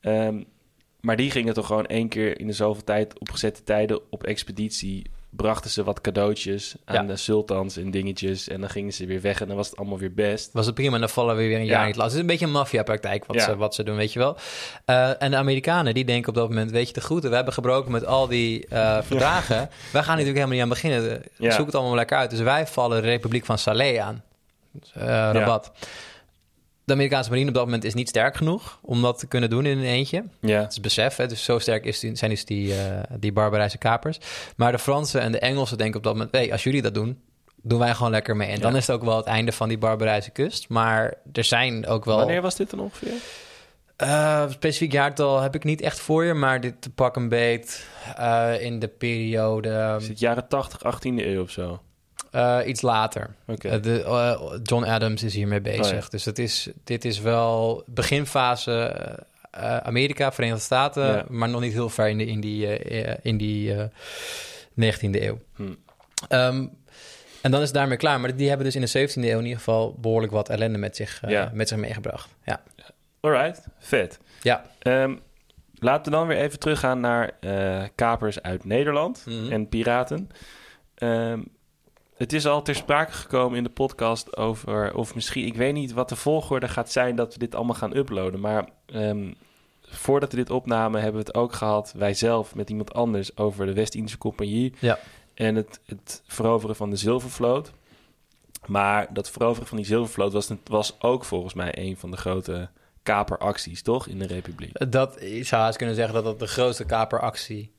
Ehm, 0.00 0.42
maar 1.00 1.16
die 1.16 1.30
gingen 1.30 1.54
toch 1.54 1.66
gewoon 1.66 1.86
één 1.86 2.08
keer 2.08 2.40
in 2.40 2.46
de 2.46 2.52
zoveel 2.52 2.84
tijd 2.84 3.18
op 3.18 3.30
gezette 3.30 3.62
tijden 3.64 4.00
op 4.10 4.24
expeditie. 4.24 5.10
Brachten 5.30 5.70
ze 5.70 5.84
wat 5.84 6.00
cadeautjes 6.00 6.74
aan 6.84 6.94
Ja. 6.94 7.02
de 7.12 7.16
sultans 7.16 7.76
en 7.76 7.90
dingetjes. 7.90 8.48
En 8.48 8.60
dan 8.60 8.70
gingen 8.70 8.92
ze 8.92 9.06
weer 9.06 9.20
weg 9.20 9.40
en 9.40 9.46
dan 9.46 9.56
was 9.56 9.68
het 9.70 9.78
allemaal 9.78 9.98
weer 9.98 10.14
best. 10.14 10.52
was 10.52 10.66
het 10.66 10.74
prima 10.74 10.94
en 10.94 11.00
dan 11.00 11.08
vallen 11.08 11.36
we 11.36 11.42
weer 11.42 11.58
een 11.58 11.64
jaar 11.64 11.80
Ja. 11.80 11.86
niet 11.86 11.96
last. 11.96 12.06
Het 12.08 12.14
is 12.16 12.20
een 12.20 12.26
beetje 12.26 12.46
een 12.46 12.52
maffia-praktijk 12.52 13.24
wat, 13.26 13.36
Ja. 13.36 13.44
ze, 13.44 13.56
wat 13.56 13.74
ze 13.74 13.82
doen, 13.82 13.96
weet 13.96 14.12
je 14.12 14.18
wel. 14.18 14.36
Eh, 14.84 15.22
en 15.22 15.30
de 15.30 15.36
Amerikanen, 15.36 15.94
die 15.94 16.04
denken 16.04 16.28
op 16.28 16.34
dat 16.34 16.48
moment, 16.48 16.70
weet 16.70 16.86
je, 16.88 16.92
de 16.92 17.00
groeten. 17.00 17.28
We 17.30 17.36
hebben 17.36 17.54
gebroken 17.54 17.92
met 17.92 18.06
al 18.06 18.26
die 18.28 18.66
eh, 18.66 18.98
verdragen. 19.08 19.56
Wij 19.92 20.02
gaan 20.02 20.16
natuurlijk 20.16 20.26
helemaal 20.44 20.48
niet 20.54 20.62
aan 20.62 20.68
beginnen. 20.68 21.22
Zoek 21.38 21.66
het 21.66 21.74
allemaal 21.74 21.94
lekker 21.94 22.16
uit. 22.16 22.30
Dus 22.30 22.40
wij 22.40 22.66
vallen 22.66 23.02
de 23.02 23.08
Republiek 23.08 23.44
van 23.44 23.58
Saleh 23.58 24.00
aan. 24.02 24.22
Eh, 24.94 25.04
Rabat. 25.06 25.72
De 26.88 26.94
Amerikaanse 26.94 27.30
marine 27.30 27.48
op 27.48 27.54
dat 27.54 27.64
moment 27.64 27.84
is 27.84 27.94
niet 27.94 28.08
sterk 28.08 28.36
genoeg 28.36 28.78
om 28.82 29.02
dat 29.02 29.18
te 29.18 29.26
kunnen 29.26 29.50
doen 29.50 29.66
in 29.66 29.78
een 29.78 29.84
eentje. 29.84 30.24
Ja, 30.40 30.60
Het 30.60 30.72
is 30.72 30.80
besef, 30.80 31.16
hè? 31.16 31.26
dus 31.26 31.44
zo 31.44 31.58
sterk 31.58 31.84
is 31.84 32.00
die, 32.00 32.16
zijn 32.16 32.30
dus 32.30 32.44
die, 32.44 32.74
eh 32.74 33.00
die 33.18 33.32
barbarijse 33.32 33.78
kapers. 33.78 34.18
Maar 34.56 34.72
de 34.72 34.78
Fransen 34.78 35.20
en 35.20 35.32
de 35.32 35.38
Engelsen 35.38 35.78
denken 35.78 35.96
op 35.96 36.02
dat 36.02 36.12
moment... 36.12 36.32
hey, 36.32 36.52
als 36.52 36.62
jullie 36.62 36.82
dat 36.82 36.94
doen, 36.94 37.20
doen 37.62 37.78
wij 37.78 37.94
gewoon 37.94 38.10
lekker 38.10 38.36
mee. 38.36 38.48
En 38.48 38.60
dan 38.60 38.76
is 38.76 38.86
het 38.86 38.96
ook 38.96 39.04
wel 39.04 39.16
het 39.16 39.26
einde 39.26 39.52
van 39.52 39.68
die 39.68 39.78
barbarijse 39.78 40.30
kust. 40.30 40.68
Maar 40.68 41.14
er 41.32 41.44
zijn 41.44 41.86
ook 41.86 42.04
wel... 42.04 42.16
wanneer 42.16 42.42
was 42.42 42.56
dit 42.56 42.70
dan 42.70 42.80
ongeveer? 42.80 43.12
Eh, 43.96 44.44
specifiek 44.50 44.92
jaartal 44.92 45.40
heb 45.40 45.54
ik 45.54 45.64
niet 45.64 45.80
echt 45.80 46.00
voor 46.00 46.24
je... 46.24 46.34
maar 46.34 46.60
dit 46.60 46.94
pak 46.94 47.16
een 47.16 47.28
beet 47.28 47.86
eh, 48.16 48.60
in 48.60 48.78
de 48.78 48.88
periode 48.88 49.96
Is 50.00 50.08
het 50.08 50.18
jaren 50.18 50.48
80, 50.48 50.80
18e 50.94 51.00
eeuw 51.00 51.42
of 51.42 51.50
zo? 51.50 51.80
Eh, 52.30 52.58
iets 52.66 52.82
later. 52.82 53.34
Eh, 53.46 53.82
de, 53.82 54.02
eh, 54.02 54.58
John 54.62 54.84
Adams 54.84 55.22
is 55.22 55.34
hiermee 55.34 55.60
bezig. 55.60 55.86
Oh 55.86 55.92
ja. 56.00 56.06
Dus 56.10 56.24
het 56.24 56.38
is, 56.38 56.68
dit 56.84 57.04
is 57.04 57.20
wel 57.20 57.82
beginfase... 57.86 58.96
Amerika, 59.82 60.32
Verenigde 60.32 60.62
Staten, 60.62 61.04
Ja. 61.06 61.24
maar 61.28 61.48
nog 61.48 61.60
niet 61.60 61.72
heel 61.72 61.88
ver 61.88 62.08
in, 62.08 62.18
de, 62.18 62.26
in 62.26 62.40
die, 62.40 62.66
in 63.22 63.36
die 63.36 63.74
eh, 63.74 63.84
19e 64.94 65.22
eeuw. 65.22 65.38
Hm. 65.56 65.62
Ehm, 66.28 66.66
en 67.42 67.50
dan 67.50 67.60
is 67.60 67.66
het 67.66 67.74
daarmee 67.74 67.96
klaar. 67.96 68.20
Maar 68.20 68.36
die 68.36 68.48
hebben 68.48 68.66
dus 68.66 68.74
in 68.74 68.80
de 68.80 69.08
17e 69.08 69.14
eeuw 69.28 69.38
in 69.38 69.42
ieder 69.44 69.58
geval 69.58 69.94
behoorlijk 70.00 70.32
wat 70.32 70.48
ellende 70.48 70.78
met 70.78 70.96
zich, 70.96 71.22
Ja. 71.26 71.50
met 71.54 71.68
zich 71.68 71.78
meegebracht. 71.78 72.28
Ja. 72.44 72.62
Alright, 73.20 73.66
vet. 73.78 74.18
Ja. 74.42 74.64
Ehm, 74.78 75.14
laten 75.78 76.12
we 76.12 76.18
dan 76.18 76.26
weer 76.26 76.38
even 76.38 76.58
teruggaan 76.58 77.00
naar 77.00 77.32
kapers 77.94 78.42
uit 78.42 78.64
Nederland 78.64 79.22
Mhm. 79.26 79.52
en 79.52 79.68
piraten. 79.68 80.28
Ehm, 80.94 81.40
het 82.18 82.32
is 82.32 82.46
al 82.46 82.62
ter 82.62 82.74
sprake 82.74 83.12
gekomen 83.12 83.58
in 83.58 83.64
de 83.64 83.70
podcast 83.70 84.36
over, 84.36 84.94
of 84.94 85.14
misschien, 85.14 85.46
ik 85.46 85.54
weet 85.54 85.74
niet 85.74 85.92
wat 85.92 86.08
de 86.08 86.16
volgorde 86.16 86.68
gaat 86.68 86.92
zijn 86.92 87.16
dat 87.16 87.32
we 87.32 87.38
dit 87.38 87.54
allemaal 87.54 87.74
gaan 87.74 87.96
uploaden. 87.96 88.40
Maar 88.40 88.68
ehm, 88.86 89.32
voordat 89.82 90.30
we 90.30 90.36
dit 90.36 90.50
opnamen 90.50 91.02
hebben 91.02 91.20
we 91.20 91.26
het 91.26 91.36
ook 91.36 91.52
gehad, 91.52 91.94
wij 91.96 92.14
zelf 92.14 92.54
met 92.54 92.70
iemand 92.70 92.94
anders, 92.94 93.36
over 93.36 93.66
de 93.66 93.72
West-Indische 93.72 94.18
Compagnie. 94.18 94.74
Ja. 94.78 94.98
En 95.34 95.54
het, 95.54 95.80
het 95.86 96.22
veroveren 96.26 96.76
van 96.76 96.90
de 96.90 96.96
zilvervloot. 96.96 97.72
Maar 98.66 99.12
dat 99.12 99.30
veroveren 99.30 99.68
van 99.68 99.76
die 99.76 99.86
zilvervloot 99.86 100.32
was, 100.32 100.50
was 100.64 101.00
ook 101.00 101.24
volgens 101.24 101.54
mij 101.54 101.78
een 101.78 101.96
van 101.96 102.10
de 102.10 102.16
grote 102.16 102.68
kaperacties, 103.02 103.82
toch? 103.82 104.06
In 104.06 104.18
de 104.18 104.26
Republiek. 104.26 104.90
Dat, 104.90 105.22
ik 105.22 105.46
zou 105.46 105.62
haast 105.62 105.76
kunnen 105.76 105.94
zeggen 105.94 106.14
dat 106.14 106.24
dat 106.24 106.38
de 106.38 106.46
grootste 106.46 106.84
kaperactie 106.84 107.72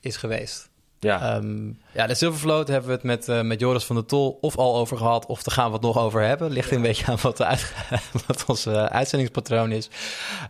is 0.00 0.16
geweest. 0.16 0.70
Ja, 1.00 1.20
Ehm, 1.20 1.72
ja, 1.92 2.06
de 2.06 2.14
Silvervloot 2.14 2.68
hebben 2.68 2.88
we 2.88 2.94
het 2.94 3.02
met, 3.02 3.28
eh, 3.28 3.42
met 3.42 3.60
Joris 3.60 3.84
van 3.84 3.96
der 3.96 4.06
Tol 4.06 4.38
of 4.40 4.56
al 4.56 4.76
over 4.76 4.96
gehad, 4.96 5.26
of 5.26 5.42
daar 5.42 5.54
gaan 5.54 5.66
we 5.66 5.72
het 5.72 5.82
nog 5.82 5.98
over 5.98 6.22
hebben. 6.22 6.50
Ligt 6.50 6.70
een 6.70 6.82
beetje 6.82 7.06
aan 7.06 7.18
wat, 7.22 7.42
uit, 7.42 7.74
wat 8.26 8.44
ons 8.46 8.66
eh, 8.66 8.84
uitzendingspatroon 8.84 9.70
is. 9.70 9.90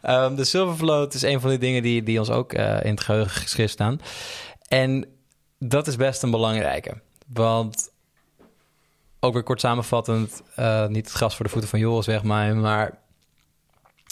Ehm, 0.03 0.35
de 0.35 0.45
Silvervloot 0.45 1.15
is 1.15 1.23
een 1.23 1.41
van 1.41 1.51
die 1.51 1.59
dingen 1.59 1.83
die, 1.83 2.03
die 2.03 2.19
ons 2.19 2.31
ook 2.31 2.53
eh, 2.53 2.85
in 2.85 2.91
het 2.91 3.01
geheugen 3.01 3.41
geschreven 3.41 3.73
staan. 3.73 4.01
En 4.69 5.07
dat 5.59 5.87
is 5.87 5.97
best 5.97 6.23
een 6.23 6.31
belangrijke. 6.31 7.01
Want 7.27 7.91
ook 9.21 9.33
weer 9.33 9.43
kort 9.43 9.61
samenvattend, 9.61 10.43
niet 10.89 11.07
het 11.07 11.15
gras 11.15 11.37
voor 11.37 11.45
de 11.45 11.51
voeten 11.51 11.71
van 11.71 11.79
Joris 11.79 12.07
wegmaaien, 12.07 12.61
maar 12.61 12.99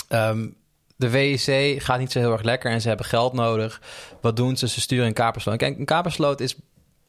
ehm, 0.09 0.47
de 0.97 1.11
WIC 1.11 1.83
gaat 1.83 1.99
niet 1.99 2.13
zo 2.13 2.19
heel 2.19 2.33
erg 2.33 2.43
lekker 2.43 2.71
en 2.71 2.81
ze 2.81 2.89
hebben 2.89 3.07
geld 3.07 3.33
nodig. 3.33 3.81
Wat 4.21 4.37
doen 4.37 4.57
ze? 4.57 4.69
Ze 4.69 4.81
sturen 4.81 5.07
een 5.07 5.13
kapersloot. 5.13 5.57
Kijk, 5.57 5.79
een 5.79 5.85
kapersloot 5.85 6.41
is 6.41 6.57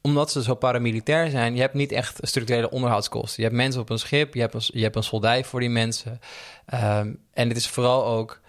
omdat 0.02 0.32
ze 0.32 0.44
zo 0.44 0.56
paramilitair 0.56 1.30
zijn, 1.30 1.56
je 1.56 1.62
hebt 1.62 1.74
niet 1.74 1.92
echt 1.92 2.18
structurele 2.22 2.70
onderhoudskosten. 2.70 3.44
Je 3.44 3.50
hebt 3.50 3.62
mensen 3.62 3.82
op 3.82 3.90
een 3.90 4.00
schip, 4.00 4.34
je 4.34 4.40
hebt 4.40 4.54
een, 4.54 4.62
je 4.66 4.84
hebt 4.84 4.96
een 4.96 5.04
soldij 5.04 5.44
voor 5.44 5.60
die 5.60 5.70
mensen. 5.70 6.20
Ehm, 6.66 7.14
en 7.34 7.48
het 7.48 7.58
is 7.58 7.68
vooral 7.68 8.06
ook 8.06 8.42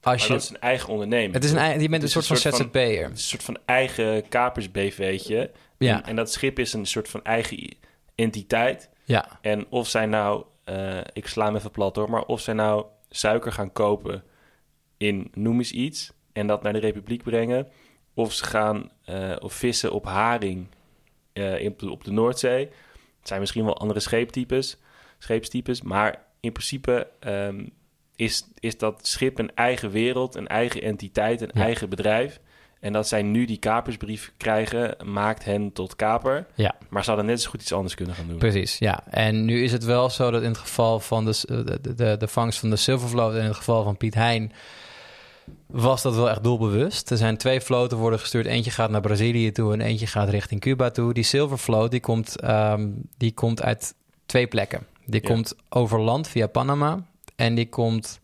als 0.00 0.16
maar 0.16 0.26
je. 0.26 0.32
dat 0.32 0.42
is 0.42 0.48
een 0.48 0.60
eigen 0.60 0.88
onderneming. 0.88 1.32
Het 1.32 1.44
is 1.44 1.52
een, 1.52 1.58
je 1.58 1.68
bent 1.68 1.82
een 1.82 1.92
Het 1.92 2.02
is 2.02 2.12
soort 2.12 2.26
van 2.26 2.36
ZZP'er. 2.36 3.02
Het 3.02 3.10
een 3.10 3.18
soort 3.18 3.42
van 3.42 3.58
eigen 3.64 4.28
kapers-BV'tje. 4.28 5.50
Ja. 5.78 5.96
En, 5.96 6.04
en 6.04 6.16
dat 6.16 6.32
schip 6.32 6.58
is 6.58 6.72
een 6.72 6.86
soort 6.86 7.08
van 7.08 7.24
eigen 7.24 7.76
entiteit. 8.14 8.88
Ja, 9.04 9.38
En 9.40 9.66
of 9.68 9.88
zij 9.88 10.06
nou, 10.06 10.44
eh, 10.64 10.98
ik 11.12 11.26
sla 11.26 11.44
hem 11.44 11.56
even 11.56 11.70
plat 11.70 11.96
hoor, 11.96 12.10
maar 12.10 12.24
of 12.24 12.40
zij 12.40 12.54
nou 12.54 12.84
suiker 13.10 13.52
gaan 13.52 13.72
kopen 13.72 14.22
in 14.98 15.30
noem 15.34 15.58
eens 15.58 15.72
iets 15.72 16.12
en 16.32 16.46
dat 16.46 16.62
naar 16.62 16.72
de 16.72 16.78
Republiek 16.78 17.22
brengen, 17.22 17.66
of 18.14 18.32
ze 18.32 18.44
gaan 18.44 18.90
eh, 19.04 19.36
of 19.40 19.52
vissen 19.52 19.92
op 19.92 20.04
haring 20.04 20.66
in- 21.32 21.66
op, 21.68 21.78
de, 21.78 21.90
op 21.90 22.04
de 22.04 22.10
Noordzee. 22.12 22.64
Het 23.18 23.28
zijn 23.28 23.40
misschien 23.40 23.64
wel 23.64 23.78
andere 23.78 24.00
scheeptypes, 24.00 24.76
scheepstypes, 25.18 25.82
maar 25.82 26.22
in 26.40 26.52
principe 26.52 27.06
ehm, 27.20 27.64
is, 28.16 28.44
is 28.58 28.78
dat 28.78 29.06
schip 29.06 29.38
een 29.38 29.54
eigen 29.54 29.90
wereld, 29.90 30.34
een 30.34 30.46
eigen 30.48 30.82
entiteit, 30.82 31.40
een 31.40 31.50
Ja. 31.54 31.60
eigen 31.62 31.88
bedrijf. 31.88 32.40
En 32.80 32.92
dat 32.92 33.08
zij 33.08 33.22
nu 33.22 33.44
die 33.44 33.56
kapersbrief 33.58 34.32
krijgen, 34.36 34.96
maakt 35.04 35.44
hen 35.44 35.72
tot 35.72 35.96
kaper. 35.96 36.46
Ja. 36.54 36.74
Maar 36.88 37.02
ze 37.04 37.08
hadden 37.10 37.26
net 37.28 37.40
zo 37.42 37.50
goed 37.50 37.60
iets 37.60 37.72
anders 37.72 37.94
kunnen 37.94 38.14
gaan 38.14 38.26
doen. 38.28 38.38
precies. 38.38 38.78
Ja. 38.78 39.04
En 39.10 39.44
nu 39.44 39.62
is 39.62 39.72
het 39.72 39.84
wel 39.84 40.10
zo 40.10 40.30
dat 40.30 40.42
in 40.42 40.48
het 40.48 40.58
geval 40.58 41.00
van 41.00 41.24
de, 41.24 41.42
de, 41.80 41.94
de, 41.94 42.16
de 42.18 42.28
vangst 42.28 42.58
van 42.58 42.70
de 42.70 42.76
Silvervloot 42.76 43.32
en 43.34 43.38
in 43.40 43.44
het 43.46 43.56
geval 43.56 43.82
van 43.82 43.96
Piet 43.96 44.14
Hein 44.14 44.52
was 45.68 46.02
dat 46.02 46.14
wel 46.14 46.30
echt 46.30 46.42
doelbewust. 46.42 47.10
Er 47.10 47.16
zijn 47.16 47.36
twee 47.36 47.60
vloten 47.60 47.98
worden 47.98 48.18
gestuurd. 48.18 48.46
Eentje 48.46 48.70
gaat 48.70 48.90
naar 48.90 49.00
Brazilië 49.00 49.52
toe 49.52 49.72
en 49.72 49.80
eentje 49.80 50.06
gaat 50.06 50.28
richting 50.28 50.60
Cuba 50.60 50.90
toe. 50.90 51.14
Die 51.14 51.22
Silvervloot 51.24 51.90
die 51.90 52.00
komt, 52.00 52.40
ehm, 52.40 52.88
die 53.16 53.32
komt 53.34 53.62
uit 53.62 53.94
twee 54.26 54.46
plekken. 54.46 54.86
Die 55.04 55.20
Ja. 55.22 55.28
komt 55.28 55.54
over 55.68 56.00
land 56.00 56.28
via 56.28 56.46
Panama 56.46 57.06
en 57.36 57.54
die 57.54 57.68
komt 57.68 58.20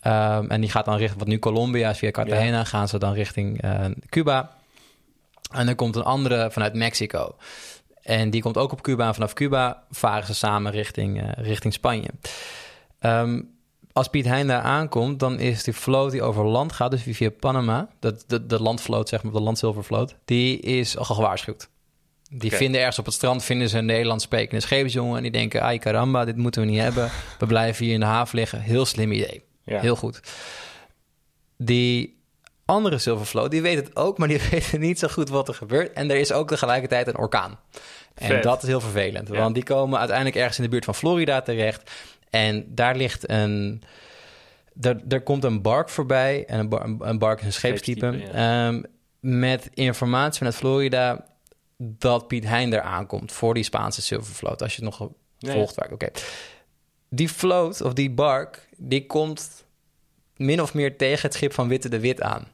ehm, 0.00 0.46
en 0.50 0.60
die 0.60 0.70
gaat 0.70 0.84
dan 0.84 0.96
richting 0.96 1.18
wat 1.18 1.28
nu 1.28 1.38
Colombia 1.38 1.90
is 1.90 1.98
via 1.98 2.10
Cartagena 2.10 2.64
gaan 2.64 2.88
ze 2.88 2.98
dan 2.98 3.12
richting 3.12 3.62
eh, 3.62 3.84
Cuba. 4.08 4.56
En 5.52 5.66
dan 5.66 5.74
komt 5.74 5.96
een 5.96 6.02
andere 6.02 6.50
vanuit 6.50 6.74
Mexico. 6.74 7.36
En 8.02 8.30
die 8.30 8.42
komt 8.42 8.56
ook 8.56 8.72
op 8.72 8.82
Cuba. 8.82 9.06
En 9.06 9.14
vanaf 9.14 9.32
Cuba 9.32 9.82
varen 9.90 10.26
ze 10.26 10.34
samen 10.34 10.72
richting, 10.72 11.22
eh, 11.22 11.28
richting 11.44 11.72
Spanje. 11.72 12.08
Ehm, 12.98 13.40
als 13.94 14.08
Piet 14.08 14.24
Hein 14.26 14.46
daar 14.46 14.62
aankomt, 14.62 15.18
dan 15.20 15.38
is 15.38 15.62
die 15.64 15.74
vloot 15.74 16.10
die 16.10 16.22
over 16.22 16.44
land 16.44 16.72
gaat, 16.72 16.90
dus 16.90 17.02
via 17.02 17.30
Panama, 17.30 17.88
dat, 18.00 18.24
de, 18.26 18.46
de 18.46 18.62
landvloot, 18.62 19.08
zeg 19.08 19.22
maar, 19.22 19.32
de 19.32 19.40
landzilvervloot, 19.40 20.16
die 20.24 20.58
is 20.60 20.96
al 20.98 21.04
gewaarschuwd. 21.04 21.68
Die 22.30 22.52
vinden 22.52 22.78
ergens 22.80 22.98
op 22.98 23.04
het 23.04 23.14
strand 23.14 23.44
vinden 23.44 23.68
ze 23.68 23.78
een 23.78 23.84
Nederlands 23.86 24.24
sprekende 24.24 24.62
scheepsjongen 24.62 25.16
en 25.16 25.22
die 25.22 25.32
denken, 25.32 25.62
ai 25.62 25.78
caramba, 25.78 26.24
dit 26.24 26.36
moeten 26.36 26.60
we 26.62 26.68
niet 26.68 26.80
hebben. 26.80 27.10
We 27.38 27.46
blijven 27.46 27.84
hier 27.84 27.94
in 27.94 28.00
de 28.00 28.06
haven 28.06 28.38
liggen. 28.38 28.60
Heel 28.60 28.84
slim 28.86 29.12
idee. 29.12 29.42
Ja. 29.64 29.80
Heel 29.80 29.96
goed. 29.96 30.20
Die 31.56 32.22
andere 32.64 32.98
zilvervloot, 32.98 33.50
die 33.50 33.62
weet 33.62 33.76
het 33.76 33.96
ook, 33.96 34.18
maar 34.18 34.28
die 34.28 34.40
weten 34.50 34.80
niet 34.80 34.98
zo 34.98 35.08
goed 35.08 35.28
wat 35.28 35.48
er 35.48 35.54
gebeurt. 35.54 35.92
En 35.92 36.10
er 36.10 36.16
is 36.16 36.32
ook 36.32 36.48
tegelijkertijd 36.48 37.06
een 37.06 37.18
orkaan. 37.18 37.58
En 38.14 38.26
Vet. 38.26 38.42
dat 38.42 38.62
is 38.62 38.68
heel 38.68 38.80
vervelend, 38.80 39.28
Ja. 39.28 39.34
want 39.38 39.54
die 39.54 39.64
komen 39.64 39.98
uiteindelijk 39.98 40.36
ergens 40.36 40.56
in 40.58 40.64
de 40.64 40.70
buurt 40.70 40.84
van 40.84 40.94
Florida 40.94 41.42
terecht. 41.42 41.90
En 42.34 42.64
daar 42.74 42.96
ligt 42.96 43.30
een... 43.30 43.82
Er, 44.80 45.02
er 45.08 45.20
komt 45.22 45.44
een 45.44 45.62
bark 45.62 45.88
voorbij. 45.88 46.44
En 46.46 46.58
een, 46.58 46.68
bar- 46.68 46.94
een 46.98 47.18
bark 47.18 47.38
is 47.40 47.46
een 47.46 47.52
scheepstype. 47.52 48.06
Scheepstype, 48.06 48.36
ehm, 48.36 48.82
met 49.20 49.70
informatie 49.74 50.38
vanuit 50.38 50.56
Florida 50.56 51.26
dat 51.76 52.28
Piet 52.28 52.44
Hein 52.44 52.72
er 52.72 52.80
aankomt 52.80 53.32
voor 53.32 53.54
die 53.54 53.62
Spaanse 53.62 54.02
zilvervloot. 54.02 54.62
Als 54.62 54.76
je 54.76 54.84
het 54.84 54.98
nog 54.98 55.10
Ja, 55.38 55.52
volgt. 55.52 55.92
Oké. 55.92 56.08
Die 57.08 57.30
vloot, 57.30 57.80
of 57.80 57.92
die 57.92 58.10
bark, 58.10 58.68
die 58.76 59.06
komt 59.06 59.64
min 60.36 60.62
of 60.62 60.74
meer 60.74 60.96
tegen 60.96 61.22
het 61.22 61.34
schip 61.34 61.52
van 61.52 61.68
Witte 61.68 61.88
de 61.88 62.00
Wit 62.00 62.20
aan. 62.22 62.46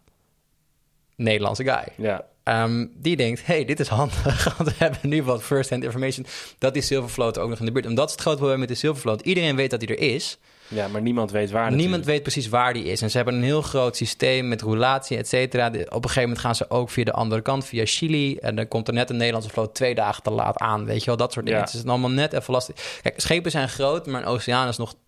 Nederlandse 1.16 1.64
guy. 1.64 1.85
Ja, 1.97 2.25
Ehm, 2.42 2.87
die 2.94 3.16
denkt, 3.16 3.46
hey, 3.46 3.64
dit 3.64 3.81
is 3.81 3.88
handig, 3.88 4.44
want 4.57 4.68
we 4.68 4.74
hebben 4.79 4.98
nu 5.03 5.22
wat 5.22 5.42
first-hand 5.42 5.85
information... 5.85 6.26
dat 6.59 6.72
die 6.74 6.83
Silvervloot 6.83 7.38
ook 7.38 7.48
nog 7.48 7.59
in 7.59 7.64
de 7.64 7.72
buurt... 7.72 7.87
En 7.87 7.94
dat 7.94 8.07
is 8.07 8.12
het 8.12 8.20
grote 8.20 8.37
probleem 8.37 8.59
met 8.59 8.68
de 8.68 8.74
Silvervloot. 8.74 9.20
Iedereen 9.20 9.57
weet 9.57 9.70
dat 9.70 9.81
hij 9.81 9.96
er 9.96 10.03
is. 10.14 10.38
ja, 10.68 10.88
maar 10.88 11.03
niemand 11.03 11.31
weet 11.31 11.50
waar 11.50 11.61
Niemand 11.61 11.81
natuurlijk. 11.88 12.07
weet 12.11 12.22
precies 12.22 12.48
waar 12.48 12.72
die 12.72 12.85
is. 12.85 13.03
En 13.03 13.11
ze 13.11 13.16
hebben 13.16 13.35
een 13.35 13.42
heel 13.42 13.62
groot 13.62 13.96
systeem 13.96 14.48
met 14.48 14.62
roulatie, 14.62 15.16
et 15.16 15.29
cetera. 15.29 15.66
Op 15.66 15.74
een 15.74 16.03
gegeven 16.03 16.20
moment 16.22 16.38
gaan 16.38 16.55
ze 16.55 16.70
ook 16.70 16.90
via 16.90 17.05
de 17.05 17.12
andere 17.12 17.40
kant, 17.42 17.64
via 17.64 17.85
Chili. 17.87 18.37
En 18.37 18.55
dan 18.57 18.68
komt 18.68 18.88
er 18.88 18.94
net 18.94 19.11
een 19.11 19.16
Nederlandse 19.16 19.50
vloot 19.50 19.74
twee 19.74 19.94
dagen 19.94 20.22
te 20.22 20.31
laat 20.31 20.59
aan. 20.59 20.85
Weet 20.85 21.00
je 21.00 21.07
wel, 21.07 21.16
dat 21.16 21.33
soort 21.33 21.44
dingen. 21.44 21.61
Ja. 21.61 21.66
Het 21.66 21.74
is 21.74 21.85
allemaal 21.85 22.11
net 22.11 22.33
even 22.33 22.53
lastig. 22.53 22.98
Kijk, 23.03 23.20
schepen 23.20 23.50
zijn 23.50 23.68
groot, 23.68 24.07
maar 24.07 24.20
een 24.20 24.26
oceaan 24.29 24.68
is 24.68 24.76
nog 24.76 24.94
10.000 24.94 25.00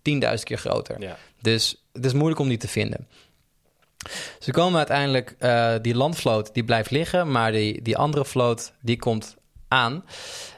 keer 0.43 0.57
groter. 0.57 1.01
Ja, 1.01 1.17
Dus 1.41 1.83
het 1.93 2.05
is 2.05 2.13
moeilijk 2.13 2.39
om 2.39 2.47
die 2.47 2.57
te 2.57 2.67
vinden. 2.67 3.07
Ze 4.39 4.51
komen 4.51 4.77
uiteindelijk, 4.77 5.35
eh, 5.39 5.73
die 5.81 5.95
landvloot 5.95 6.53
die 6.53 6.63
blijft 6.63 6.91
liggen, 6.91 7.31
maar 7.31 7.51
die, 7.51 7.81
die 7.81 7.97
andere 7.97 8.25
vloot 8.25 8.73
die 8.81 8.97
komt 8.97 9.35
aan. 9.67 10.05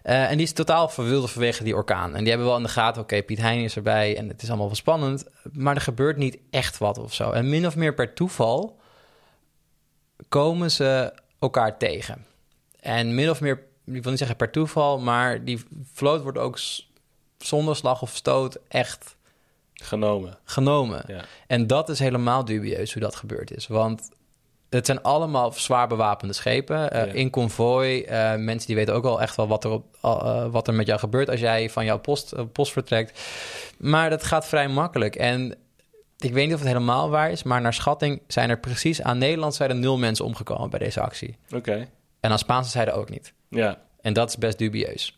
Eh, 0.03 0.29
en 0.29 0.37
die 0.37 0.45
is 0.45 0.53
totaal 0.53 0.89
verwilderd 0.89 1.31
vanwege 1.31 1.63
die 1.63 1.75
orkaan. 1.75 2.15
En 2.15 2.19
die 2.19 2.29
hebben 2.29 2.47
wel 2.47 2.57
in 2.57 2.63
de 2.63 2.69
gaten, 2.69 3.01
oké, 3.01 3.23
Piet 3.23 3.41
Hein 3.41 3.63
is 3.63 3.75
erbij 3.75 4.17
en 4.17 4.27
het 4.27 4.41
is 4.41 4.47
allemaal 4.47 4.67
wel 4.67 4.75
spannend. 4.75 5.25
Maar 5.51 5.75
er 5.75 5.81
gebeurt 5.81 6.17
niet 6.17 6.37
echt 6.49 6.77
wat 6.77 6.97
of 6.97 7.13
zo. 7.13 7.31
En 7.31 7.49
min 7.49 7.65
of 7.65 7.75
meer 7.75 7.93
per 7.93 8.13
toeval 8.13 8.79
komen 10.29 10.71
ze 10.71 11.13
elkaar 11.39 11.77
tegen. 11.77 12.25
En 12.79 13.15
min 13.15 13.29
of 13.29 13.41
meer, 13.41 13.63
ik 13.85 14.01
wil 14.01 14.09
niet 14.11 14.19
zeggen 14.19 14.37
per 14.37 14.51
toeval, 14.51 14.99
maar 14.99 15.43
die 15.43 15.63
vloot 15.93 16.21
wordt 16.21 16.37
ook 16.37 16.59
zonder 17.37 17.75
slag 17.75 18.01
of 18.01 18.15
stoot 18.15 18.57
echt 18.67 19.14
genomen. 19.83 20.37
genomen. 20.43 21.03
Ja. 21.07 21.21
En 21.47 21.67
dat 21.67 21.89
is 21.89 21.99
helemaal 21.99 22.45
dubieus 22.45 22.93
hoe 22.93 23.01
dat 23.01 23.15
gebeurd 23.15 23.51
is. 23.55 23.67
Want 23.67 24.09
het 24.69 24.85
zijn 24.85 25.01
allemaal 25.01 25.51
zwaar 25.51 25.87
bewapende 25.87 26.33
schepen. 26.33 26.91
eh, 26.91 27.05
Ja. 27.05 27.11
In 27.13 27.29
konvooi. 27.29 28.03
eh, 28.03 28.35
mensen 28.35 28.67
die 28.67 28.75
weten 28.75 28.93
ook 28.93 29.03
wel 29.03 29.21
echt 29.21 29.35
wel 29.35 29.47
wat 29.47 29.63
er, 29.63 29.69
op, 29.69 29.85
eh, 30.01 30.45
wat 30.45 30.67
er 30.67 30.73
met 30.73 30.87
jou 30.87 30.99
gebeurt 30.99 31.29
als 31.29 31.39
jij 31.39 31.69
van 31.69 31.85
jouw 31.85 31.99
post, 31.99 32.33
post 32.51 32.71
vertrekt. 32.71 33.21
Maar 33.77 34.09
dat 34.09 34.23
gaat 34.23 34.47
vrij 34.47 34.67
makkelijk. 34.67 35.15
En 35.15 35.55
ik 36.17 36.33
weet 36.33 36.45
niet 36.45 36.53
of 36.53 36.59
het 36.59 36.67
helemaal 36.69 37.09
waar 37.09 37.31
is, 37.31 37.43
maar 37.43 37.61
naar 37.61 37.73
schatting 37.73 38.21
zijn 38.27 38.49
er 38.49 38.59
precies 38.59 39.01
aan 39.01 39.17
Nederlandse 39.17 39.57
zijde 39.57 39.73
nul 39.73 39.97
mensen 39.97 40.25
omgekomen 40.25 40.69
bij 40.69 40.79
deze 40.79 41.01
actie. 41.01 41.37
Oké. 41.55 41.87
En 42.19 42.31
aan 42.31 42.39
Spaanse 42.39 42.69
zijde 42.69 42.91
ook 42.91 43.09
niet. 43.09 43.33
Ja, 43.49 43.77
En 44.01 44.13
dat 44.13 44.29
is 44.29 44.37
best 44.37 44.57
dubieus. 44.57 45.17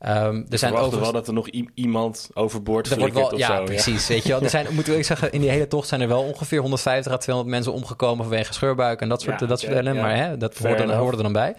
Ehm, 0.00 0.42
er 0.48 0.58
zijn 0.58 0.72
overigens... 0.72 1.02
wel 1.02 1.12
dat 1.12 1.26
er 1.26 1.32
nog 1.32 1.48
iemand 1.74 2.30
overboord 2.34 2.90
Er 2.90 2.98
wordt 2.98 3.12
flikkert 3.12 3.38
wel, 3.38 3.40
of 3.40 3.48
ja, 3.48 3.56
zo. 3.56 3.64
precies. 3.64 4.08
Weet 4.08 4.22
je 4.22 4.28
wel. 4.28 4.42
Er 4.42 4.50
zijn, 4.50 4.66
we 4.76 4.96
ook 4.96 5.04
zeggen, 5.04 5.32
in 5.32 5.40
die 5.40 5.50
hele 5.50 5.68
tocht 5.68 5.88
zijn 5.88 6.00
er 6.00 6.08
wel 6.08 6.22
ongeveer 6.22 6.60
150 6.60 7.12
à 7.12 7.16
200 7.16 7.56
mensen 7.56 7.72
omgekomen 7.72 8.24
vanwege 8.24 8.52
scheurbuik 8.52 9.00
en 9.00 9.08
dat 9.08 9.22
soort, 9.22 9.40
Ja, 9.40 9.46
dat 9.46 9.60
soort 9.60 9.72
ellende. 9.72 10.00
Maar 10.00 10.16
hè, 10.16 10.36
dat 10.36 10.58
hoort 10.58 11.16
er, 11.16 11.22
dan 11.22 11.32
bij. 11.32 11.54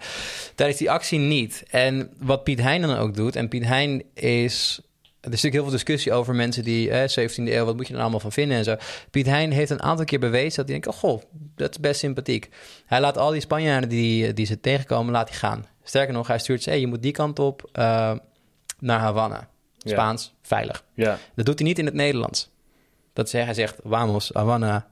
Tijdens 0.54 0.78
die 0.78 0.90
actie 0.90 1.18
niet. 1.18 1.62
En 1.70 2.10
wat 2.18 2.44
Piet 2.44 2.60
Hein 2.60 2.82
dan 2.82 2.96
ook 2.96 3.14
doet, 3.14 3.36
en 3.36 3.48
Piet 3.48 3.64
Hein 3.64 4.02
is. 4.14 4.80
Er 5.20 5.32
is 5.32 5.42
natuurlijk 5.42 5.54
heel 5.54 5.62
veel 5.62 5.72
discussie 5.72 6.12
over 6.12 6.34
mensen 6.34 6.64
die, 6.64 6.90
eh, 6.90 7.08
17e 7.08 7.54
eeuw, 7.54 7.64
wat 7.64 7.76
moet 7.76 7.88
je 7.88 7.94
er 7.94 8.00
allemaal 8.00 8.20
van 8.20 8.32
vinden 8.32 8.56
en 8.56 8.64
zo. 8.64 8.76
Piet 9.10 9.26
Hein 9.26 9.50
heeft 9.50 9.70
een 9.70 9.82
aantal 9.82 10.04
keer 10.04 10.18
bewezen 10.18 10.56
dat 10.56 10.68
hij 10.68 10.80
denkt, 10.80 10.86
oh 10.86 10.94
goh, 10.94 11.22
dat 11.56 11.70
is 11.70 11.80
best 11.80 12.00
sympathiek. 12.00 12.48
Hij 12.86 13.00
laat 13.00 13.18
al 13.18 13.30
die 13.30 13.40
Spanjaarden 13.40 13.88
die, 13.88 14.32
die 14.32 14.46
ze 14.46 14.60
tegenkomen, 14.60 15.12
laat 15.12 15.28
hij 15.28 15.38
gaan. 15.38 15.66
Sterker 15.82 16.14
nog, 16.14 16.26
hij 16.26 16.38
stuurt 16.38 16.62
ze, 16.62 16.70
hey, 16.70 16.80
je 16.80 16.86
moet 16.86 17.02
die 17.02 17.12
kant 17.12 17.38
op 17.38 17.68
eh, 17.72 18.12
naar 18.82 18.98
Havana. 19.00 19.48
Ja. 19.78 19.90
Spaans, 19.90 20.34
veilig. 20.42 20.84
Ja. 20.94 21.18
Dat 21.34 21.46
doet 21.46 21.58
hij 21.58 21.68
niet 21.68 21.78
in 21.78 21.84
het 21.84 21.94
Nederlands. 21.94 22.50
Dat 23.12 23.30
hij 23.32 23.54
zegt, 23.54 23.76
vamos, 23.84 24.30
Havana, 24.32 24.86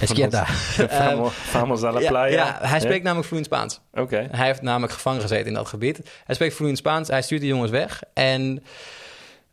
izquierda. 0.00 0.44
Vamos, 0.46 1.32
vamos 1.54 1.82
a 1.82 1.92
la 1.92 2.08
playa. 2.08 2.26
ja, 2.32 2.58
hij 2.62 2.80
spreekt 2.80 3.02
namelijk 3.04 3.26
vloeiend 3.26 3.50
Spaans. 3.52 3.80
Oké. 3.92 4.28
Hij 4.30 4.46
heeft 4.46 4.62
namelijk 4.62 4.92
gevangen 4.92 5.20
gezeten 5.20 5.46
in 5.46 5.54
dat 5.54 5.68
gebied. 5.68 6.00
Hij 6.24 6.34
spreekt 6.34 6.54
vloeiend 6.54 6.78
Spaans, 6.78 7.08
hij 7.08 7.22
stuurt 7.22 7.40
de 7.40 7.46
jongens 7.46 7.70
weg. 7.70 8.02
En 8.14 8.62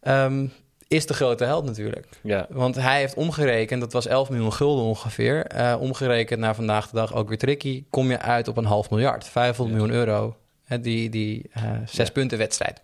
ehm, 0.02 0.48
is 0.88 1.06
de 1.06 1.14
grote 1.14 1.44
held 1.44 1.66
natuurlijk. 1.66 2.08
Ja. 2.24 2.46
Want 2.50 2.76
hij 2.76 3.00
heeft 3.00 3.14
omgerekend, 3.14 3.82
dat 3.82 3.94
was 3.94 4.06
11 4.08 4.30
miljoen 4.30 4.54
gulden 4.54 4.86
ongeveer. 4.86 5.46
eh, 5.46 5.76
omgerekend 5.80 6.40
naar 6.40 6.56
vandaag 6.56 6.90
de 6.90 6.96
dag 6.96 7.14
ook 7.14 7.28
weer 7.28 7.38
tricky. 7.38 7.84
Kom 7.90 8.10
je 8.10 8.20
uit 8.20 8.48
op 8.48 8.58
een 8.58 8.66
half 8.66 8.90
miljard, 8.90 9.28
500 9.28 9.78
miljoen 9.78 9.96
euro. 9.98 10.36
Hè, 10.64 10.80
die 10.80 11.10
die 11.10 11.50
eh, 11.54 11.64
zes 11.86 12.12
punten 12.12 12.38
wedstrijd. 12.38 12.82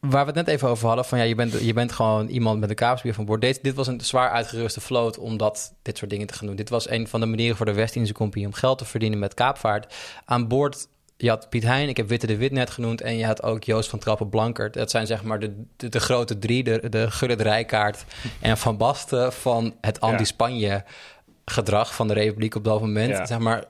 Waar 0.00 0.26
we 0.26 0.32
het 0.32 0.46
net 0.46 0.48
even 0.48 0.68
over 0.68 0.86
hadden, 0.86 1.04
van 1.04 1.18
ja, 1.18 1.24
je 1.24 1.34
bent, 1.34 1.60
je 1.60 1.72
bent 1.72 1.92
gewoon 1.92 2.28
iemand 2.28 2.60
met 2.60 2.70
een 2.70 2.76
kaapsbier 2.76 3.14
van 3.14 3.24
boord. 3.24 3.40
Dit, 3.40 3.62
dit 3.62 3.74
was 3.74 3.86
een 3.86 4.00
zwaar 4.00 4.30
uitgeruste 4.30 4.80
vloot 4.80 5.18
om 5.18 5.36
dat, 5.36 5.74
dit 5.82 5.98
soort 5.98 6.10
dingen 6.10 6.26
te 6.26 6.34
gaan 6.34 6.46
doen. 6.46 6.56
Dit 6.56 6.68
was 6.68 6.90
een 6.90 7.08
van 7.08 7.20
de 7.20 7.26
manieren 7.26 7.56
voor 7.56 7.66
de 7.66 7.72
West-Indische 7.72 8.16
Compagnie 8.16 8.46
om 8.46 8.52
geld 8.52 8.78
te 8.78 8.84
verdienen 8.84 9.18
met 9.18 9.34
kaapvaart. 9.34 9.94
Aan 10.24 10.48
boord, 10.48 10.88
je 11.16 11.28
had 11.28 11.48
Piet 11.48 11.62
Hein, 11.62 11.88
ik 11.88 11.96
heb 11.96 12.08
Witte 12.08 12.26
de 12.26 12.36
Wit 12.36 12.52
net 12.52 12.70
genoemd, 12.70 13.00
en 13.00 13.16
je 13.16 13.26
had 13.26 13.42
ook 13.42 13.64
Joost 13.64 13.90
van 13.90 13.98
Trappen-Blankert. 13.98 14.74
Dat 14.74 14.90
zijn 14.90 15.06
zeg 15.06 15.22
maar 15.22 15.38
de, 15.38 15.64
de, 15.76 15.88
de 15.88 16.00
grote 16.00 16.38
drie, 16.38 16.64
de, 16.64 16.88
de 16.88 17.10
Gurrit 17.10 17.40
Rijkaard 17.40 18.04
en 18.40 18.58
Van 18.58 18.76
Basten 18.76 19.32
van 19.32 19.74
het 19.80 20.00
anti-Spanje 20.00 20.84
gedrag 21.44 21.94
van 21.94 22.08
de 22.08 22.14
Republiek 22.14 22.54
op 22.54 22.64
dat 22.64 22.80
moment. 22.80 23.10
Ja. 23.10 23.26
Zeg 23.26 23.38
maar, 23.38 23.64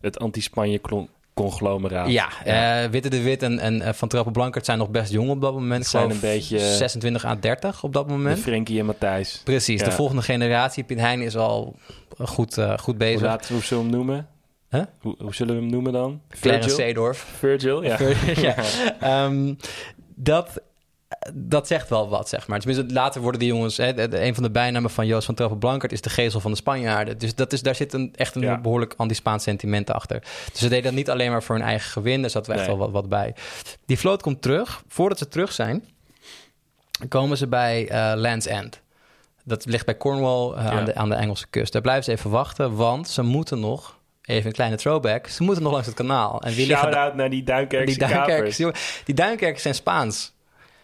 Het 0.00 0.18
anti-Spanje 0.18 0.78
klon- 0.78 1.08
conglomeraat. 1.34 2.08
ja, 2.10 2.28
eh, 2.44 2.90
Witte 2.90 3.08
de 3.08 3.22
Wit 3.22 3.42
en, 3.42 3.58
en 3.58 3.82
eh, 3.82 3.92
Van 3.92 4.08
Trappen 4.08 4.32
Blankert 4.32 4.64
zijn 4.64 4.78
nog 4.78 4.90
best 4.90 5.12
jong 5.12 5.30
op 5.30 5.40
dat 5.40 5.52
moment. 5.54 5.86
Zijn 5.86 6.10
een 6.10 6.20
beetje- 6.20 6.58
26 6.58 7.24
à 7.24 7.36
30 7.40 7.82
op 7.82 7.92
dat 7.92 8.06
De 8.06 8.12
moment. 8.12 8.38
Frenkie 8.38 8.78
en 8.78 8.86
Matthijs. 8.86 9.40
Precies, 9.44 9.80
de 9.80 9.86
Ja. 9.90 9.92
volgende 9.92 10.22
generatie. 10.22 10.84
Piet 10.84 10.98
Hein 11.00 11.20
is 11.20 11.36
al 11.36 11.76
goed, 12.18 12.58
eh, 12.58 12.68
goed 12.70 12.84
Hoe, 12.84 12.94
bezig. 12.96 13.20
laten, 13.20 13.54
hoe 13.54 13.62
zullen 13.64 13.84
we 13.84 13.88
hem 13.90 13.98
noemen? 13.98 14.26
Huh? 14.70 14.82
Hoe, 15.00 15.14
hoe 15.18 15.34
zullen 15.34 15.54
we 15.54 15.60
hem 15.60 15.70
noemen 15.70 15.92
dan? 15.92 16.20
Clarence 16.40 16.68
Virgil? 16.68 16.84
Seedorf. 16.86 17.18
Virgil, 17.38 17.82
ja. 17.82 17.96
ja. 18.46 18.54
Ehm, 19.24 19.54
dat, 20.14 20.60
dat 21.34 21.66
zegt 21.66 21.88
wel 21.88 22.08
wat, 22.08 22.28
zeg 22.28 22.46
maar. 22.46 22.60
Tenminste, 22.60 22.92
later 22.94 23.20
worden 23.20 23.40
die 23.40 23.48
jongens... 23.48 23.76
Hè, 23.76 24.14
een 24.22 24.34
van 24.34 24.42
de 24.42 24.50
bijnamen 24.50 24.90
van 24.90 25.06
Joost 25.06 25.26
van 25.26 25.34
Trappen 25.34 25.58
Blankert... 25.58 25.92
is 25.92 26.00
de 26.00 26.10
gezel 26.10 26.40
van 26.40 26.50
de 26.50 26.56
Spanjaarden. 26.56 27.18
Dus 27.18 27.34
dat 27.34 27.52
is, 27.52 27.62
daar 27.62 27.74
zit 27.74 27.92
een, 27.92 28.12
echt 28.16 28.34
een 28.34 28.42
Ja. 28.42 28.60
behoorlijk 28.60 28.94
anti-Spaans 28.96 29.42
sentiment 29.42 29.90
achter. 29.90 30.20
Dus 30.50 30.60
ze 30.60 30.68
deden 30.68 30.84
dat 30.84 30.92
niet 30.92 31.10
alleen 31.10 31.30
maar 31.30 31.42
voor 31.42 31.54
hun 31.56 31.64
eigen 31.64 31.90
gewin. 31.90 32.20
Daar 32.20 32.30
zat 32.30 32.46
wel 32.46 32.56
echt 32.56 32.66
Nee. 32.66 32.76
wel 32.76 32.84
wat, 32.86 32.94
wat 33.02 33.08
bij. 33.08 33.34
Die 33.86 33.98
vloot 33.98 34.22
komt 34.22 34.42
terug. 34.42 34.82
Voordat 34.88 35.18
ze 35.18 35.28
terug 35.28 35.52
zijn... 35.52 35.84
komen 37.08 37.36
ze 37.36 37.46
bij 37.46 37.88
eh 37.88 38.12
Land's 38.16 38.46
End. 38.46 38.80
Dat 39.44 39.64
ligt 39.66 39.84
bij 39.86 39.96
Cornwall 39.96 40.52
eh, 40.52 40.64
Ja. 40.64 40.70
aan, 40.70 40.84
de, 40.84 40.94
aan 40.94 41.08
de 41.08 41.14
Engelse 41.14 41.46
kust. 41.50 41.72
Daar 41.72 41.82
blijven 41.82 42.04
ze 42.04 42.10
even 42.10 42.30
wachten, 42.30 42.74
want 42.76 43.08
ze 43.08 43.22
moeten 43.22 43.60
nog... 43.60 44.00
Even 44.22 44.46
een 44.46 44.52
kleine 44.52 44.76
throwback. 44.76 45.26
Ze 45.26 45.42
moeten 45.42 45.62
nog 45.62 45.72
langs 45.72 45.86
het 45.86 45.96
kanaal. 45.96 46.40
En 46.42 46.52
wie 46.54 46.66
Shout-out 46.66 47.14
naar 47.14 47.30
die 47.30 47.42
Duinkerkse 47.42 47.86
die 47.86 47.98
Duinkerkers, 47.98 48.36
kapers. 48.36 48.56
jongen, 48.56 48.74
die 49.04 49.14
Duinkerkers 49.14 49.62
zijn 49.62 49.74
Spaans. 49.74 50.32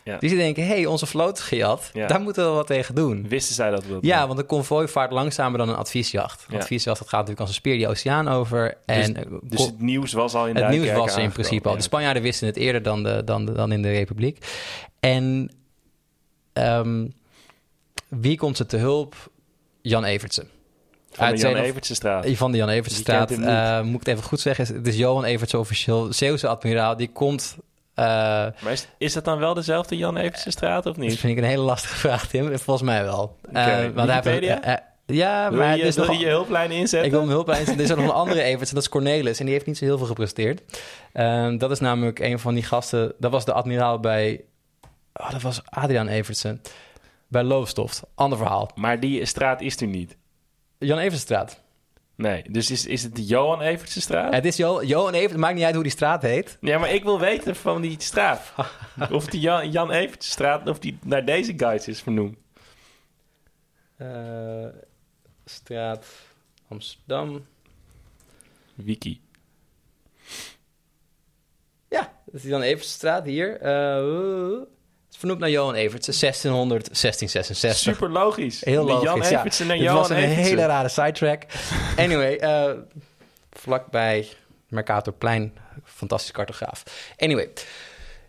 Ja. 0.09 0.18
Dus 0.18 0.30
die 0.30 0.38
denken, 0.38 0.62
hé, 0.66 0.68
hey, 0.74 0.86
onze 0.86 1.06
vloot 1.06 1.40
gejat. 1.40 1.90
Ja. 1.92 2.06
Daar 2.06 2.20
moeten 2.20 2.44
we 2.44 2.50
wat 2.50 2.66
tegen 2.66 2.94
doen. 2.94 3.28
Wisten 3.28 3.54
zij 3.54 3.70
dat 3.70 3.84
wel? 3.86 3.98
Ja, 4.00 4.26
want 4.26 4.38
een 4.38 4.46
konvooi 4.46 4.88
vaart 4.88 5.12
langzamer 5.12 5.59
dan 5.59 5.68
een 5.68 5.74
adviesjacht. 5.76 6.44
Een 6.48 6.54
Ja. 6.54 6.61
adviesjacht 6.61 6.98
dat 6.98 7.09
gaat 7.09 7.18
natuurlijk 7.20 7.40
als 7.40 7.48
een 7.48 7.54
speer 7.54 7.76
die 7.76 7.88
oceaan 7.88 8.28
over. 8.28 8.76
En 8.86 9.16
eh, 9.16 9.22
Dus 9.42 9.64
het 9.66 9.80
nieuws 9.80 10.12
was 10.12 10.34
al 10.34 10.46
in 10.46 10.56
het 10.56 10.68
nieuws 10.68 10.92
was 10.92 11.16
in 11.16 11.32
principe 11.32 11.68
al. 11.68 11.76
De 11.76 11.82
Spanjaarden 11.82 12.22
wisten 12.22 12.46
het 12.46 12.56
eerder 12.56 12.82
dan, 12.82 13.02
de, 13.02 13.22
dan, 13.24 13.44
de- 13.46 13.52
dan 13.52 13.72
in 13.72 13.82
de 13.82 13.90
Republiek. 13.90 14.46
En 15.00 15.50
ehm, 16.52 17.06
wie 18.09 18.36
komt 18.36 18.56
ze 18.56 18.66
te 18.66 18.76
hulp? 18.76 19.14
Jan 19.82 20.04
Evertsen. 20.04 20.48
Van 21.11 21.30
de 21.30 21.36
Jan 21.36 21.54
Evertsenstraat. 21.56 22.26
Van 22.30 22.50
de 22.50 22.56
Jan 22.56 22.68
Evertsenstraat. 22.68 23.30
Eh, 23.30 23.80
moet 23.82 23.92
ik 24.00 24.06
het 24.06 24.09
even 24.09 24.22
goed 24.28 24.40
zeggen? 24.40 24.74
Het 24.74 24.86
is 24.86 24.96
Johan 24.96 25.24
Evertsen 25.24 25.59
officieel. 25.59 26.12
Zeeuwse 26.12 26.48
admiraal. 26.48 26.96
Die 26.96 27.11
komt... 27.12 27.56
eh, 27.99 28.62
Maar 28.62 28.72
is, 28.72 28.88
is 28.99 29.12
dat 29.12 29.24
dan 29.24 29.38
wel 29.38 29.55
dezelfde 29.55 29.96
Jan 29.96 30.16
Evertsenstraat 30.16 30.86
of 30.86 30.94
Dat 30.94 30.96
niet? 30.96 31.18
vind 31.18 31.32
ik 31.36 31.38
een 31.44 31.49
hele 31.49 31.62
lastige 31.62 31.96
vraag, 32.07 32.26
Tim. 32.26 32.59
Volgens 32.59 32.86
mij 32.88 33.05
wel. 33.05 33.36
Oké, 33.49 33.59
Eh, 33.59 33.88
want 33.94 34.09
hij 34.11 34.22
Wikipedia? 34.22 34.62
eh, 34.62 34.72
eh, 34.72 34.78
ja, 35.07 35.51
maar 35.51 35.76
je, 35.76 35.92
wil 35.92 36.05
nog... 36.07 36.20
je 36.20 36.26
hulplijn 36.28 36.70
inzetten? 36.70 37.05
Ik 37.05 37.11
wil 37.11 37.20
hem 37.20 37.28
hulp 37.30 37.51
aan. 37.51 37.57
Er 37.66 37.80
is 37.80 37.88
nog 37.88 37.99
een 37.99 38.11
andere 38.11 38.42
Everts, 38.42 38.68
en 38.68 38.74
dat 38.74 38.84
is 38.84 38.88
Cornelis. 38.90 39.38
En 39.38 39.44
die 39.44 39.55
heeft 39.55 39.66
niet 39.66 39.78
zo 39.78 39.84
heel 39.84 39.99
veel 39.99 40.07
gepresteerd. 40.07 40.80
Ehm, 41.12 41.59
dat 41.59 41.70
is 41.70 41.80
namelijk 41.80 42.18
een 42.18 42.38
van 42.38 42.55
die 42.55 42.62
gasten... 42.62 43.12
Dat 43.18 43.30
was 43.30 43.44
de 43.44 43.53
admiraal 43.53 44.01
bij... 44.01 44.40
Oh, 45.14 45.30
dat 45.30 45.42
was 45.42 45.61
Adriaan 45.64 46.09
Evertsen. 46.09 46.62
Bij 47.28 47.42
Loofstoft. 47.42 48.03
Ander 48.14 48.38
verhaal. 48.38 48.70
Maar 48.74 49.01
die 49.01 49.24
straat 49.24 49.61
is 49.61 49.80
er 49.80 49.86
niet. 49.86 50.16
Jan 50.78 50.99
Evertsenstraat. 50.99 51.61
Nee, 52.18 52.44
dus 52.50 52.70
is, 52.70 52.86
is 52.86 53.02
het 53.02 53.16
de 53.16 53.24
Johan 53.24 53.60
Evertsenstraat? 53.60 54.34
Het 54.34 54.44
is 54.44 54.56
Jo- 54.56 54.82
Johan 54.82 55.14
Evert. 55.14 55.30
Het 55.30 55.40
maakt 55.40 55.54
niet 55.54 55.64
uit 55.64 55.74
hoe 55.74 55.82
die 55.82 55.92
straat 55.92 56.22
heet. 56.22 56.58
Ja, 56.60 56.78
maar 56.78 56.90
ik 56.94 57.02
wil 57.02 57.20
weten 57.20 57.56
van 57.56 57.80
die 57.80 57.94
straat. 58.00 58.52
of 59.10 59.26
die 59.26 59.40
Jan, 59.40 59.70
Jan 59.70 59.90
Evertsenstraat, 59.90 60.68
of 60.68 60.78
die 60.78 60.98
naar 61.02 61.24
deze 61.24 61.52
guides 61.56 61.88
is 61.88 62.00
vernoemd. 62.02 62.36
Eh, 63.96 64.66
straat 65.44 66.06
Amsterdam. 66.68 67.46
Wiki. 68.74 69.20
Ja, 71.88 72.12
dat 72.24 72.34
is 72.34 72.42
Jan 72.42 72.62
Evertsenstraat 72.62 73.24
hier. 73.26 73.60
Eh, 73.60 74.60
vernoemd 75.16 75.38
naar 75.40 75.50
Johan 75.50 75.74
Evertsen, 75.74 76.14
1600, 76.20 76.84
1666. 76.84 77.94
Super 77.94 78.11
logisch. 78.11 78.64
Heel 78.64 78.84
logisch, 78.84 79.04
Jan 79.04 79.18
ja. 79.30 79.38
Evertsen 79.38 79.68
Het 79.68 79.80
Johan 79.80 79.96
was 79.96 80.11
een 80.11 80.16
Evertsen. 80.16 80.42
hele 80.44 80.66
rare 80.66 80.88
sidetrack. 80.88 81.42
Anyway, 81.96 82.36
eh 82.36 82.70
vlakbij 83.52 84.28
Mercatorplein, 84.68 85.52
fantastisch 85.84 86.32
cartograaf. 86.32 86.82
Anyway, 87.16 87.48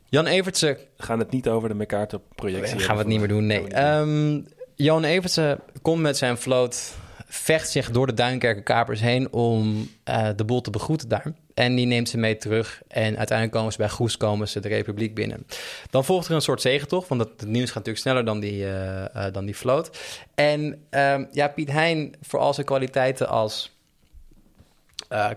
Jan 0.06 0.26
Evertsen 0.26 0.78
We 0.98 1.04
gaan 1.04 1.20
het 1.20 1.32
niet 1.32 1.48
over 1.48 1.70
de 1.70 1.76
MacArthur-projectie 1.76 2.80
gaan 2.80 2.96
we 2.96 3.00
het 3.02 3.08
niet 3.10 3.20
meer 3.20 3.28
doen, 3.28 3.46
nee. 3.46 3.68
Ehm 3.68 4.40
Jan 4.76 5.04
Evertsen 5.04 5.60
komt 5.82 6.02
met 6.02 6.18
zijn 6.18 6.38
vloot, 6.38 6.94
vecht 7.32 7.70
zich 7.70 7.92
door 7.92 8.08
de 8.08 8.14
Duinkerke 8.14 8.64
kapers 8.64 9.00
heen 9.00 9.34
om 9.34 9.90
eh, 10.04 10.30
de 10.36 10.46
boel 10.46 10.62
te 10.62 10.70
begroeten 10.70 11.10
daar. 11.10 11.34
En 11.54 11.76
die 11.76 11.86
neemt 11.86 12.10
ze 12.10 12.18
mee 12.18 12.38
terug. 12.38 12.82
En 12.88 13.18
uiteindelijk 13.18 13.58
komen 13.58 13.72
ze 13.72 13.78
bij 13.78 13.90
Goes, 13.90 14.18
komen 14.18 14.48
ze 14.48 14.60
de 14.60 14.68
Republiek 14.68 15.16
binnen. 15.16 15.46
Dan 15.90 16.06
volgt 16.06 16.28
er 16.28 16.36
een 16.36 16.42
soort 16.42 16.62
zegentocht, 16.62 17.08
want 17.08 17.22
het, 17.22 17.46
nieuws 17.46 17.66
gaat 17.66 17.76
natuurlijk 17.76 17.98
sneller 17.98 18.26
dan 18.26 18.40
die, 18.40 18.66
eh, 18.66 19.28
eh, 19.28 19.34
dan 19.34 19.46
die 19.46 19.56
vloot. 19.56 20.00
En 20.36 20.86
ehm, 20.90 21.26
ja, 21.32 21.48
Piet 21.48 21.72
Hein, 21.72 22.16
voor 22.22 22.40
al 22.40 22.54
zijn 22.54 22.66
kwaliteiten 22.66 23.28
als 23.30 23.78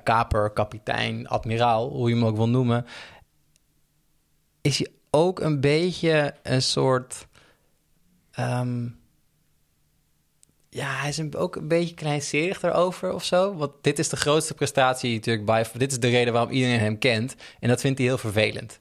kaper, 0.02 0.50
kapitein, 0.50 1.28
admiraal, 1.28 1.88
hoe 1.88 2.08
je 2.08 2.14
hem 2.14 2.24
ook 2.24 2.36
wil 2.36 2.48
noemen, 2.48 2.86
is 4.60 4.78
hij 4.78 4.88
ook 5.10 5.40
een 5.40 5.60
beetje 5.60 6.34
een 6.42 6.62
soort. 6.62 7.26
ehm, 8.32 8.88
ja, 10.74 10.86
hij 10.96 11.08
is 11.08 11.18
een, 11.18 11.36
ook 11.36 11.56
een 11.56 11.68
beetje 11.68 11.94
kleinserig 11.94 12.60
daarover 12.60 13.12
of 13.12 13.24
zo. 13.24 13.54
Want 13.54 13.72
dit 13.80 13.98
is 13.98 14.08
de 14.08 14.16
grootste 14.16 14.54
prestatie 14.54 15.14
natuurlijk 15.14 15.46
bij. 15.46 15.66
Dit 15.76 15.90
is 15.92 15.98
de 16.00 16.08
reden 16.08 16.32
waarom 16.32 16.50
iedereen 16.52 16.78
hem 16.80 16.98
kent. 16.98 17.34
En 17.60 17.68
dat 17.68 17.80
vindt 17.80 17.98
hij 17.98 18.06
heel 18.06 18.18
vervelend. 18.18 18.80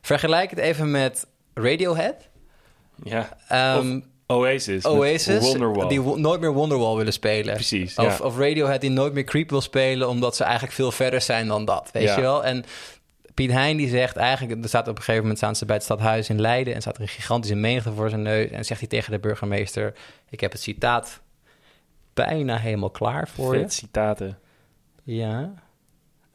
Vergelijk 0.00 0.50
het 0.50 0.58
even 0.58 0.90
met 0.90 1.26
Radiohead. 1.54 2.28
Ja. 3.02 3.36
Ehm, 3.48 4.00
Oasis. 4.26 4.84
Oasis, 4.84 5.40
Wonderwall. 5.42 5.88
die 5.88 6.00
nooit 6.00 6.40
meer 6.40 6.52
Wonderwall 6.52 6.96
willen 6.96 7.12
spelen. 7.12 7.54
Precies, 7.54 7.94
Of, 7.96 8.18
ja. 8.18 8.24
of 8.24 8.38
Radiohead 8.38 8.80
die 8.80 8.90
nooit 8.90 9.12
meer 9.12 9.24
Creep 9.24 9.50
wil 9.50 9.60
spelen... 9.60 10.08
omdat 10.08 10.36
ze 10.36 10.44
eigenlijk 10.44 10.72
veel 10.74 10.92
verder 10.92 11.20
zijn 11.20 11.46
dan 11.46 11.64
dat, 11.64 11.90
weet 11.92 12.02
Ja. 12.02 12.14
je 12.14 12.20
wel? 12.20 12.44
En 12.44 12.64
Piet 13.38 13.50
Hein 13.50 13.76
die 13.76 13.88
zegt 13.88 14.16
eigenlijk... 14.16 14.62
er 14.62 14.68
staat 14.68 14.88
op 14.88 14.96
een 14.96 15.02
gegeven 15.02 15.20
moment 15.20 15.38
staan 15.38 15.56
ze 15.56 15.64
bij 15.64 15.74
het 15.74 15.84
stadhuis 15.84 16.28
in 16.28 16.40
Leiden... 16.40 16.74
en 16.74 16.80
staat 16.80 16.96
er 16.96 17.02
een 17.02 17.08
gigantische 17.08 17.56
menigte 17.56 17.92
voor 17.92 18.08
zijn 18.08 18.22
neus... 18.22 18.50
en 18.50 18.64
zegt 18.64 18.80
hij 18.80 18.88
tegen 18.88 19.12
de 19.12 19.18
burgemeester... 19.18 19.94
ik 20.28 20.40
heb 20.40 20.52
het 20.52 20.60
citaat 20.60 21.20
bijna 22.14 22.56
helemaal 22.56 22.90
klaar 22.90 23.28
voor 23.28 23.56
je. 23.56 23.68
Citaten. 23.68 24.38
Ja. 25.02 25.54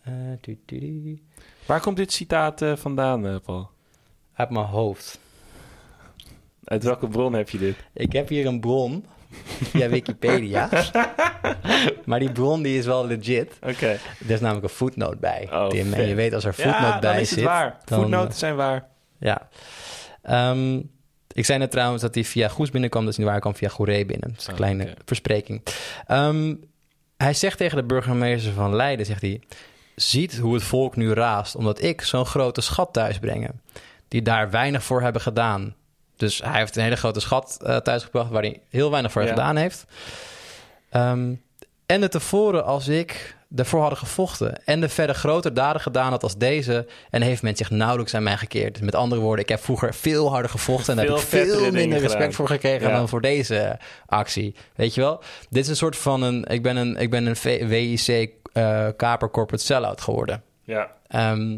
Eh, 0.03 0.13
tu, 0.41 0.59
tu, 0.65 0.79
tu. 0.79 1.21
Waar 1.65 1.81
komt 1.81 1.97
dit 1.97 2.11
citaat 2.11 2.61
eh, 2.61 2.75
vandaan, 2.75 3.27
eh, 3.27 3.35
Paul? 3.43 3.69
Uit 4.33 4.49
mijn 4.49 4.65
hoofd. 4.65 5.19
Uit 6.63 6.83
welke 6.83 7.07
bron 7.07 7.33
heb 7.33 7.49
je 7.49 7.57
dit? 7.57 7.75
Ik 7.93 8.11
heb 8.13 8.27
hier 8.27 8.45
een 8.45 8.59
bron 8.59 9.05
via 9.63 9.89
Wikipedia. 9.89 10.69
maar 12.05 12.19
die 12.19 12.31
bron 12.31 12.61
die 12.61 12.77
is 12.77 12.85
wel 12.85 13.07
legit. 13.07 13.53
Oké. 13.61 13.87
Er 13.87 13.99
is 14.27 14.39
namelijk 14.39 14.63
een 14.65 14.73
footnote 14.75 15.17
bij. 15.17 15.49
Oh, 15.51 15.67
Tim, 15.67 15.93
en 15.93 16.07
je 16.07 16.15
weet 16.15 16.33
als 16.33 16.45
er 16.45 16.53
footnote 16.53 16.83
Ja, 16.83 16.99
bij 16.99 17.11
dan 17.11 17.19
is 17.21 17.29
zit... 17.29 17.37
het 17.37 17.47
waar. 17.47 17.77
Voetnoten 17.85 18.37
zijn 18.37 18.55
waar. 18.55 18.87
Ja. 19.17 19.47
Ehm, 20.21 20.81
ik 21.31 21.45
zei 21.45 21.59
net 21.59 21.71
trouwens 21.71 22.01
dat 22.01 22.15
hij 22.15 22.23
via 22.23 22.47
Goes 22.47 22.71
binnenkwam. 22.71 23.03
Dat 23.03 23.11
is 23.11 23.17
niet 23.17 23.25
waar, 23.27 23.35
hij 23.35 23.43
kwam 23.45 23.55
via 23.55 23.69
Goeree 23.69 24.05
binnen. 24.05 24.29
Dat 24.29 24.39
is 24.39 24.45
een 24.45 24.51
Oh, 24.51 24.57
kleine 24.59 24.93
verspreking. 25.05 25.63
Ehm, 26.07 26.55
hij 27.17 27.33
zegt 27.33 27.57
tegen 27.57 27.77
de 27.77 27.83
burgemeester 27.83 28.53
van 28.53 28.75
Leiden, 28.75 29.05
zegt 29.05 29.21
hij... 29.21 29.41
Ziet 29.95 30.37
hoe 30.37 30.53
het 30.53 30.63
volk 30.63 30.95
nu 30.95 31.13
raast, 31.13 31.55
omdat 31.55 31.81
ik 31.81 32.01
zo'n 32.01 32.25
grote 32.25 32.61
schat 32.61 32.93
thuis 32.93 33.19
breng. 33.19 33.49
Die 34.07 34.21
daar 34.21 34.49
weinig 34.49 34.83
voor 34.83 35.01
hebben 35.01 35.21
gedaan. 35.21 35.75
Dus 36.17 36.41
hij 36.43 36.59
heeft 36.59 36.75
een 36.75 36.83
hele 36.83 36.95
grote 36.95 37.19
schat 37.19 37.59
eh, 37.65 37.77
thuisgebracht... 37.77 38.29
waar 38.29 38.41
hij 38.41 38.61
heel 38.69 38.91
weinig 38.91 39.11
voor 39.11 39.21
Ja. 39.23 39.27
gedaan 39.29 39.55
heeft. 39.55 39.85
Ehm, 40.89 41.33
en 41.85 42.01
de 42.01 42.07
tevoren 42.09 42.65
als 42.65 42.87
ik 42.87 43.35
daarvoor 43.47 43.79
hadden 43.79 43.97
gevochten... 43.99 44.65
en 44.65 44.81
de 44.81 44.89
verder 44.89 45.15
groter 45.15 45.53
daden 45.53 45.81
gedaan 45.81 46.11
had 46.11 46.23
als 46.23 46.37
deze... 46.37 46.87
en 47.09 47.21
heeft 47.21 47.41
men 47.41 47.55
zich 47.55 47.69
nauwelijks 47.69 48.13
aan 48.15 48.23
mij 48.23 48.37
gekeerd. 48.37 48.73
Dus 48.73 48.83
met 48.83 48.95
andere 48.95 49.21
woorden, 49.21 49.43
ik 49.43 49.49
heb 49.49 49.63
vroeger 49.63 49.93
veel 49.93 50.29
harder 50.29 50.51
gevochten... 50.51 50.89
en 50.89 51.05
daar 51.05 51.15
heb 51.15 51.23
ik 51.23 51.29
veel 51.29 51.71
minder 51.71 51.99
respect 51.99 52.13
gedaan. 52.13 52.33
voor 52.33 52.47
gekregen... 52.47 52.87
Ja. 52.87 52.95
dan 52.95 53.09
voor 53.09 53.21
deze 53.21 53.77
actie. 54.05 54.55
Weet 54.75 54.93
je 54.93 55.01
wel? 55.01 55.21
Dit 55.49 55.63
is 55.63 55.69
een 55.69 55.75
soort 55.75 55.95
van 55.97 56.21
een... 56.21 56.45
Ik 56.45 56.61
ben 56.63 56.75
een, 56.75 56.95
ik 56.97 57.09
ben 57.09 57.25
een 57.25 57.35
V- 57.35 57.67
WIC 57.67 58.31
eh, 58.53 58.87
kaper 58.97 59.29
corporate 59.29 59.63
sell-out 59.65 60.01
geworden. 60.01 60.43
Ja. 60.63 60.91
Ehm, 61.07 61.57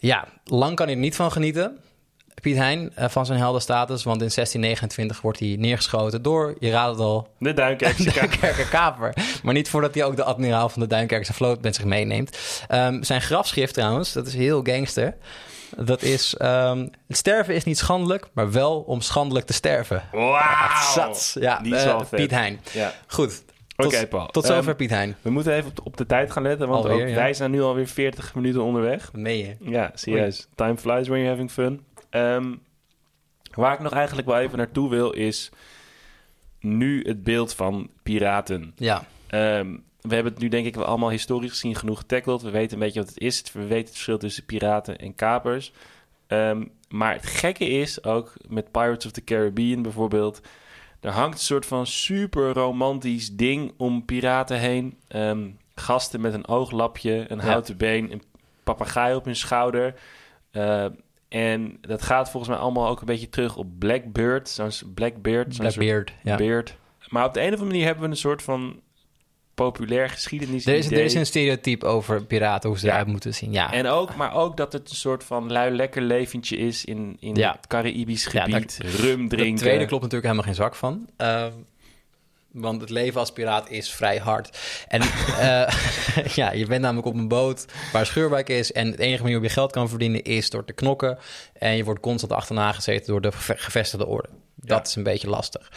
ja, 0.00 0.28
lang 0.44 0.76
kan 0.76 0.86
hij 0.86 0.94
er 0.94 1.00
niet 1.00 1.16
van 1.16 1.32
genieten. 1.32 1.78
Piet 2.42 2.56
Hein 2.56 2.92
eh, 2.94 3.08
van 3.08 3.26
zijn 3.26 3.38
heldenstatus. 3.38 4.04
Want 4.04 4.22
in 4.22 4.30
1629 4.34 5.20
wordt 5.20 5.38
hij 5.38 5.56
neergeschoten 5.58 6.22
door, 6.22 6.54
je 6.58 6.70
raadt 6.70 6.90
het 6.90 7.00
al, 7.00 7.28
De 7.38 7.52
Duinkerkse. 7.52 8.12
Duinkerker 8.20 8.68
kaper. 8.68 9.14
Maar 9.42 9.54
niet 9.54 9.68
voordat 9.68 9.94
hij 9.94 10.04
ook 10.04 10.16
de 10.16 10.24
admiraal 10.24 10.68
van 10.68 10.82
de 10.82 10.88
Duinkerkse 10.88 11.32
vloot 11.32 11.62
met 11.62 11.74
zich 11.74 11.84
meeneemt. 11.84 12.38
Ehm, 12.68 13.02
zijn 13.02 13.20
grafschrift 13.20 13.74
trouwens, 13.74 14.12
dat 14.12 14.26
is 14.26 14.34
heel 14.34 14.60
gangster. 14.62 15.14
Dat 15.76 16.02
is, 16.02 16.34
ehm, 16.36 16.86
het 17.08 17.16
sterven 17.16 17.54
is 17.54 17.64
niet 17.64 17.78
schandelijk, 17.78 18.26
maar 18.32 18.52
wel 18.52 18.80
om 18.80 19.00
schandelijk 19.00 19.46
te 19.46 19.52
sterven. 19.52 20.02
Wauw. 20.12 20.82
Zats. 20.94 21.36
Ja, 21.40 21.60
vet. 21.64 22.08
Piet 22.10 22.30
Hein. 22.30 22.60
Ja. 22.72 22.94
Goed. 23.06 23.42
Oké, 23.76 23.98
Tot, 23.98 24.08
Paul. 24.08 24.26
tot 24.26 24.46
zover 24.46 24.68
Ehm, 24.68 24.76
Piet 24.76 24.90
Hein. 24.90 25.16
we 25.22 25.30
moeten 25.30 25.52
even 25.54 25.70
op, 25.70 25.80
op 25.86 25.96
de 25.96 26.06
tijd 26.06 26.30
gaan 26.30 26.42
letten, 26.42 26.68
want 26.68 26.84
Alweer, 26.84 27.02
ook 27.02 27.08
ja. 27.08 27.14
wij 27.14 27.34
zijn 27.34 27.50
nu 27.50 27.62
alweer 27.62 27.86
40 27.88 28.34
minuten 28.34 28.62
onderweg. 28.62 29.12
Meen 29.12 29.38
je? 29.38 29.56
Ja, 29.70 29.90
serieus. 29.94 30.48
Time 30.54 30.76
flies 30.76 31.08
when 31.08 31.18
you're 31.20 31.28
having 31.30 31.50
fun. 31.50 31.84
Ehm, 32.12 32.54
waar 33.54 33.72
ik 33.72 33.78
nog 33.80 33.92
eigenlijk 33.92 34.28
wel 34.28 34.38
even 34.38 34.58
naartoe 34.58 34.90
wil 34.90 35.10
is 35.10 35.50
nu 36.60 37.02
het 37.02 37.22
beeld 37.24 37.54
van 37.54 37.90
piraten. 38.02 38.72
Ja, 38.76 39.04
Ehm, 39.26 39.76
we 40.00 40.14
hebben 40.14 40.32
het 40.32 40.42
nu 40.42 40.48
denk 40.48 40.66
ik 40.66 40.74
wel 40.74 40.84
allemaal 40.84 41.10
historisch 41.10 41.50
gezien 41.50 41.74
genoeg 41.76 41.98
getackled. 41.98 42.42
We 42.42 42.50
weten 42.50 42.72
een 42.72 42.82
beetje 42.82 43.00
wat 43.00 43.08
het 43.08 43.18
is. 43.18 43.42
We 43.52 43.60
weten 43.60 43.76
het 43.78 43.90
verschil 43.90 44.18
tussen 44.18 44.44
piraten 44.44 44.98
en 44.98 45.14
kapers. 45.14 45.72
Ehm, 46.26 46.64
maar 46.88 47.12
het 47.14 47.26
gekke 47.26 47.68
is 47.68 48.04
ook 48.04 48.32
met 48.48 48.70
Pirates 48.70 49.06
of 49.06 49.12
the 49.12 49.24
Caribbean 49.24 49.82
bijvoorbeeld. 49.82 50.40
Er 51.00 51.10
hangt 51.10 51.38
een 51.38 51.44
soort 51.44 51.66
van 51.66 51.86
super 51.86 52.52
romantisch 52.52 53.36
ding 53.36 53.72
om 53.76 54.04
piraten 54.04 54.58
heen. 54.58 54.98
Gasten 55.74 56.20
met 56.20 56.34
een 56.34 56.46
ooglapje, 56.48 57.24
een 57.28 57.38
Ja. 57.38 57.44
houten 57.44 57.76
been, 57.76 58.12
een 58.12 58.22
papegaai 58.64 59.14
op 59.14 59.24
hun 59.24 59.36
schouder. 59.36 59.94
En 61.32 61.78
dat 61.80 62.02
gaat 62.02 62.30
volgens 62.30 62.52
mij 62.52 62.62
allemaal 62.62 62.88
ook 62.88 63.00
een 63.00 63.06
beetje 63.06 63.28
terug 63.28 63.56
op. 63.56 63.66
Zo'n 63.66 63.74
Blackbeard. 63.78 64.48
Zo'n 64.48 64.70
soort 64.70 64.94
Blackbeard. 64.94 66.12
Ja. 66.22 66.36
Beard. 66.36 66.76
Maar 67.08 67.24
op 67.24 67.34
de 67.34 67.40
een 67.40 67.46
of 67.46 67.52
andere 67.52 67.70
manier 67.70 67.84
hebben 67.84 68.04
we 68.04 68.10
een 68.10 68.16
soort 68.16 68.42
van 68.42 68.80
populair 69.54 70.08
geschiedenis. 70.10 70.66
Er 70.66 70.74
is, 70.74 70.86
er 70.90 71.04
is 71.04 71.14
een 71.14 71.26
stereotype 71.26 71.86
over 71.86 72.24
piraten, 72.24 72.68
hoe 72.68 72.78
ze 72.78 72.86
Ja. 72.86 72.92
eruit 72.92 73.06
moeten 73.06 73.34
zien. 73.34 73.52
Ja, 73.52 73.72
En 73.72 73.86
ook, 73.86 74.16
maar 74.16 74.34
ook 74.34 74.56
dat 74.56 74.72
het 74.72 74.90
een 74.90 74.96
soort 74.96 75.24
van 75.24 75.52
lui 75.52 75.76
lekker 75.76 76.02
leventje 76.02 76.56
is 76.56 76.84
in, 76.84 77.16
in 77.20 77.34
Ja. 77.34 77.52
het 77.52 77.66
Caribisch 77.66 78.28
Ja, 78.32 78.44
gebied. 78.44 78.78
Rum 78.82 79.28
drinken. 79.28 79.54
de 79.54 79.60
tweede 79.60 79.86
klopt 79.86 80.02
natuurlijk 80.02 80.22
helemaal 80.22 80.44
geen 80.44 80.54
zak 80.54 80.74
van. 80.74 81.08
Ehm, 81.16 81.52
want 82.52 82.80
het 82.80 82.90
leven 82.90 83.20
als 83.20 83.32
piraat 83.32 83.70
is 83.70 83.90
vrij 83.92 84.16
hard. 84.18 84.58
En 84.88 85.00
eh, 85.00 85.74
ja, 86.34 86.52
je 86.52 86.66
bent 86.66 86.82
namelijk 86.82 87.06
op 87.06 87.14
een 87.14 87.28
boot 87.28 87.64
waar 87.92 88.06
scheurbuik 88.06 88.48
is. 88.48 88.72
En 88.72 88.86
het 88.90 88.98
enige 88.98 89.22
manier 89.22 89.32
waarop 89.38 89.42
je 89.50 89.54
geld 89.60 89.72
kan 89.72 89.88
verdienen 89.88 90.22
is 90.22 90.50
door 90.50 90.64
te 90.64 90.72
knokken. 90.72 91.18
En 91.58 91.76
je 91.76 91.84
wordt 91.84 92.00
constant 92.00 92.32
achterna 92.32 92.72
gezeten 92.72 93.06
door 93.06 93.20
de 93.20 93.32
geve- 93.32 93.56
gevestigde 93.58 94.06
orde. 94.06 94.28
Dat 94.54 94.78
Ja. 94.78 94.84
is 94.84 94.94
een 94.96 95.02
beetje 95.02 95.28
lastig. 95.28 95.70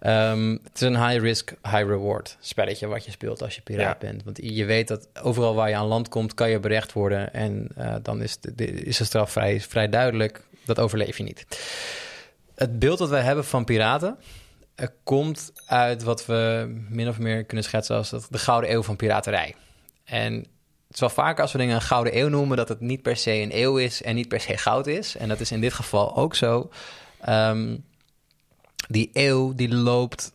Ehm, 0.00 0.50
het 0.50 0.74
is 0.74 0.80
een 0.80 1.06
high 1.08 1.20
risk, 1.22 1.52
high 1.62 1.76
reward 1.86 2.36
spelletje 2.40 2.86
wat 2.86 3.04
je 3.04 3.10
speelt 3.10 3.42
als 3.42 3.54
je 3.54 3.60
piraat 3.60 3.98
bent. 3.98 4.24
Want 4.24 4.38
je 4.42 4.64
weet 4.64 4.88
dat 4.88 5.08
overal 5.22 5.54
waar 5.54 5.68
je 5.68 5.76
aan 5.76 5.86
land 5.86 6.08
komt, 6.08 6.34
kan 6.34 6.50
je 6.50 6.60
berecht 6.60 6.92
worden. 6.92 7.32
En 7.32 7.68
eh, 7.76 7.94
dan 8.02 8.22
is 8.22 8.40
de, 8.40 8.54
de- 8.54 8.66
is 8.66 8.96
de 8.96 9.04
straf 9.04 9.30
vrij, 9.30 9.60
vrij 9.60 9.88
duidelijk. 9.88 10.42
Dat 10.64 10.78
overleef 10.78 11.16
je 11.16 11.22
niet. 11.24 11.46
Het 12.54 12.78
beeld 12.78 12.98
dat 12.98 13.08
wij 13.08 13.22
hebben 13.22 13.44
van 13.44 13.64
piraten 13.64 14.16
komt 15.04 15.52
uit 15.66 16.02
wat 16.02 16.26
we 16.26 16.72
min 16.88 17.08
of 17.08 17.18
meer 17.18 17.44
kunnen 17.44 17.64
schetsen 17.64 17.96
als 17.96 18.10
dat 18.10 18.26
de 18.30 18.38
gouden 18.38 18.70
eeuw 18.70 18.82
van 18.82 18.96
piraterij. 18.96 19.54
En 20.04 20.34
het 20.86 20.94
is 20.94 21.00
wel 21.00 21.10
vaker 21.10 21.42
als 21.42 21.52
we 21.52 21.58
dingen 21.58 21.74
een 21.74 21.82
gouden 21.82 22.18
eeuw 22.18 22.28
noemen, 22.28 22.56
dat 22.56 22.68
het 22.68 22.80
niet 22.80 23.02
per 23.02 23.16
se 23.16 23.32
een 23.32 23.58
eeuw 23.58 23.76
is 23.76 24.02
en 24.02 24.14
niet 24.14 24.28
per 24.28 24.40
se 24.40 24.56
goud 24.56 24.86
is. 24.86 25.16
En 25.16 25.28
dat 25.28 25.40
is 25.40 25.52
in 25.52 25.60
dit 25.60 25.72
geval 25.72 26.16
ook 26.16 26.34
zo. 26.34 26.70
Ehm, 27.20 27.76
die 28.88 29.10
eeuw 29.12 29.54
die 29.54 29.74
loopt 29.74 30.32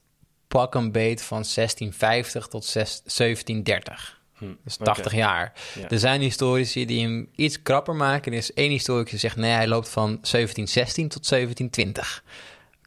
pak 0.48 0.76
een 0.76 0.92
beet 0.92 1.22
van 1.22 1.44
1650 1.44 2.48
tot 2.48 2.66
6 2.66 3.02
1730. 3.04 4.20
Hm, 4.38 4.46
Dus 4.64 4.76
oké. 4.76 4.84
80 4.84 5.14
jaar. 5.14 5.54
Ja. 5.80 5.90
Er 5.90 6.00
zijn 6.00 6.22
historici 6.22 6.86
die 6.86 7.02
hem 7.02 7.30
iets 7.36 7.62
krapper 7.62 7.96
maken. 7.96 8.32
Er 8.32 8.38
is 8.38 8.54
één 8.54 8.70
historicus 8.70 9.12
die 9.12 9.20
zegt... 9.20 9.36
nee, 9.36 9.52
hij 9.52 9.68
loopt 9.68 9.90
van 9.90 10.06
1716 10.06 11.08
tot 11.08 11.30
1720. 11.30 12.24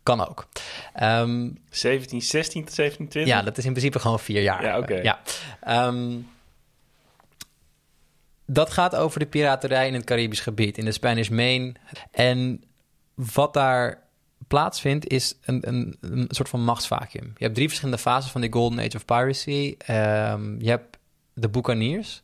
Kan 0.05 0.29
ook. 0.29 0.47
Ehm, 0.93 1.51
1716 1.71 2.65
tot 2.65 2.75
1720? 2.75 3.27
ja, 3.27 3.43
dat 3.43 3.59
is 3.59 3.65
in 3.65 3.71
principe 3.71 3.99
gewoon 3.99 4.21
vier 4.21 4.43
jaar. 4.43 4.65
Ja, 4.65 4.79
oké. 4.79 4.95
Ja. 4.95 5.21
Ehm, 5.61 6.19
dat 8.47 8.71
gaat 8.71 8.97
over 8.97 9.19
de 9.19 9.27
piraterij 9.27 9.87
in 9.87 9.95
het 9.95 10.05
Caribisch 10.05 10.41
gebied, 10.41 10.79
in 10.79 10.85
de 10.85 10.93
Spanish 10.93 11.29
Main. 11.29 11.77
En 12.11 12.65
wat 13.15 13.55
daar 13.55 14.03
plaatsvindt, 14.49 15.09
is 15.09 15.37
een, 15.45 15.69
een, 15.69 15.97
een 16.01 16.27
soort 16.31 16.49
van 16.49 16.65
machtsvacuum. 16.65 17.33
Je 17.37 17.45
hebt 17.45 17.55
drie 17.55 17.69
verschillende 17.69 18.01
fases 18.01 18.31
van 18.31 18.41
die 18.41 18.53
Golden 18.53 18.79
Age 18.79 18.97
of 18.97 19.05
Piracy. 19.05 19.75
Ehm, 19.79 20.61
je 20.61 20.69
hebt 20.69 20.99
de 21.33 21.49
Buccaneers, 21.49 22.23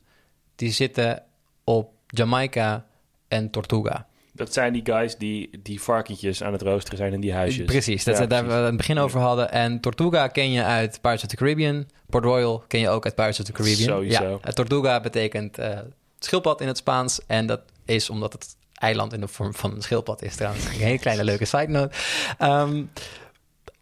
die 0.57 0.73
zitten 0.73 1.23
op 1.65 1.93
Jamaica 2.07 2.87
en 3.29 3.51
Tortuga. 3.51 4.09
Dat 4.41 4.53
zijn 4.53 4.73
die 4.73 4.83
guys 4.85 5.17
die, 5.17 5.51
die 5.63 5.81
varkentjes 5.81 6.43
aan 6.43 6.53
het 6.53 6.63
roosteren 6.63 6.99
zijn 6.99 7.13
in 7.13 7.21
die 7.21 7.33
huisjes. 7.33 7.67
Precies, 7.67 8.05
dat 8.05 8.19
Ja, 8.19 8.27
daar 8.27 8.45
we 8.45 8.51
het 8.51 8.59
aan 8.59 8.65
het 8.65 8.77
begin 8.77 8.99
over 8.99 9.21
hadden. 9.21 9.53
En 9.53 9.81
Tortuga 9.81 10.29
ken 10.29 10.51
je 10.53 10.65
uit 10.65 10.99
Pirates 11.01 11.23
of 11.23 11.29
the 11.29 11.37
Caribbean. 11.37 11.87
Port 12.11 12.25
Royal 12.25 12.65
ken 12.69 12.81
je 12.81 12.89
ook 12.89 13.05
uit 13.05 13.15
Pirates 13.15 13.41
of 13.41 13.45
the 13.47 13.53
Caribbean. 13.53 13.89
Sowieso. 13.89 14.23
Ja, 14.23 14.39
eh, 14.43 14.53
Tortuga 14.53 15.01
betekent 15.01 15.59
eh, 15.59 15.79
schildpad 16.19 16.61
in 16.61 16.67
het 16.67 16.77
Spaans. 16.77 17.21
En 17.27 17.47
dat 17.47 17.61
is 17.85 18.11
omdat 18.11 18.33
het 18.33 18.57
eiland 18.75 19.13
in 19.13 19.21
de 19.21 19.29
vorm 19.29 19.55
van 19.55 19.75
een 19.75 19.83
schildpad 19.83 20.23
is 20.23 20.37
trouwens. 20.37 20.65
Een 20.65 20.71
hele 20.71 20.99
kleine 20.99 21.25
leuke 21.25 21.45
side 21.45 21.69
note. 21.69 21.95
Ehm, 22.39 22.83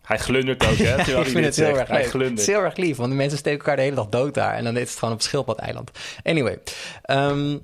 Hij 0.03 0.19
glundert 0.19 0.67
ook, 0.67 0.77
hè? 0.77 0.97
terwijl 0.97 0.99
ik 1.19 1.25
hij 1.25 1.25
vind 1.25 1.45
het 1.45 1.57
heel 1.57 1.79
erg 1.79 1.89
Hij. 1.89 2.03
Het 2.03 2.39
is 2.39 2.47
heel 2.47 2.63
erg 2.63 2.77
lief, 2.77 2.97
want 2.97 3.11
de 3.11 3.17
mensen 3.17 3.39
steken 3.39 3.59
elkaar 3.59 3.77
de 3.77 3.83
hele 3.83 3.95
dag 3.95 4.09
dood 4.09 4.35
daar. 4.35 4.55
En 4.55 4.65
dan 4.65 4.77
is 4.77 4.91
het 4.91 4.99
gewoon 4.99 5.15
op 5.15 5.23
schildpad-eiland. 5.23 5.91
Anyway. 6.23 6.59
ehm, 7.03 7.57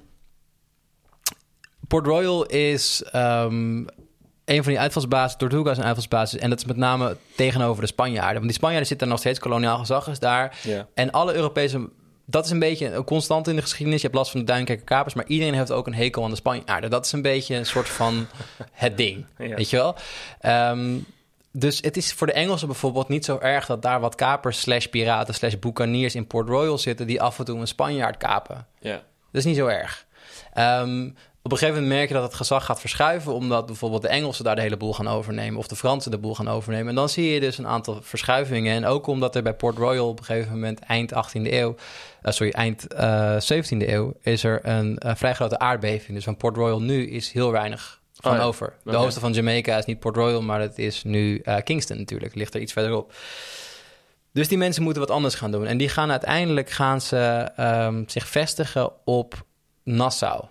Port 1.88 2.06
Royal 2.06 2.46
is 2.46 3.02
ehm, 3.02 3.84
een 4.44 4.62
van 4.62 4.72
die 4.72 4.80
uitvalsbasis. 4.80 5.36
Tortuga 5.36 5.70
is 5.70 5.78
een 5.78 5.84
uitvalsbasis. 5.84 6.40
En 6.40 6.50
dat 6.50 6.58
is 6.58 6.64
met 6.64 6.76
name 6.76 7.16
tegenover 7.36 7.82
de 7.82 7.88
Spanjaarden. 7.88 8.34
Want 8.34 8.44
die 8.44 8.52
Spanjaarden 8.52 8.88
zitten 8.88 9.08
nog 9.08 9.18
steeds. 9.18 9.38
Koloniaal 9.38 9.78
gezag 9.78 10.08
is 10.08 10.18
daar. 10.18 10.58
Ja. 10.62 10.86
En 10.94 11.10
alle 11.10 11.34
Europese... 11.34 11.88
Dat 12.26 12.44
is 12.44 12.50
een 12.50 12.58
beetje 12.58 12.92
een 12.92 13.04
constant 13.04 13.48
in 13.48 13.56
de 13.56 13.62
geschiedenis. 13.62 14.00
Je 14.00 14.06
hebt 14.06 14.18
last 14.18 14.30
van 14.30 14.40
de 14.40 14.46
Duinkerker 14.46 14.84
kapers. 14.84 15.14
Maar 15.14 15.26
iedereen 15.26 15.54
heeft 15.54 15.70
ook 15.70 15.86
een 15.86 15.94
hekel 15.94 16.24
aan 16.24 16.30
de 16.30 16.36
Spanjaarden. 16.36 16.90
Dat 16.90 17.04
is 17.04 17.12
een 17.12 17.22
beetje 17.22 17.54
een 17.54 17.66
soort 17.66 17.88
van 17.88 18.26
het 18.72 18.96
ding. 18.96 19.26
Ja. 19.38 19.54
Weet 19.54 19.70
je 19.70 19.76
wel? 19.76 19.96
Ehm, 20.40 20.98
dus 21.52 21.80
het 21.80 21.96
is 21.96 22.12
voor 22.12 22.26
de 22.26 22.32
Engelsen 22.32 22.66
bijvoorbeeld 22.66 23.08
niet 23.08 23.24
zo 23.24 23.38
erg... 23.38 23.66
dat 23.66 23.82
daar 23.82 24.00
wat 24.00 24.14
kapers 24.14 24.60
slash 24.60 24.86
piraten 24.86 25.34
slash 25.34 25.54
boekaniers 25.54 26.14
in 26.14 26.26
Port 26.26 26.48
Royal 26.48 26.78
zitten... 26.78 27.06
die 27.06 27.22
af 27.22 27.38
en 27.38 27.44
toe 27.44 27.58
een 27.58 27.66
Spanjaard 27.66 28.16
kapen. 28.16 28.66
Ja. 28.80 28.92
Dat 28.92 29.02
is 29.32 29.44
niet 29.44 29.56
zo 29.56 29.66
erg. 29.66 30.06
Ehm, 30.52 31.08
op 31.44 31.52
een 31.52 31.58
gegeven 31.58 31.80
moment 31.80 31.98
merk 31.98 32.08
je 32.08 32.14
dat 32.14 32.22
het 32.22 32.34
gezag 32.34 32.64
gaat 32.64 32.80
verschuiven, 32.80 33.32
omdat 33.32 33.66
bijvoorbeeld 33.66 34.02
de 34.02 34.08
Engelsen 34.08 34.44
daar 34.44 34.54
de 34.54 34.60
hele 34.60 34.76
boel 34.76 34.94
gaan 34.94 35.08
overnemen 35.08 35.58
of 35.58 35.66
de 35.66 35.76
Fransen 35.76 36.10
de 36.10 36.18
boel 36.18 36.34
gaan 36.34 36.48
overnemen. 36.48 36.88
En 36.88 36.94
dan 36.94 37.08
zie 37.08 37.32
je 37.32 37.40
dus 37.40 37.58
een 37.58 37.66
aantal 37.66 37.98
verschuivingen. 38.02 38.74
En 38.74 38.84
ook 38.84 39.06
omdat 39.06 39.36
er 39.36 39.42
bij 39.42 39.54
Port 39.54 39.76
Royal 39.76 40.08
op 40.08 40.18
een 40.18 40.24
gegeven 40.24 40.52
moment 40.52 40.78
eind 40.78 41.12
18e 41.12 41.42
eeuw, 41.42 41.74
uh, 42.22 42.32
sorry, 42.32 42.52
eind 42.52 42.86
uh, 42.94 43.36
17e 43.40 43.88
eeuw, 43.88 44.14
is 44.20 44.44
er 44.44 44.60
een 44.62 45.00
uh, 45.06 45.14
vrij 45.14 45.34
grote 45.34 45.58
aardbeving. 45.58 46.14
Dus 46.14 46.24
van 46.24 46.36
Port 46.36 46.56
Royal 46.56 46.80
nu 46.80 47.10
is 47.10 47.32
heel 47.32 47.50
weinig 47.50 48.00
van 48.14 48.32
Oh 48.32 48.38
ja. 48.38 48.44
over. 48.44 48.72
De 48.84 48.96
hoofdstad 48.96 49.22
van 49.22 49.32
Jamaica 49.32 49.76
is 49.78 49.84
niet 49.84 50.00
Port 50.00 50.16
Royal, 50.16 50.42
maar 50.42 50.60
het 50.60 50.78
is 50.78 51.02
nu 51.02 51.42
Kingston 51.64 51.96
natuurlijk. 51.96 52.34
Ligt 52.34 52.54
er 52.54 52.60
iets 52.60 52.72
verderop. 52.72 53.12
Dus 54.32 54.48
die 54.48 54.58
mensen 54.58 54.82
moeten 54.82 55.02
wat 55.02 55.10
anders 55.10 55.34
gaan 55.34 55.50
doen. 55.50 55.66
En 55.66 55.76
die 55.76 55.88
gaan 55.88 56.10
uiteindelijk 56.10 56.70
gaan 56.70 57.00
ze 57.00 57.50
um, 57.58 58.04
zich 58.06 58.28
vestigen 58.28 58.92
op 59.04 59.44
Nassau. 59.82 60.44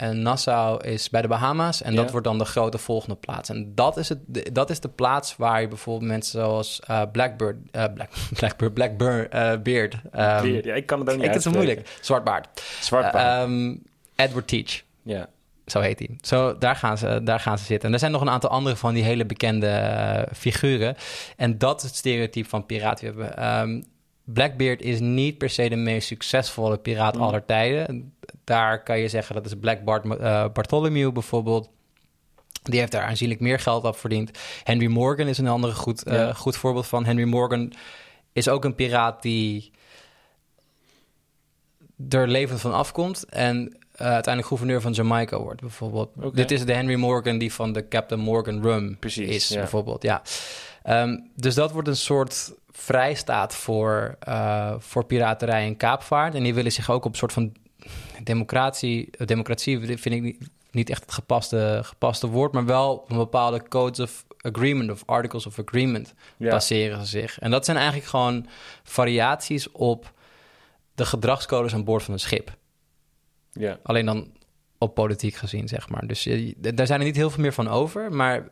En 0.00 0.22
Nassau 0.22 0.84
is 0.88 1.10
bij 1.10 1.22
de 1.22 1.28
Bahama's. 1.28 1.82
En 1.82 1.94
dat 1.94 2.10
wordt 2.10 2.26
dan 2.26 2.38
de 2.38 2.44
grote 2.44 2.78
volgende 2.78 3.16
plaats. 3.16 3.48
En 3.48 3.72
dat 3.74 3.96
is, 3.96 4.08
het, 4.08 4.18
de- 4.26 4.52
dat 4.52 4.70
is 4.70 4.80
de 4.80 4.88
plaats 4.88 5.36
waar 5.36 5.60
je 5.60 5.68
bijvoorbeeld 5.68 6.10
mensen 6.10 6.40
zoals 6.40 6.80
uh, 6.90 7.02
Blackbird... 7.12 7.56
eh, 7.70 7.84
Black, 7.94 8.08
Blackbird, 8.38 8.74
Blackburn, 8.74 9.28
uh, 9.34 9.52
Beard... 9.62 9.94
um, 9.94 10.40
Weer, 10.42 10.66
ja, 10.66 10.74
ik 10.74 10.86
kan 10.86 11.00
het 11.00 11.08
ook 11.08 11.16
niet 11.16 11.24
ik, 11.24 11.32
het 11.32 11.46
is 11.46 11.52
moeilijk. 11.52 11.98
Zwartbaard. 12.00 12.62
Zwart 12.80 13.14
Uh, 13.14 13.40
um, 13.42 13.82
Edward 14.16 14.48
Teach. 14.48 14.82
ja. 15.02 15.28
Zo 15.66 15.80
heet 15.80 15.98
hij. 15.98 16.16
Zo, 16.20 16.58
daar, 16.58 16.76
gaan 16.76 16.98
ze, 16.98 17.20
daar 17.24 17.40
gaan 17.40 17.58
ze 17.58 17.64
zitten. 17.64 17.88
En 17.88 17.94
er 17.94 18.00
zijn 18.00 18.12
nog 18.12 18.20
een 18.20 18.30
aantal 18.30 18.50
andere 18.50 18.76
van 18.76 18.94
die 18.94 19.02
hele 19.02 19.24
bekende 19.26 20.28
figuren. 20.34 20.96
En 21.36 21.58
dat 21.58 21.78
is 21.82 21.86
het 21.88 21.96
stereotype 21.96 22.48
van 22.48 22.66
piraat. 22.66 23.00
We 23.00 23.06
hebben, 23.06 23.46
um, 23.60 23.84
Blackbeard 24.24 24.82
is 24.82 25.00
niet 25.00 25.38
per 25.38 25.50
se 25.50 25.68
de 25.68 25.76
meest 25.76 26.06
succesvolle 26.06 26.78
piraat 26.78 27.14
Mm. 27.14 27.22
aller 27.22 27.44
tijden. 27.44 28.12
Daar 28.50 28.82
kan 28.82 28.98
je 28.98 29.08
zeggen 29.08 29.34
dat 29.34 29.46
is 29.46 29.54
Black 29.60 29.84
Bart, 29.84 30.04
uh, 30.04 30.12
Bartholomew 30.52 31.12
bijvoorbeeld. 31.12 31.70
Die 32.62 32.78
heeft 32.78 32.92
daar 32.92 33.04
aanzienlijk 33.04 33.40
meer 33.40 33.58
geld 33.58 33.84
op 33.84 33.96
verdiend. 33.96 34.38
Henry 34.64 34.86
Morgan 34.86 35.26
is 35.26 35.38
een 35.38 35.48
andere 35.48 35.74
goed, 35.74 36.08
uh, 36.08 36.14
Ja. 36.14 36.32
goed 36.32 36.56
voorbeeld 36.56 36.86
van. 36.86 37.04
Henry 37.04 37.24
Morgan 37.24 37.72
is 38.32 38.48
ook 38.48 38.64
een 38.64 38.74
piraat 38.74 39.22
die 39.22 39.70
er 42.08 42.28
levend 42.28 42.60
van 42.60 42.72
afkomt. 42.72 43.24
En 43.24 43.58
uh, 43.58 44.06
uiteindelijk 44.06 44.46
gouverneur 44.46 44.80
van 44.80 44.92
Jamaica 44.92 45.38
wordt, 45.38 45.60
bijvoorbeeld. 45.60 46.36
Dit 46.36 46.50
is 46.50 46.64
de 46.64 46.72
Henry 46.72 46.94
Morgan 46.98 47.38
die 47.38 47.52
van 47.52 47.72
de 47.72 47.88
Captain 47.88 48.20
Morgan 48.20 48.62
Rum 48.62 48.98
Precies, 48.98 49.28
is, 49.28 49.48
ja. 49.48 49.56
bijvoorbeeld. 49.56 50.02
Ja. 50.02 50.22
Um, 51.02 51.30
dus 51.34 51.54
dat 51.54 51.72
wordt 51.72 51.88
een 51.88 51.96
soort 51.96 52.54
vrijstaat 52.70 53.54
voor, 53.54 54.16
uh, 54.28 54.74
voor 54.78 55.04
piraterij 55.04 55.66
en 55.66 55.76
kaapvaart. 55.76 56.34
En 56.34 56.42
die 56.42 56.54
willen 56.54 56.72
zich 56.72 56.90
ook 56.90 57.04
op 57.04 57.12
een 57.12 57.18
soort 57.18 57.32
van 57.32 57.52
democratie... 58.22 59.10
Democratie 59.24 59.80
vind 59.80 60.14
ik 60.14 60.22
niet, 60.22 60.48
niet 60.70 60.90
echt 60.90 61.02
het 61.02 61.12
gepaste, 61.12 61.80
gepaste 61.82 62.26
woord... 62.26 62.52
maar 62.52 62.64
wel 62.64 63.04
een 63.08 63.16
bepaalde 63.16 63.68
codes 63.68 64.00
of 64.00 64.24
agreement 64.40 64.90
of 64.90 65.02
articles 65.06 65.46
of 65.46 65.58
agreement 65.58 66.14
Ja. 66.36 66.50
baseren 66.50 67.00
ze 67.00 67.06
zich. 67.06 67.38
En 67.38 67.50
dat 67.50 67.64
zijn 67.64 67.76
eigenlijk 67.76 68.08
gewoon 68.08 68.46
variaties 68.82 69.72
op 69.72 70.12
de 70.94 71.04
gedragscodes 71.04 71.74
aan 71.74 71.84
boord 71.84 72.02
van 72.02 72.14
een 72.14 72.20
schip. 72.20 72.56
Ja. 73.52 73.78
Alleen 73.82 74.06
dan 74.06 74.32
op 74.78 74.94
politiek 74.94 75.34
gezien, 75.34 75.68
zeg 75.68 75.88
maar. 75.88 76.06
Dus 76.06 76.24
je, 76.24 76.54
daar 76.58 76.86
zijn 76.86 77.00
er 77.00 77.06
niet 77.06 77.16
heel 77.16 77.30
veel 77.30 77.42
meer 77.42 77.52
van 77.52 77.68
over. 77.68 78.12
Maar 78.12 78.48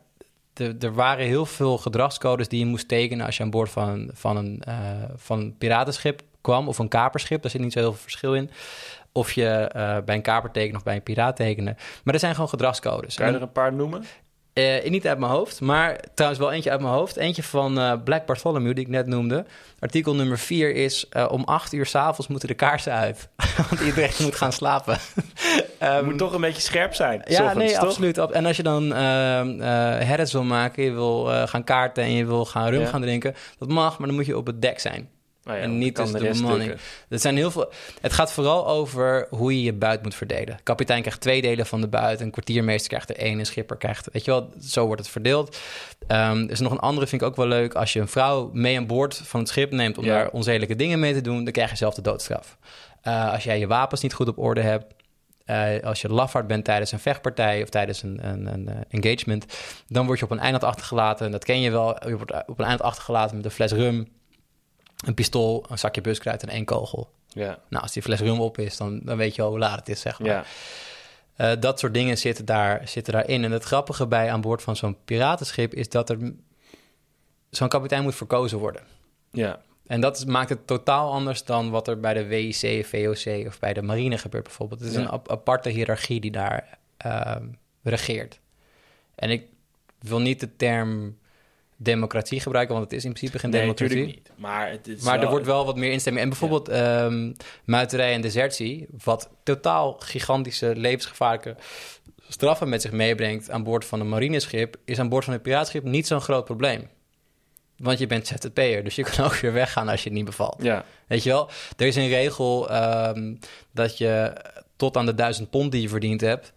de, 0.53 0.75
er 0.79 0.93
waren 0.93 1.25
heel 1.25 1.45
veel 1.45 1.77
gedragscodes 1.77 2.47
die 2.47 2.59
je 2.59 2.65
moest 2.65 2.87
tekenen... 2.87 3.25
als 3.25 3.37
je 3.37 3.43
aan 3.43 3.49
boord 3.49 3.69
van, 3.69 4.09
van, 4.13 4.37
een, 4.37 4.63
uh, 4.67 5.03
van 5.15 5.39
een 5.39 5.57
piratenschip 5.57 6.21
kwam 6.41 6.67
of 6.67 6.77
een 6.77 6.87
kaperschip. 6.87 7.41
Daar 7.41 7.51
zit 7.51 7.61
niet 7.61 7.73
zo 7.73 7.79
heel 7.79 7.91
veel 7.91 8.01
verschil 8.01 8.35
in. 8.35 8.49
Of 9.19 9.31
je 9.31 9.71
uh, 9.75 9.97
bij 10.05 10.15
een 10.15 10.21
kaper 10.21 10.51
tekenen 10.51 10.75
of 10.77 10.83
bij 10.83 10.95
een 10.95 11.03
piraat 11.03 11.35
tekenen. 11.35 11.77
Maar 12.03 12.13
er 12.13 12.19
zijn 12.19 12.33
gewoon 12.33 12.49
gedragscodes. 12.49 13.15
Kan 13.15 13.27
je 13.27 13.35
er 13.35 13.41
een 13.41 13.51
paar 13.51 13.73
noemen? 13.73 14.03
Uh, 14.53 14.89
niet 14.89 15.07
uit 15.07 15.19
mijn 15.19 15.31
hoofd, 15.31 15.61
maar 15.61 15.99
trouwens 16.13 16.41
wel 16.41 16.51
eentje 16.51 16.71
uit 16.71 16.81
mijn 16.81 16.93
hoofd. 16.93 17.15
Eentje 17.15 17.43
van 17.43 17.79
uh, 17.79 17.93
Black 18.03 18.25
Bartholomew, 18.25 18.75
die 18.75 18.83
ik 18.85 18.89
net 18.89 19.07
noemde. 19.07 19.45
Artikel 19.79 20.15
nummer 20.15 20.37
4 20.37 20.75
is... 20.75 21.05
Uh, 21.11 21.25
om 21.31 21.43
acht 21.43 21.73
uur 21.73 21.85
s'avonds 21.85 22.27
moeten 22.27 22.47
de 22.47 22.53
kaarsen 22.53 22.93
uit. 22.93 23.29
Want 23.69 23.81
iedereen 23.81 24.11
moet 24.19 24.35
gaan 24.35 24.53
slapen. 24.53 24.97
um, 25.83 26.05
moet 26.05 26.17
toch 26.17 26.33
een 26.33 26.41
beetje 26.41 26.61
scherp 26.61 26.93
zijn. 26.93 27.21
Ja, 27.25 27.53
nee, 27.53 27.73
toch? 27.73 27.77
absoluut. 27.77 28.17
En 28.17 28.45
als 28.45 28.57
je 28.57 28.63
dan 28.63 28.83
uh, 28.83 28.97
herres 30.07 30.33
wil 30.33 30.43
maken... 30.43 30.83
je 30.83 30.91
wil 30.91 31.25
gaan 31.47 31.63
kaarten 31.63 32.03
en 32.03 32.11
je 32.11 32.25
wil 32.25 32.45
gaan 32.45 32.69
rum 32.69 32.81
Ja. 32.81 32.87
gaan 32.87 33.01
drinken... 33.01 33.35
dat 33.57 33.69
mag, 33.69 33.97
maar 33.97 34.07
dan 34.07 34.15
moet 34.15 34.25
je 34.25 34.37
op 34.37 34.45
het 34.45 34.61
dek 34.61 34.79
zijn. 34.79 35.09
Oh 35.49 35.55
ja, 35.55 35.61
en 35.61 35.77
niet 35.77 35.93
kan 35.93 36.11
dus 36.11 36.21
de, 36.21 36.29
bemanning. 36.29 36.63
stukken. 36.63 36.85
Het, 37.09 37.21
zijn 37.21 37.35
heel 37.35 37.51
veel, 37.51 37.71
het 38.01 38.13
gaat 38.13 38.31
vooral 38.31 38.67
over 38.67 39.27
hoe 39.29 39.55
je 39.55 39.63
je 39.63 39.73
buit 39.73 40.03
moet 40.03 40.15
verdelen. 40.15 40.57
De 40.57 40.63
kapitein 40.63 41.01
krijgt 41.01 41.21
twee 41.21 41.41
delen 41.41 41.65
van 41.65 41.81
de 41.81 41.87
buit. 41.87 42.21
Een 42.21 42.31
kwartiermeester 42.31 42.89
krijgt 42.89 43.09
er 43.09 43.17
één. 43.17 43.39
Een 43.39 43.45
schipper 43.45 43.77
krijgt... 43.77 44.09
Weet 44.11 44.25
je 44.25 44.31
wel, 44.31 44.49
zo 44.61 44.85
wordt 44.85 45.01
het 45.01 45.11
verdeeld. 45.11 45.57
Um, 46.07 46.43
er 46.43 46.51
is 46.51 46.59
nog 46.59 46.71
een 46.71 46.79
andere, 46.79 47.07
vind 47.07 47.21
ik 47.21 47.27
ook 47.27 47.35
wel 47.35 47.47
leuk. 47.47 47.73
Als 47.73 47.93
je 47.93 47.99
een 47.99 48.07
vrouw 48.07 48.49
mee 48.53 48.77
aan 48.77 48.87
boord 48.87 49.21
van 49.23 49.39
het 49.39 49.49
schip 49.49 49.71
neemt... 49.71 49.97
om 49.97 50.05
Ja. 50.05 50.13
daar 50.13 50.29
onzedelijke 50.29 50.75
dingen 50.75 50.99
mee 50.99 51.13
te 51.13 51.21
doen... 51.21 51.43
dan 51.43 51.53
krijg 51.53 51.69
je 51.69 51.75
zelf 51.75 51.93
de 51.93 52.01
doodstraf. 52.01 52.57
Uh, 53.03 53.31
als 53.33 53.43
jij 53.43 53.59
je 53.59 53.67
wapens 53.67 54.01
niet 54.01 54.13
goed 54.13 54.27
op 54.27 54.37
orde 54.37 54.61
hebt... 54.61 54.93
Uh, 55.45 55.83
als 55.83 56.01
je 56.01 56.09
lafaard 56.09 56.47
bent 56.47 56.65
tijdens 56.65 56.91
een 56.91 56.99
vechtpartij 56.99 57.61
of 57.61 57.69
tijdens 57.69 58.03
een, 58.03 58.19
een, 58.27 58.45
een 58.53 58.69
uh, 58.69 58.75
engagement, 58.89 59.45
dan 59.87 60.05
word 60.05 60.19
je 60.19 60.25
op 60.25 60.31
een 60.31 60.39
eiland 60.39 60.63
achtergelaten. 60.63 61.25
En 61.25 61.31
dat 61.31 61.43
ken 61.43 61.61
je 61.61 61.71
wel. 61.71 62.07
Je 62.07 62.15
wordt 62.17 62.31
op 62.31 62.59
een 62.59 62.65
eiland 62.65 62.81
achtergelaten 62.81 63.35
met 63.35 63.45
een 63.45 63.51
fles 63.51 63.71
rum, 63.71 64.07
een 65.05 65.13
pistool, 65.13 65.65
een 65.69 65.77
zakje 65.79 66.01
buskruid 66.01 66.43
en 66.43 66.49
één 66.49 66.65
kogel. 66.65 67.09
Ja. 67.27 67.59
Nou, 67.69 67.83
als 67.83 67.91
die 67.93 68.01
fles 68.01 68.19
rum 68.19 68.39
op 68.39 68.57
is, 68.57 68.77
dan, 68.77 68.99
dan 69.03 69.17
weet 69.17 69.35
je 69.35 69.41
al 69.41 69.49
hoe 69.49 69.59
laat 69.59 69.79
het 69.79 69.89
is, 69.89 70.01
zeg 70.01 70.19
maar. 70.19 70.29
Ja. 70.29 70.43
Uh, 71.37 71.61
dat 71.61 71.79
soort 71.79 71.93
dingen 71.93 72.17
zitten, 72.17 72.45
daar, 72.45 72.87
zitten 72.87 73.13
daarin. 73.13 73.43
En 73.43 73.51
het 73.51 73.63
grappige 73.63 74.07
bij 74.07 74.31
aan 74.31 74.41
boord 74.41 74.61
van 74.61 74.75
zo'n 74.75 74.97
piratenschip 75.05 75.73
is 75.73 75.89
dat 75.89 76.09
er 76.09 76.33
zo'n 77.49 77.67
kapitein 77.67 78.03
moet 78.03 78.15
verkozen 78.15 78.57
worden. 78.57 78.81
Ja. 79.31 79.61
En 79.87 80.01
dat 80.01 80.25
maakt 80.25 80.49
het 80.49 80.67
totaal 80.67 81.11
anders 81.11 81.43
dan 81.43 81.69
wat 81.69 81.87
er 81.87 81.99
bij 81.99 82.13
de 82.13 82.25
WIC, 82.25 82.85
VOC 82.85 83.47
of 83.47 83.59
bij 83.59 83.73
de 83.73 83.81
marine 83.81 84.17
gebeurt 84.17 84.43
bijvoorbeeld. 84.43 84.79
Het 84.79 84.89
is 84.89 84.95
Ja. 84.95 85.01
een 85.01 85.09
ap 85.09 85.31
aparte 85.31 85.69
hiërarchie 85.69 86.19
die 86.19 86.31
daar 86.31 86.77
uh, 87.05 87.35
regeert. 87.83 88.39
En 89.15 89.29
ik 89.29 89.43
wil 89.99 90.19
niet 90.19 90.39
de 90.39 90.55
term 90.55 91.17
democratie 91.81 92.39
gebruiken, 92.39 92.75
want 92.75 92.87
het 92.89 92.97
is 92.97 93.05
in 93.05 93.13
principe 93.13 93.39
geen 93.39 93.49
Nee, 93.49 93.61
democratie. 93.61 93.95
natuurlijk 93.95 94.27
niet. 94.27 94.37
Maar, 94.37 94.69
het 94.71 94.87
is 94.87 95.01
Maar 95.03 95.13
wel- 95.15 95.23
er 95.23 95.29
wordt 95.29 95.45
wel 95.45 95.65
wat 95.65 95.75
meer 95.75 95.91
instemming. 95.91 96.23
En 96.23 96.29
bijvoorbeeld 96.29 96.67
ja. 96.67 97.03
um, 97.05 97.35
muiterij 97.65 98.13
en 98.13 98.21
desertie, 98.21 98.87
wat 99.03 99.29
totaal 99.43 99.95
gigantische 99.99 100.75
levensgevaarlijke 100.75 101.55
straffen 102.27 102.69
met 102.69 102.81
zich 102.81 102.91
meebrengt 102.91 103.49
aan 103.49 103.63
boord 103.63 103.85
van 103.85 103.99
een 103.99 104.09
marineschip, 104.09 104.75
is 104.85 104.99
aan 104.99 105.09
boord 105.09 105.23
van 105.25 105.33
een 105.33 105.41
piraatschip 105.41 105.83
niet 105.83 106.07
zo'n 106.07 106.21
groot 106.21 106.45
probleem. 106.45 106.89
Want 107.77 107.99
je 107.99 108.07
bent 108.07 108.27
ZZP'er, 108.27 108.83
dus 108.83 108.95
je 108.95 109.03
kan 109.03 109.25
ook 109.25 109.35
weer 109.35 109.53
weggaan 109.53 109.87
als 109.89 110.03
je 110.03 110.09
het 110.09 110.17
niet 110.17 110.25
bevalt. 110.27 110.55
Ja. 110.63 110.85
Weet 111.07 111.23
je 111.23 111.29
wel? 111.29 111.49
Er 111.77 111.87
is 111.87 111.95
een 111.95 112.07
regel 112.07 112.71
um, 113.15 113.39
dat 113.73 113.97
je 113.97 114.33
tot 114.75 114.97
aan 114.97 115.05
de 115.05 115.15
duizend 115.15 115.49
pond 115.49 115.71
die 115.71 115.81
je 115.81 115.89
verdiend 115.89 116.21
hebt, 116.21 116.53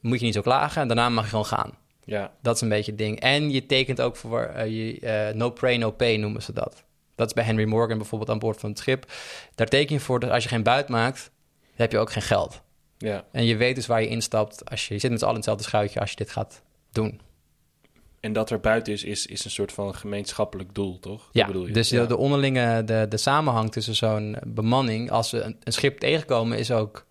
moet 0.00 0.18
je 0.18 0.24
niet 0.24 0.34
zo 0.34 0.40
klagen 0.40 0.82
en 0.82 0.86
daarna 0.88 1.08
mag 1.08 1.24
je 1.24 1.30
gewoon 1.30 1.46
gaan. 1.46 1.72
Ja. 2.04 2.32
Dat 2.42 2.54
is 2.54 2.60
een 2.60 2.68
beetje 2.68 2.90
het 2.90 3.00
ding. 3.00 3.20
En 3.20 3.50
je 3.50 3.66
tekent 3.66 4.00
ook 4.00 4.16
voor 4.16 4.52
uh, 4.56 4.66
je, 4.66 5.00
uh, 5.00 5.34
no 5.34 5.50
pray, 5.50 5.76
no 5.76 5.90
pay 5.90 6.16
noemen 6.16 6.42
ze 6.42 6.52
dat. 6.52 6.84
Dat 7.14 7.26
is 7.26 7.32
bij 7.32 7.44
Henry 7.44 7.64
Morgan 7.64 7.98
bijvoorbeeld 7.98 8.30
aan 8.30 8.38
boord 8.38 8.60
van 8.60 8.70
het 8.70 8.78
schip. 8.78 9.12
Daar 9.54 9.66
teken 9.66 9.94
je 9.94 10.00
voor 10.00 10.20
dat 10.20 10.30
als 10.30 10.42
je 10.42 10.48
geen 10.48 10.62
buit 10.62 10.88
maakt, 10.88 11.30
heb 11.74 11.92
je 11.92 11.98
ook 11.98 12.12
geen 12.12 12.22
geld. 12.22 12.62
Ja. 12.98 13.24
En 13.32 13.44
je 13.44 13.56
weet 13.56 13.74
dus 13.74 13.86
waar 13.86 14.00
je 14.02 14.08
instapt 14.08 14.70
als 14.70 14.88
je, 14.88 14.94
je 14.94 15.00
zit 15.00 15.10
met 15.10 15.18
z'n 15.18 15.24
allen 15.24 15.40
in 15.40 15.48
hetzelfde 15.48 15.64
schuitje 15.70 16.00
als 16.00 16.10
je 16.10 16.16
dit 16.16 16.30
gaat 16.30 16.62
doen. 16.92 17.20
En 18.20 18.32
dat 18.32 18.50
er 18.50 18.60
buiten 18.60 18.92
is, 18.92 19.04
is, 19.04 19.26
is 19.26 19.44
een 19.44 19.50
soort 19.50 19.72
van 19.72 19.94
gemeenschappelijk 19.94 20.74
doel, 20.74 20.98
toch? 21.00 21.22
Dat 21.24 21.28
Ja, 21.32 21.46
bedoel 21.46 21.66
je? 21.66 21.72
dus 21.72 21.88
ja. 21.88 22.00
De, 22.00 22.06
de 22.06 22.16
onderlinge, 22.16 22.84
de, 22.84 23.06
de 23.08 23.16
samenhang 23.16 23.72
tussen 23.72 23.94
zo'n 23.94 24.36
bemanning, 24.46 25.10
als 25.10 25.28
ze 25.28 25.40
een, 25.40 25.56
een 25.62 25.72
schip 25.72 25.98
tegenkomen, 25.98 26.58
is 26.58 26.70
ook 26.70 27.06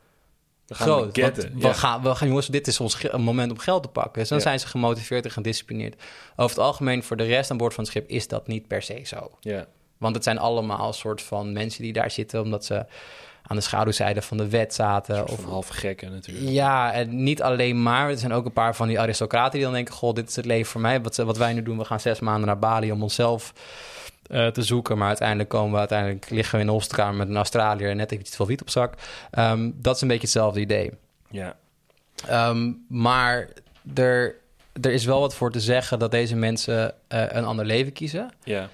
we 0.67 0.75
gaan 0.75 0.87
groot. 0.87 1.17
Getten, 1.17 1.49
Want 1.51 1.61
we, 1.63 1.73
gaan, 1.73 2.01
we 2.01 2.15
gaan, 2.15 2.27
jongens, 2.27 2.47
dit 2.47 2.67
is 2.67 2.79
ons 2.79 3.07
moment 3.17 3.51
om 3.51 3.57
geld 3.57 3.83
te 3.83 3.89
pakken. 3.89 4.19
Dus 4.19 4.29
dan 4.29 4.37
Ja. 4.37 4.43
zijn 4.43 4.59
ze 4.59 4.67
gemotiveerd 4.67 5.25
en 5.25 5.31
gedisciplineerd. 5.31 6.01
Over 6.35 6.55
het 6.55 6.65
algemeen, 6.65 7.03
voor 7.03 7.17
de 7.17 7.23
rest 7.23 7.51
aan 7.51 7.57
boord 7.57 7.73
van 7.73 7.83
het 7.83 7.91
schip, 7.93 8.09
is 8.09 8.27
dat 8.27 8.47
niet 8.47 8.67
per 8.67 8.81
se 8.81 9.01
zo. 9.05 9.31
Ja. 9.39 9.65
Want 9.97 10.15
het 10.15 10.23
zijn 10.23 10.37
allemaal 10.39 10.87
een 10.87 10.93
soort 10.93 11.21
van 11.21 11.53
mensen 11.53 11.83
die 11.83 11.93
daar 11.93 12.11
zitten, 12.11 12.41
omdat 12.41 12.65
ze 12.65 12.85
aan 13.47 13.55
de 13.55 13.61
schaduwzijde 13.61 14.21
van 14.21 14.37
de 14.37 14.49
wet 14.49 14.73
zaten. 14.73 15.27
Of 15.27 15.45
halve 15.45 15.73
gekken 15.73 16.11
natuurlijk. 16.11 16.49
ja, 16.49 16.93
en 16.93 17.23
niet 17.23 17.41
alleen 17.41 17.83
maar. 17.83 18.09
Er 18.09 18.17
zijn 18.17 18.33
ook 18.33 18.45
een 18.45 18.53
paar 18.53 18.75
van 18.75 18.87
die 18.87 18.99
aristocraten 18.99 19.51
die 19.51 19.61
dan 19.61 19.73
denken: 19.73 19.93
Goh, 19.93 20.13
dit 20.13 20.29
is 20.29 20.35
het 20.35 20.45
leven 20.45 20.71
voor 20.71 20.81
mij. 20.81 21.01
Wat, 21.01 21.15
wat 21.15 21.37
wij 21.37 21.53
nu 21.53 21.63
doen, 21.63 21.77
we 21.77 21.85
gaan 21.85 21.99
zes 21.99 22.19
maanden 22.19 22.45
naar 22.47 22.59
Bali 22.59 22.91
om 22.91 23.03
onszelf 23.03 23.53
uh, 24.33 24.47
te 24.47 24.63
zoeken. 24.63 24.97
Maar 24.97 25.07
uiteindelijk 25.07 25.49
komen 25.49 25.71
we 25.71 25.77
uiteindelijk 25.77 26.29
liggen 26.29 26.53
we 26.55 26.59
in 26.59 26.65
de 26.65 26.71
hoofdkamer 26.71 27.15
met 27.15 27.29
een 27.29 27.35
Australiër 27.35 27.89
en 27.89 27.97
net 27.97 28.11
even 28.11 28.25
iets 28.25 28.35
veel 28.35 28.47
wiet 28.47 28.61
op 28.61 28.69
zak. 28.69 28.93
Um, 29.37 29.75
dat 29.81 29.95
is 29.95 30.01
een 30.01 30.07
beetje 30.07 30.23
hetzelfde 30.23 30.59
idee. 30.59 30.91
Ja. 31.29 31.55
Um, 32.49 32.85
maar 32.87 33.49
er, 33.93 34.35
er 34.81 34.91
is 34.91 35.05
wel 35.05 35.19
wat 35.19 35.35
voor 35.35 35.51
te 35.51 35.59
zeggen 35.59 35.99
dat 35.99 36.11
deze 36.11 36.35
mensen 36.35 36.95
uh, 37.09 37.25
een 37.27 37.45
ander 37.45 37.65
leven 37.65 37.93
kiezen. 37.93 38.31
Ja. 38.43 38.69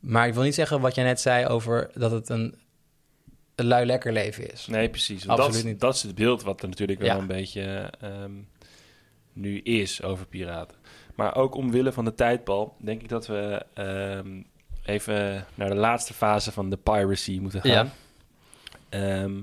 Maar 0.00 0.26
ik 0.26 0.34
wil 0.34 0.42
niet 0.42 0.54
zeggen 0.54 0.80
wat 0.80 0.94
jij 0.94 1.04
net 1.04 1.20
zei 1.20 1.46
over 1.46 1.90
dat 1.94 2.10
het 2.10 2.28
een 2.28 2.54
een 3.60 3.66
lui 3.66 3.86
lekker 3.86 4.12
leven 4.12 4.52
is. 4.52 4.66
Nee, 4.66 4.88
precies. 4.88 5.28
Absoluut 5.28 5.54
dat, 5.54 5.64
niet. 5.64 5.80
dat 5.80 5.94
is 5.94 6.02
het 6.02 6.14
beeld 6.14 6.42
wat 6.42 6.62
er 6.62 6.68
natuurlijk 6.68 7.00
wel 7.00 7.18
een 7.18 7.26
beetje 7.26 7.90
ehm, 8.00 8.32
nu 9.32 9.58
is 9.58 10.02
over 10.02 10.26
piraten. 10.26 10.76
Maar 11.14 11.36
ook 11.36 11.54
omwille 11.54 11.92
van 11.92 12.04
de 12.04 12.14
tijdbal, 12.14 12.76
denk 12.78 13.02
ik 13.02 13.08
dat 13.08 13.26
we 13.26 13.62
ehm, 13.74 14.42
even 14.84 15.46
naar 15.54 15.68
de 15.68 15.74
laatste 15.74 16.14
fase 16.14 16.52
van 16.52 16.70
de 16.70 16.76
piracy 16.76 17.38
moeten 17.38 17.60
gaan. 17.60 17.70
Ja. 17.70 17.88
Ehm, 18.88 19.36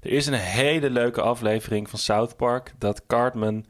er 0.00 0.10
is 0.10 0.26
een 0.26 0.34
hele 0.34 0.90
leuke 0.90 1.20
aflevering 1.20 1.90
van 1.90 1.98
South 1.98 2.36
Park 2.36 2.74
dat 2.78 3.06
Cartman 3.06 3.66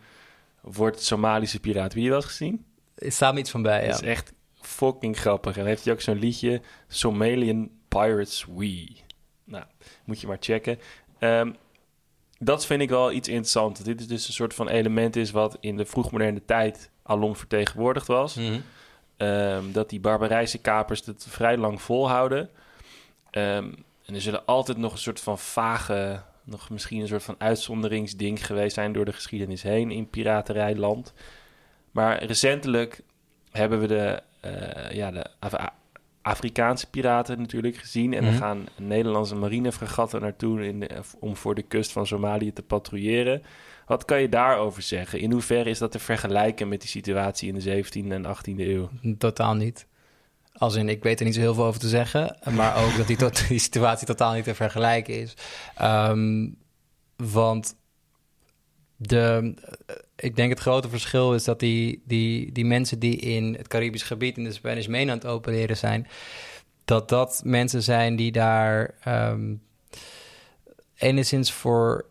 wordt 0.61 1.03
Somalische 1.03 1.61
piraat. 1.61 1.95
Wie 1.95 2.03
je 2.03 2.09
wel 2.09 2.19
eens 2.19 2.27
gezien? 2.27 2.65
Er 2.95 3.13
staat 3.13 3.35
me 3.35 3.41
iets 3.41 3.51
van 3.51 3.63
bij, 3.63 3.81
ja. 3.81 3.91
Dat 3.91 4.03
is 4.03 4.09
echt 4.09 4.33
fucking 4.61 5.19
grappig. 5.19 5.53
En 5.53 5.59
dan 5.59 5.69
heeft 5.69 5.85
hij 5.85 5.93
ook 5.93 6.01
zo'n 6.01 6.19
liedje, 6.19 6.61
Somalian 6.89 7.71
Pirates 7.89 8.47
We. 8.57 8.97
Nou, 9.45 9.65
moet 10.05 10.21
je 10.21 10.27
maar 10.27 10.37
checken. 10.41 10.79
Ehm, 11.19 11.53
dat 12.39 12.67
vind 12.67 12.83
ik 12.83 12.89
wel 12.89 13.13
iets 13.13 13.29
interessants. 13.29 13.79
Dat 13.79 13.87
dit 13.87 14.01
is 14.01 14.07
dus 14.07 14.29
een 14.29 14.35
soort 14.35 14.55
van 14.55 14.69
element 14.69 15.17
is 15.17 15.31
wat 15.31 15.57
in 15.61 15.77
de 15.77 15.85
vroegmoderne 15.85 16.45
tijd 16.45 16.91
alom 17.03 17.37
vertegenwoordigd 17.37 18.07
was. 18.07 18.35
Mhm. 18.35 18.61
Ehm, 19.21 19.73
dat 19.73 19.91
die 19.91 20.01
barbarijse 20.01 20.59
kapers 20.59 21.07
het 21.07 21.27
vrij 21.29 21.57
lang 21.57 21.83
volhouden. 21.83 22.51
Ehm, 23.31 23.73
en 24.07 24.15
er 24.15 24.21
zullen 24.21 24.47
altijd 24.47 24.79
nog 24.79 24.93
een 24.93 24.99
soort 24.99 25.21
van 25.21 25.39
vage, 25.39 26.23
nog 26.45 26.71
misschien 26.71 27.01
een 27.01 27.09
soort 27.09 27.23
van 27.23 27.35
uitzonderingsding 27.39 28.47
geweest 28.47 28.75
zijn 28.75 28.93
door 28.93 29.05
de 29.05 29.13
geschiedenis 29.13 29.63
heen 29.63 29.91
in 29.91 30.11
piraterijland. 30.11 31.13
Maar 31.91 32.25
recentelijk 32.25 33.01
hebben 33.51 33.81
we 33.81 33.87
de, 33.87 34.23
eh, 34.41 34.91
ja, 34.91 35.11
de 35.11 35.27
Afrikaanse 36.23 36.91
piraten 36.91 37.39
natuurlijk 37.39 37.77
gezien. 37.77 38.15
En 38.15 38.25
Mhm. 38.25 38.33
er 38.33 38.39
gaan 38.39 38.67
Nederlandse 38.79 39.35
marinefregatten 39.35 40.21
naartoe 40.21 40.67
in 40.67 40.81
de- 40.81 41.01
om 41.19 41.37
voor 41.37 41.55
de 41.55 41.63
kust 41.63 41.93
van 41.93 42.07
Somalië 42.07 42.53
te 42.53 42.63
patrouilleren. 42.63 43.43
Wat 43.87 44.05
kan 44.05 44.21
je 44.21 44.29
daarover 44.29 44.83
zeggen? 44.83 45.21
In 45.21 45.33
hoeverre 45.33 45.71
is 45.71 45.79
dat 45.79 45.93
te 45.93 45.99
vergelijken 45.99 46.69
met 46.69 46.81
die 46.81 46.91
situatie 46.91 47.49
in 47.49 47.55
de 47.55 47.61
17e 47.61 48.15
en 48.15 48.25
18e 48.27 48.69
eeuw? 48.69 48.91
Totaal 49.19 49.55
niet. 49.55 49.87
Als 50.53 50.75
in, 50.75 50.89
ik 50.89 51.03
weet 51.03 51.19
er 51.19 51.25
niet 51.27 51.35
zo 51.35 51.41
heel 51.41 51.55
veel 51.55 51.65
over 51.65 51.81
te 51.81 51.89
zeggen. 51.89 52.37
Maar 52.51 52.85
ook 52.85 52.97
dat 52.97 53.07
die, 53.07 53.17
tot, 53.17 53.43
die 53.49 53.59
situatie 53.59 54.07
totaal 54.07 54.33
niet 54.35 54.45
te 54.45 54.55
vergelijken 54.55 55.15
is. 55.21 55.35
Ehm, 55.77 56.49
want 57.17 57.77
de, 58.97 59.55
eh, 59.87 59.95
ik 60.21 60.37
denk 60.37 60.51
het 60.51 60.61
grote 60.61 60.89
verschil 60.89 61.35
is 61.35 61.45
dat 61.45 61.61
die, 61.61 62.03
die, 62.05 62.53
die 62.53 62.65
mensen 62.65 62.99
die 62.99 63.17
in 63.17 63.55
het 63.55 63.69
Caribisch 63.69 64.03
gebied... 64.03 64.37
in 64.37 64.45
de 64.45 64.53
Spanish 64.53 64.87
Main 64.87 65.11
aan 65.11 65.17
het 65.17 65.27
opereren 65.27 65.77
zijn... 65.77 66.09
dat 66.85 67.09
dat 67.09 67.41
mensen 67.45 67.83
zijn 67.83 68.17
die 68.17 68.33
daar 68.33 68.95
ehm, 69.01 69.55
enigszins 70.97 71.53
voor... 71.53 72.05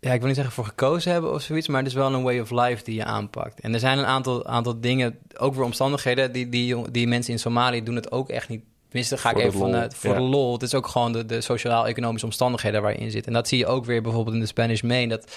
Ja, 0.00 0.12
ik 0.12 0.18
wil 0.18 0.26
niet 0.26 0.36
zeggen 0.36 0.54
voor 0.54 0.64
gekozen 0.64 1.12
hebben 1.12 1.32
of 1.32 1.42
zoiets... 1.42 1.68
maar 1.68 1.78
het 1.78 1.88
is 1.88 1.94
wel 1.94 2.14
een 2.14 2.22
way 2.22 2.38
of 2.38 2.50
life 2.50 2.84
die 2.84 2.94
je 2.94 3.04
aanpakt. 3.04 3.60
En 3.60 3.74
er 3.74 3.80
zijn 3.80 3.98
een 3.98 4.06
aantal, 4.06 4.46
aantal 4.46 4.80
dingen, 4.80 5.18
ook 5.36 5.54
weer 5.54 5.64
omstandigheden... 5.64 6.32
Die, 6.32 6.48
die, 6.48 6.90
die 6.90 7.06
mensen 7.06 7.32
in 7.32 7.38
Somalië 7.38 7.82
doen 7.82 7.96
het 7.96 8.12
ook 8.12 8.28
echt 8.28 8.48
niet... 8.48 8.64
Tenminste, 8.94 9.14
daar 9.14 9.24
ga 9.24 9.30
ik 9.30 9.46
even 9.46 9.60
lol, 9.60 9.70
vanuit. 9.70 9.94
Voor 9.94 10.10
ja. 10.10 10.16
de 10.16 10.22
lol. 10.22 10.52
Het 10.52 10.62
is 10.62 10.74
ook 10.74 10.86
gewoon 10.86 11.12
de, 11.12 11.26
de 11.26 11.40
sociaal-economische 11.40 12.26
omstandigheden 12.26 12.82
waar 12.82 12.92
je 12.92 12.98
in 12.98 13.10
zit. 13.10 13.26
En 13.26 13.32
dat 13.32 13.48
zie 13.48 13.58
je 13.58 13.66
ook 13.66 13.84
weer 13.84 14.02
bijvoorbeeld 14.02 14.34
in 14.34 14.40
de 14.40 14.46
Spanish 14.46 14.80
Main... 14.82 15.08
dat 15.08 15.36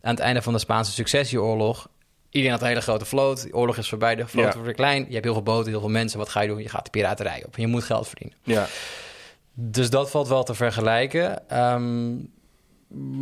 aan 0.00 0.10
het 0.10 0.20
einde 0.20 0.42
van 0.42 0.52
de 0.52 0.58
Spaanse 0.58 0.92
successieoorlog... 0.92 1.88
Iedereen 2.30 2.54
had 2.54 2.62
een 2.62 2.68
hele 2.68 2.80
grote 2.80 3.04
vloot. 3.04 3.42
De 3.42 3.54
oorlog 3.54 3.76
is 3.76 3.88
voorbij, 3.88 4.14
de 4.14 4.26
vloot 4.26 4.44
Ja. 4.44 4.50
wordt 4.50 4.64
weer 4.66 4.74
klein. 4.74 5.04
Je 5.06 5.12
hebt 5.12 5.24
heel 5.24 5.32
veel 5.32 5.42
boten, 5.42 5.70
heel 5.70 5.80
veel 5.80 5.88
mensen. 5.88 6.18
Wat 6.18 6.28
ga 6.28 6.40
je 6.40 6.48
doen? 6.48 6.58
Je 6.62 6.68
gaat 6.68 6.84
de 6.84 6.90
piraterij 6.90 7.42
op. 7.46 7.54
En 7.56 7.60
je 7.62 7.66
moet 7.68 7.84
geld 7.84 8.08
verdienen. 8.08 8.36
Ja, 8.42 8.66
Dus 9.54 9.90
dat 9.90 10.10
valt 10.10 10.28
wel 10.28 10.42
te 10.42 10.54
vergelijken. 10.54 11.48
Ehm, 11.48 12.14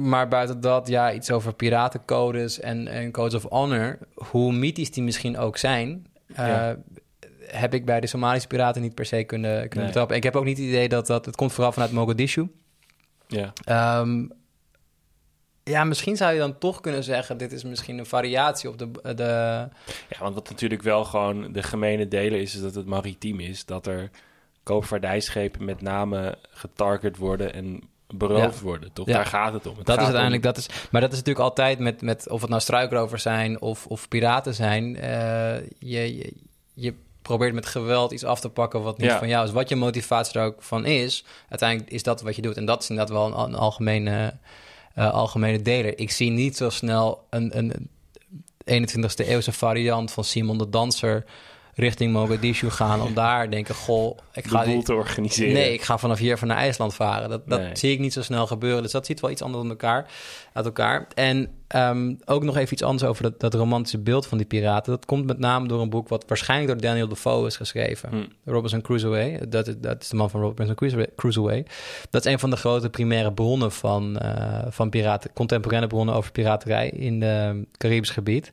maar 0.08 0.28
buiten 0.28 0.60
dat, 0.60 0.88
ja, 0.88 1.12
iets 1.12 1.30
over 1.30 1.54
piratencodes 1.54 2.60
en, 2.60 2.88
en 2.88 3.10
codes 3.10 3.34
of 3.34 3.50
honor. 3.50 3.98
Hoe 4.14 4.52
mythisch 4.52 4.90
die 4.90 5.02
misschien 5.02 5.38
ook 5.38 5.56
zijn... 5.56 6.06
eh, 6.34 6.46
Ja. 6.46 6.76
Heb 7.46 7.74
ik 7.74 7.84
bij 7.84 8.00
de 8.00 8.06
Somalische 8.06 8.48
piraten 8.48 8.82
niet 8.82 8.94
per 8.94 9.06
se 9.06 9.24
kunnen, 9.24 9.58
kunnen 9.60 9.78
Nee. 9.78 9.86
betrappen. 9.86 10.16
Ik 10.16 10.22
heb 10.22 10.36
ook 10.36 10.44
niet 10.44 10.58
het 10.58 10.66
idee 10.66 10.88
dat 10.88 11.06
dat... 11.06 11.24
Het 11.26 11.36
komt 11.36 11.52
vooral 11.52 11.72
vanuit 11.72 11.92
Mogadishu. 11.92 12.48
ja. 13.26 13.52
Ehm, 13.64 14.26
ja, 15.64 15.84
misschien 15.84 16.16
zou 16.16 16.32
je 16.32 16.38
dan 16.38 16.58
toch 16.58 16.80
kunnen 16.80 17.04
zeggen... 17.04 17.36
dit 17.36 17.52
is 17.52 17.64
misschien 17.64 17.98
een 17.98 18.06
variatie 18.06 18.68
op 18.68 18.78
de... 18.78 18.90
de 19.14 19.22
Ja, 20.08 20.18
want 20.20 20.34
wat 20.34 20.50
natuurlijk 20.50 20.82
wel 20.82 21.04
gewoon 21.04 21.52
de 21.52 21.62
gemene 21.62 22.08
delen 22.08 22.40
is, 22.40 22.54
is 22.54 22.60
dat 22.60 22.74
het 22.74 22.86
maritiem 22.86 23.40
is. 23.40 23.64
Dat 23.64 23.86
er 23.86 24.10
koopvaardijschepen 24.62 25.64
met 25.64 25.80
name 25.82 26.38
getarget 26.50 27.16
worden 27.16 27.52
en 27.54 27.80
beroofd 28.08 28.60
worden. 28.60 28.92
Toch? 28.92 29.06
Ja. 29.06 29.12
Daar 29.12 29.26
gaat 29.26 29.52
het 29.52 29.66
om. 29.66 29.76
Het 29.76 29.86
dat 29.86 29.96
is 29.98 30.02
uiteindelijk... 30.04 30.42
Dat 30.42 30.56
is, 30.56 30.68
maar 30.90 31.00
dat 31.00 31.12
is 31.12 31.18
natuurlijk 31.18 31.44
altijd 31.44 31.78
met, 31.78 32.02
met... 32.02 32.28
of 32.28 32.40
het 32.40 32.50
nou 32.50 32.62
struikrovers 32.62 33.22
zijn 33.22 33.60
of, 33.60 33.86
of 33.86 34.08
piraten 34.08 34.54
zijn... 34.54 34.96
eh, 34.96 35.56
je, 35.78 36.16
je, 36.16 36.32
je 36.74 36.94
probeert 37.24 37.54
met 37.54 37.66
geweld 37.66 38.12
iets 38.12 38.24
af 38.24 38.40
te 38.40 38.48
pakken 38.48 38.82
wat 38.82 38.98
niet 38.98 39.10
Ja. 39.10 39.18
van 39.18 39.28
jou 39.28 39.46
is. 39.46 39.52
Wat 39.52 39.68
je 39.68 39.76
motivatie 39.76 40.40
er 40.40 40.46
ook 40.46 40.62
van 40.62 40.84
is... 40.84 41.24
uiteindelijk 41.48 41.90
is 41.90 42.02
dat 42.02 42.22
wat 42.22 42.36
je 42.36 42.42
doet. 42.42 42.56
En 42.56 42.64
dat 42.64 42.82
is 42.82 42.90
inderdaad 42.90 43.14
wel 43.14 43.26
een, 43.26 43.38
een 43.38 43.54
algemene, 43.54 44.34
eh, 44.94 45.12
algemene 45.12 45.62
deler. 45.62 45.98
Ik 45.98 46.10
zie 46.10 46.30
niet 46.30 46.56
zo 46.56 46.70
snel 46.70 47.26
een... 47.30 47.58
een 47.58 47.88
21ste 48.64 49.26
eeuwse 49.26 49.52
variant 49.52 50.12
van 50.12 50.24
Simon 50.24 50.58
de 50.58 50.68
Danser 50.68 51.24
richting 51.74 52.12
Mogadishu 52.12 52.70
gaan 52.70 53.02
om 53.02 53.14
daar 53.14 53.50
denken, 53.50 53.74
goh, 53.74 54.18
ik 54.32 54.42
de 54.42 54.48
ga 54.48 54.64
boel 54.64 54.74
die, 54.74 54.82
te 54.82 54.94
organiseren. 54.94 55.52
Nee, 55.52 55.72
ik 55.72 55.82
ga 55.82 55.98
vanaf 55.98 56.18
hier 56.18 56.32
even 56.34 56.46
naar 56.46 56.56
IJsland 56.56 56.94
varen. 56.94 57.28
Dat, 57.28 57.48
dat 57.48 57.60
Nee. 57.60 57.76
zie 57.76 57.92
ik 57.92 57.98
niet 57.98 58.12
zo 58.12 58.22
snel 58.22 58.46
gebeuren. 58.46 58.82
Dus 58.82 58.92
dat 58.92 59.06
ziet 59.06 59.20
wel 59.20 59.30
iets 59.30 59.42
anders 59.42 59.68
elkaar, 59.68 60.06
uit 60.52 60.64
elkaar. 60.64 61.06
En 61.14 61.48
ehm, 61.68 62.14
ook 62.24 62.42
nog 62.42 62.56
even 62.56 62.72
iets 62.72 62.82
anders 62.82 63.04
over 63.10 63.22
dat, 63.22 63.40
dat 63.40 63.54
romantische 63.54 63.98
beeld 63.98 64.26
van 64.26 64.38
die 64.38 64.46
piraten. 64.46 64.92
Dat 64.92 65.04
komt 65.06 65.26
met 65.26 65.38
name 65.38 65.68
door 65.68 65.80
een 65.80 65.90
boek 65.90 66.08
wat 66.08 66.24
waarschijnlijk 66.28 66.70
door 66.72 66.80
Daniel 66.80 67.08
Defoe 67.08 67.46
is 67.46 67.56
geschreven. 67.56 68.08
Hm. 68.08 68.50
Robinson 68.50 68.80
Crusoe. 68.80 69.40
Dat, 69.48 69.66
is- 69.66 69.74
dat 69.78 70.02
is 70.02 70.08
de 70.08 70.16
man 70.16 70.30
van 70.30 70.40
Robinson 70.40 70.74
Crusoe- 70.74 71.08
Crusoe. 71.16 71.64
Dat 72.10 72.24
is 72.26 72.32
een 72.32 72.38
van 72.38 72.50
de 72.50 72.56
grote 72.56 72.90
primaire 72.90 73.32
bronnen 73.32 73.72
van, 73.72 74.18
eh, 74.18 74.62
van 74.68 74.90
piraten, 74.90 75.30
contemporaine 75.34 75.86
bronnen 75.86 76.14
over 76.14 76.32
piraterij 76.32 76.88
in 76.88 77.22
het 77.22 77.66
Caribisch 77.76 78.10
gebied. 78.10 78.50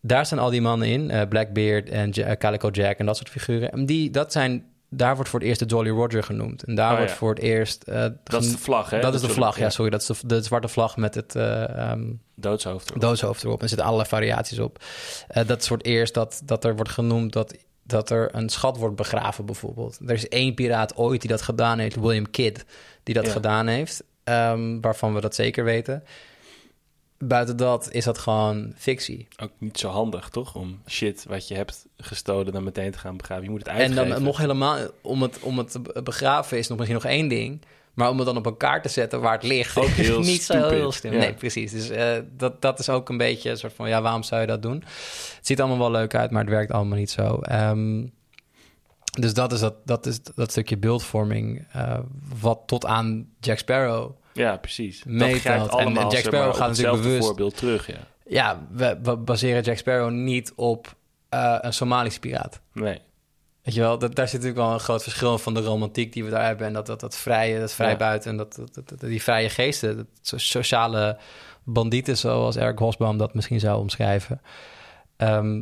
Daar 0.00 0.26
staan 0.26 0.38
al 0.38 0.50
die 0.50 0.60
mannen 0.60 0.88
in, 0.88 1.10
eh, 1.10 1.28
Blackbeard 1.28 1.88
en 1.88 2.08
Ja- 2.12 2.36
Calico 2.36 2.68
Jack 2.68 2.98
en 2.98 3.06
dat 3.06 3.16
soort 3.16 3.28
figuren. 3.28 3.72
En 3.72 3.86
die, 3.86 4.10
dat 4.10 4.32
zijn, 4.32 4.64
daar 4.88 5.14
wordt 5.14 5.30
voor 5.30 5.38
het 5.40 5.48
eerst 5.48 5.60
de 5.60 5.66
Jolly 5.66 5.90
Roger 5.90 6.22
genoemd. 6.22 6.62
En 6.62 6.74
daar 6.74 6.90
Oh, 6.90 6.96
wordt 6.96 7.10
ja. 7.12 7.16
voor 7.16 7.28
het 7.30 7.38
eerst... 7.38 7.82
eh, 7.82 8.06
Dat 8.24 8.42
is 8.42 8.50
de 8.50 8.58
vlag, 8.58 8.90
hè? 8.90 9.00
dat 9.00 9.14
is 9.14 9.20
de 9.20 9.28
vlag, 9.28 9.58
ja, 9.58 9.70
sorry. 9.70 9.90
Dat 9.90 10.00
is 10.00 10.06
de, 10.06 10.26
de 10.26 10.42
zwarte 10.42 10.68
vlag 10.68 10.96
met 10.96 11.14
het 11.14 11.34
eh, 11.36 11.90
ehm, 11.90 12.02
Doodshoofd. 12.34 12.88
erop. 12.90 13.00
doodshoofd 13.02 13.44
erop. 13.44 13.62
Er 13.62 13.68
zitten 13.68 13.86
allerlei 13.86 14.08
variaties 14.10 14.58
op. 14.58 14.84
Eh, 15.28 15.46
dat 15.46 15.60
is 15.60 15.68
voor 15.68 15.76
het 15.76 15.86
eerst 15.86 16.14
dat, 16.14 16.42
dat 16.44 16.64
er 16.64 16.76
wordt 16.76 16.90
genoemd 16.90 17.32
dat, 17.32 17.54
dat 17.82 18.10
er 18.10 18.28
een 18.34 18.48
schat 18.48 18.76
wordt 18.76 18.96
begraven, 18.96 19.46
bijvoorbeeld. 19.46 19.98
Er 20.06 20.14
is 20.14 20.28
één 20.28 20.54
piraat 20.54 20.96
ooit 20.96 21.20
die 21.20 21.30
dat 21.30 21.42
gedaan 21.42 21.78
heeft, 21.78 22.00
William 22.00 22.30
Kidd, 22.30 22.64
die 23.02 23.14
dat 23.14 23.26
Ja. 23.26 23.32
gedaan 23.32 23.66
heeft, 23.66 24.02
ehm, 24.24 24.80
waarvan 24.80 25.14
we 25.14 25.20
dat 25.20 25.34
zeker 25.34 25.64
weten. 25.64 26.02
Buiten 27.24 27.56
dat 27.56 27.92
is 27.92 28.04
dat 28.04 28.18
gewoon 28.18 28.72
fictie. 28.76 29.28
Ook 29.42 29.50
niet 29.58 29.78
zo 29.78 29.88
handig, 29.88 30.28
toch? 30.28 30.54
Om 30.54 30.80
shit 30.88 31.24
wat 31.28 31.48
je 31.48 31.54
hebt 31.54 31.86
gestolen 31.96 32.52
dan 32.52 32.64
meteen 32.64 32.90
te 32.90 32.98
gaan 32.98 33.16
begraven. 33.16 33.44
Je 33.44 33.50
moet 33.50 33.58
het 33.58 33.68
En 33.68 33.74
uitgeven. 33.74 34.08
dan 34.08 34.22
nog 34.22 34.38
helemaal, 34.38 34.78
om 35.02 35.22
het, 35.22 35.38
om 35.40 35.58
het 35.58 35.70
te 35.70 35.80
be- 35.80 36.02
begraven 36.02 36.58
is 36.58 36.68
nog 36.68 36.78
misschien 36.78 36.98
nog 37.02 37.10
één 37.10 37.28
ding. 37.28 37.60
Maar 37.94 38.10
om 38.10 38.16
het 38.16 38.26
dan 38.26 38.36
op 38.36 38.44
elkaar 38.44 38.82
te 38.82 38.88
zetten 38.88 39.20
waar 39.20 39.32
het 39.32 39.42
ligt, 39.42 39.76
Ook 39.76 39.84
heel 40.06 40.20
niet 40.20 40.42
zo 40.42 40.68
heel 40.68 40.92
slim. 40.92 41.12
ja. 41.12 41.18
Nee, 41.18 41.34
precies. 41.34 41.72
Dus 41.72 41.88
eh, 41.90 42.16
dat, 42.36 42.62
dat 42.62 42.78
is 42.78 42.88
ook 42.88 43.08
een 43.08 43.16
beetje 43.16 43.50
een 43.50 43.56
soort 43.56 43.72
van, 43.72 43.88
ja, 43.88 44.02
waarom 44.02 44.22
zou 44.22 44.40
je 44.40 44.46
dat 44.46 44.62
doen? 44.62 44.76
Het 45.36 45.38
ziet 45.46 45.60
allemaal 45.60 45.78
wel 45.78 45.90
leuk 45.90 46.14
uit, 46.14 46.30
maar 46.30 46.40
het 46.42 46.50
werkt 46.50 46.72
allemaal 46.72 46.98
niet 46.98 47.10
zo. 47.10 47.38
Ehm, 47.40 48.06
dus 49.20 49.34
dat 49.34 49.52
is 49.52 49.60
dat, 49.60 49.74
dat, 49.84 50.06
is 50.06 50.20
dat 50.34 50.50
stukje 50.50 50.76
beeldvorming, 50.76 51.66
eh, 51.72 51.98
wat 52.40 52.60
tot 52.66 52.86
aan 52.86 53.28
Jack 53.40 53.58
Sparrow. 53.58 54.10
Ja, 54.38 54.56
precies. 54.56 54.98
Dat 55.02 55.12
meetelt. 55.12 55.40
grijpt 55.40 55.62
En- 55.64 55.70
allemaal 55.70 55.92
en 56.02 56.08
Jack 56.08 56.10
zeg 56.10 56.20
Sparrow 56.20 56.54
gaat 56.54 56.68
natuurlijk 56.68 57.02
bewust- 57.02 57.26
voorbeeld 57.26 57.56
terug, 57.56 57.86
ja. 57.86 57.98
Ja, 58.26 58.66
we, 58.70 58.98
we 59.02 59.16
baseren 59.16 59.62
Jack 59.62 59.76
Sparrow 59.76 60.10
niet 60.10 60.52
op 60.56 60.96
eh, 61.28 61.56
een 61.60 61.72
Somalische 61.72 62.20
piraat. 62.20 62.60
Nee. 62.72 63.00
Weet 63.62 63.74
je 63.74 63.80
wel, 63.80 63.98
dat, 63.98 64.14
daar 64.14 64.28
zit 64.28 64.40
natuurlijk 64.40 64.66
wel 64.66 64.72
een 64.74 64.80
groot 64.80 65.02
verschil 65.02 65.38
van 65.38 65.54
de 65.54 65.60
romantiek 65.60 66.12
die 66.12 66.24
we 66.24 66.30
daar 66.30 66.44
hebben. 66.46 66.66
En 66.66 66.72
dat, 66.72 66.86
dat, 66.86 67.00
dat 67.00 67.16
vrije, 67.16 67.60
dat 67.60 67.72
vrij 67.72 67.90
Ja. 67.90 67.96
buiten 67.96 68.30
en 68.30 68.36
dat, 68.36 68.54
dat, 68.54 68.74
dat- 68.74 68.88
dat- 68.88 69.00
die 69.00 69.22
vrije 69.22 69.48
geesten. 69.50 69.96
Dat 69.96 70.06
so- 70.22 70.38
sociale 70.38 71.18
bandieten, 71.64 72.16
zoals 72.16 72.56
Eric 72.56 72.78
Hosbaum 72.78 73.18
dat 73.18 73.34
misschien 73.34 73.60
zou 73.60 73.80
omschrijven. 73.80 74.40
Ehm, 75.16 75.58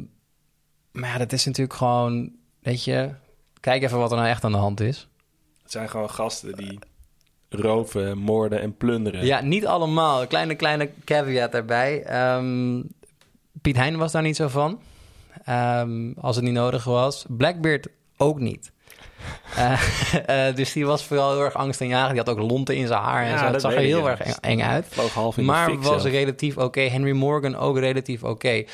maar 0.92 1.10
ja, 1.10 1.18
dat 1.18 1.32
is 1.32 1.44
natuurlijk 1.44 1.76
gewoon, 1.76 2.32
weet 2.60 2.84
je... 2.84 3.10
Kijk 3.60 3.82
even 3.82 3.98
wat 3.98 4.10
er 4.10 4.16
nou 4.16 4.28
echt 4.28 4.44
aan 4.44 4.52
de 4.52 4.58
hand 4.58 4.80
is. 4.80 5.08
Het 5.62 5.72
zijn 5.72 5.88
gewoon 5.88 6.10
gasten 6.10 6.56
die 6.56 6.78
roven, 7.48 8.18
moorden 8.18 8.60
en 8.60 8.76
plunderen. 8.76 9.26
Ja, 9.26 9.40
niet 9.40 9.66
allemaal. 9.66 10.26
Kleine, 10.26 10.54
kleine 10.54 10.90
caveat 11.04 11.52
daarbij. 11.52 12.02
Ehm, 12.02 12.82
Piet 13.62 13.76
Hein 13.76 13.96
was 13.96 14.12
daar 14.12 14.22
niet 14.22 14.36
zo 14.36 14.48
van. 14.48 14.80
Ehm, 15.44 16.12
als 16.20 16.36
het 16.36 16.44
niet 16.44 16.54
nodig 16.54 16.84
was. 16.84 17.24
Blackbeard 17.28 17.86
ook 18.16 18.40
niet. 18.40 18.72
Uh, 19.58 20.54
dus 20.56 20.72
die 20.72 20.86
was 20.86 21.04
vooral 21.04 21.32
heel 21.32 21.44
erg 21.44 21.54
angstaanjagend. 21.54 22.10
Die 22.10 22.18
had 22.24 22.28
ook 22.28 22.50
lonten 22.50 22.76
in 22.76 22.86
zijn 22.86 23.00
haar 23.00 23.24
en 23.24 23.30
Ja, 23.30 23.38
zo. 23.38 23.44
Het 23.52 23.60
zag 23.60 23.72
er 23.74 23.80
heel 23.80 24.08
erg 24.08 24.20
eng, 24.20 24.32
eng 24.40 24.62
uit. 24.62 24.86
Vloog 24.88 25.12
half 25.14 25.36
in 25.36 25.42
de 25.44 25.50
Maar 25.50 25.76
was 25.76 25.86
zelf. 26.02 26.02
relatief 26.14 26.56
oké. 26.56 26.80
Henry 26.80 27.12
Morgan 27.12 27.56
ook 27.56 27.78
relatief 27.78 28.22
oké. 28.22 28.64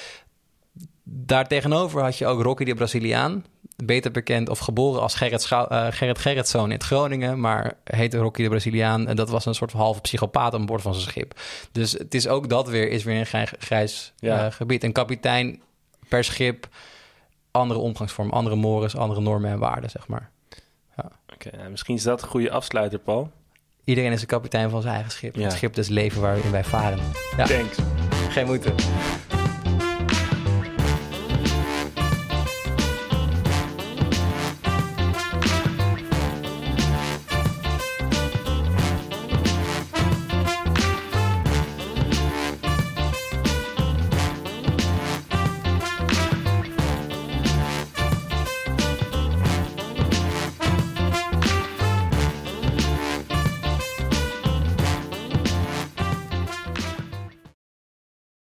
Daartegenover 1.05 2.03
had 2.03 2.19
je 2.19 2.27
ook 2.27 2.43
Rocky 2.43 2.65
de 2.65 2.75
Braziliaan. 2.75 3.45
Beter 3.85 4.11
bekend 4.11 4.49
of 4.49 4.59
geboren 4.59 5.01
als 5.03 5.15
Gerrit, 5.15 5.43
Schou- 5.43 5.67
eh, 5.69 5.87
Gerrit 5.91 6.19
Gerritszoon 6.19 6.65
in 6.65 6.71
het 6.77 6.83
Groningen. 6.85 7.41
Maar 7.41 7.73
heette 7.85 8.19
Rocky 8.19 8.43
de 8.43 8.49
Braziliaan. 8.49 9.07
En 9.09 9.17
dat 9.17 9.31
was 9.31 9.47
een 9.47 9.55
soort 9.55 9.71
van 9.71 9.81
halve 9.81 10.01
psychopaat 10.01 10.55
aan 10.55 10.67
boord 10.67 10.83
van 10.83 10.95
zijn 10.95 11.07
schip. 11.09 11.41
Dus 11.73 11.93
het 11.93 12.15
is 12.15 12.29
ook 12.29 12.49
dat 12.49 12.69
weer, 12.69 12.91
is 12.91 13.05
weer 13.05 13.19
een 13.19 13.27
grij- 13.27 13.49
grijs 13.59 14.13
Ja. 14.17 14.47
eh, 14.47 14.53
gebied. 14.53 14.85
Een 14.85 14.93
kapitein 14.93 15.63
per 16.09 16.25
schip. 16.25 16.69
Andere 17.51 17.81
omgangsvorm, 17.81 18.31
andere 18.31 18.57
mores, 18.57 18.97
andere 18.97 19.21
normen 19.21 19.51
en 19.51 19.59
waarden, 19.59 19.91
zeg 19.91 20.09
maar. 20.09 20.31
Oké, 21.35 21.57
ja, 21.63 21.69
misschien 21.69 21.95
is 21.95 22.03
dat 22.03 22.23
een 22.23 22.29
goede 22.29 22.51
afsluiter, 22.51 22.99
Paul. 22.99 23.31
Iedereen 23.85 24.13
is 24.13 24.21
de 24.21 24.27
kapitein 24.27 24.71
van 24.71 24.83
zijn 24.83 24.95
eigen 24.95 25.13
schip. 25.13 25.35
Ja. 25.37 25.43
Het 25.43 25.53
schip 25.53 25.75
des 25.75 25.89
leven 25.89 26.21
waarin 26.21 26.51
wij 26.51 26.65
varen. 26.65 26.99
Ja. 27.37 27.45
Thanks. 27.45 27.79
Geen 28.29 28.47
moeite. 28.47 28.75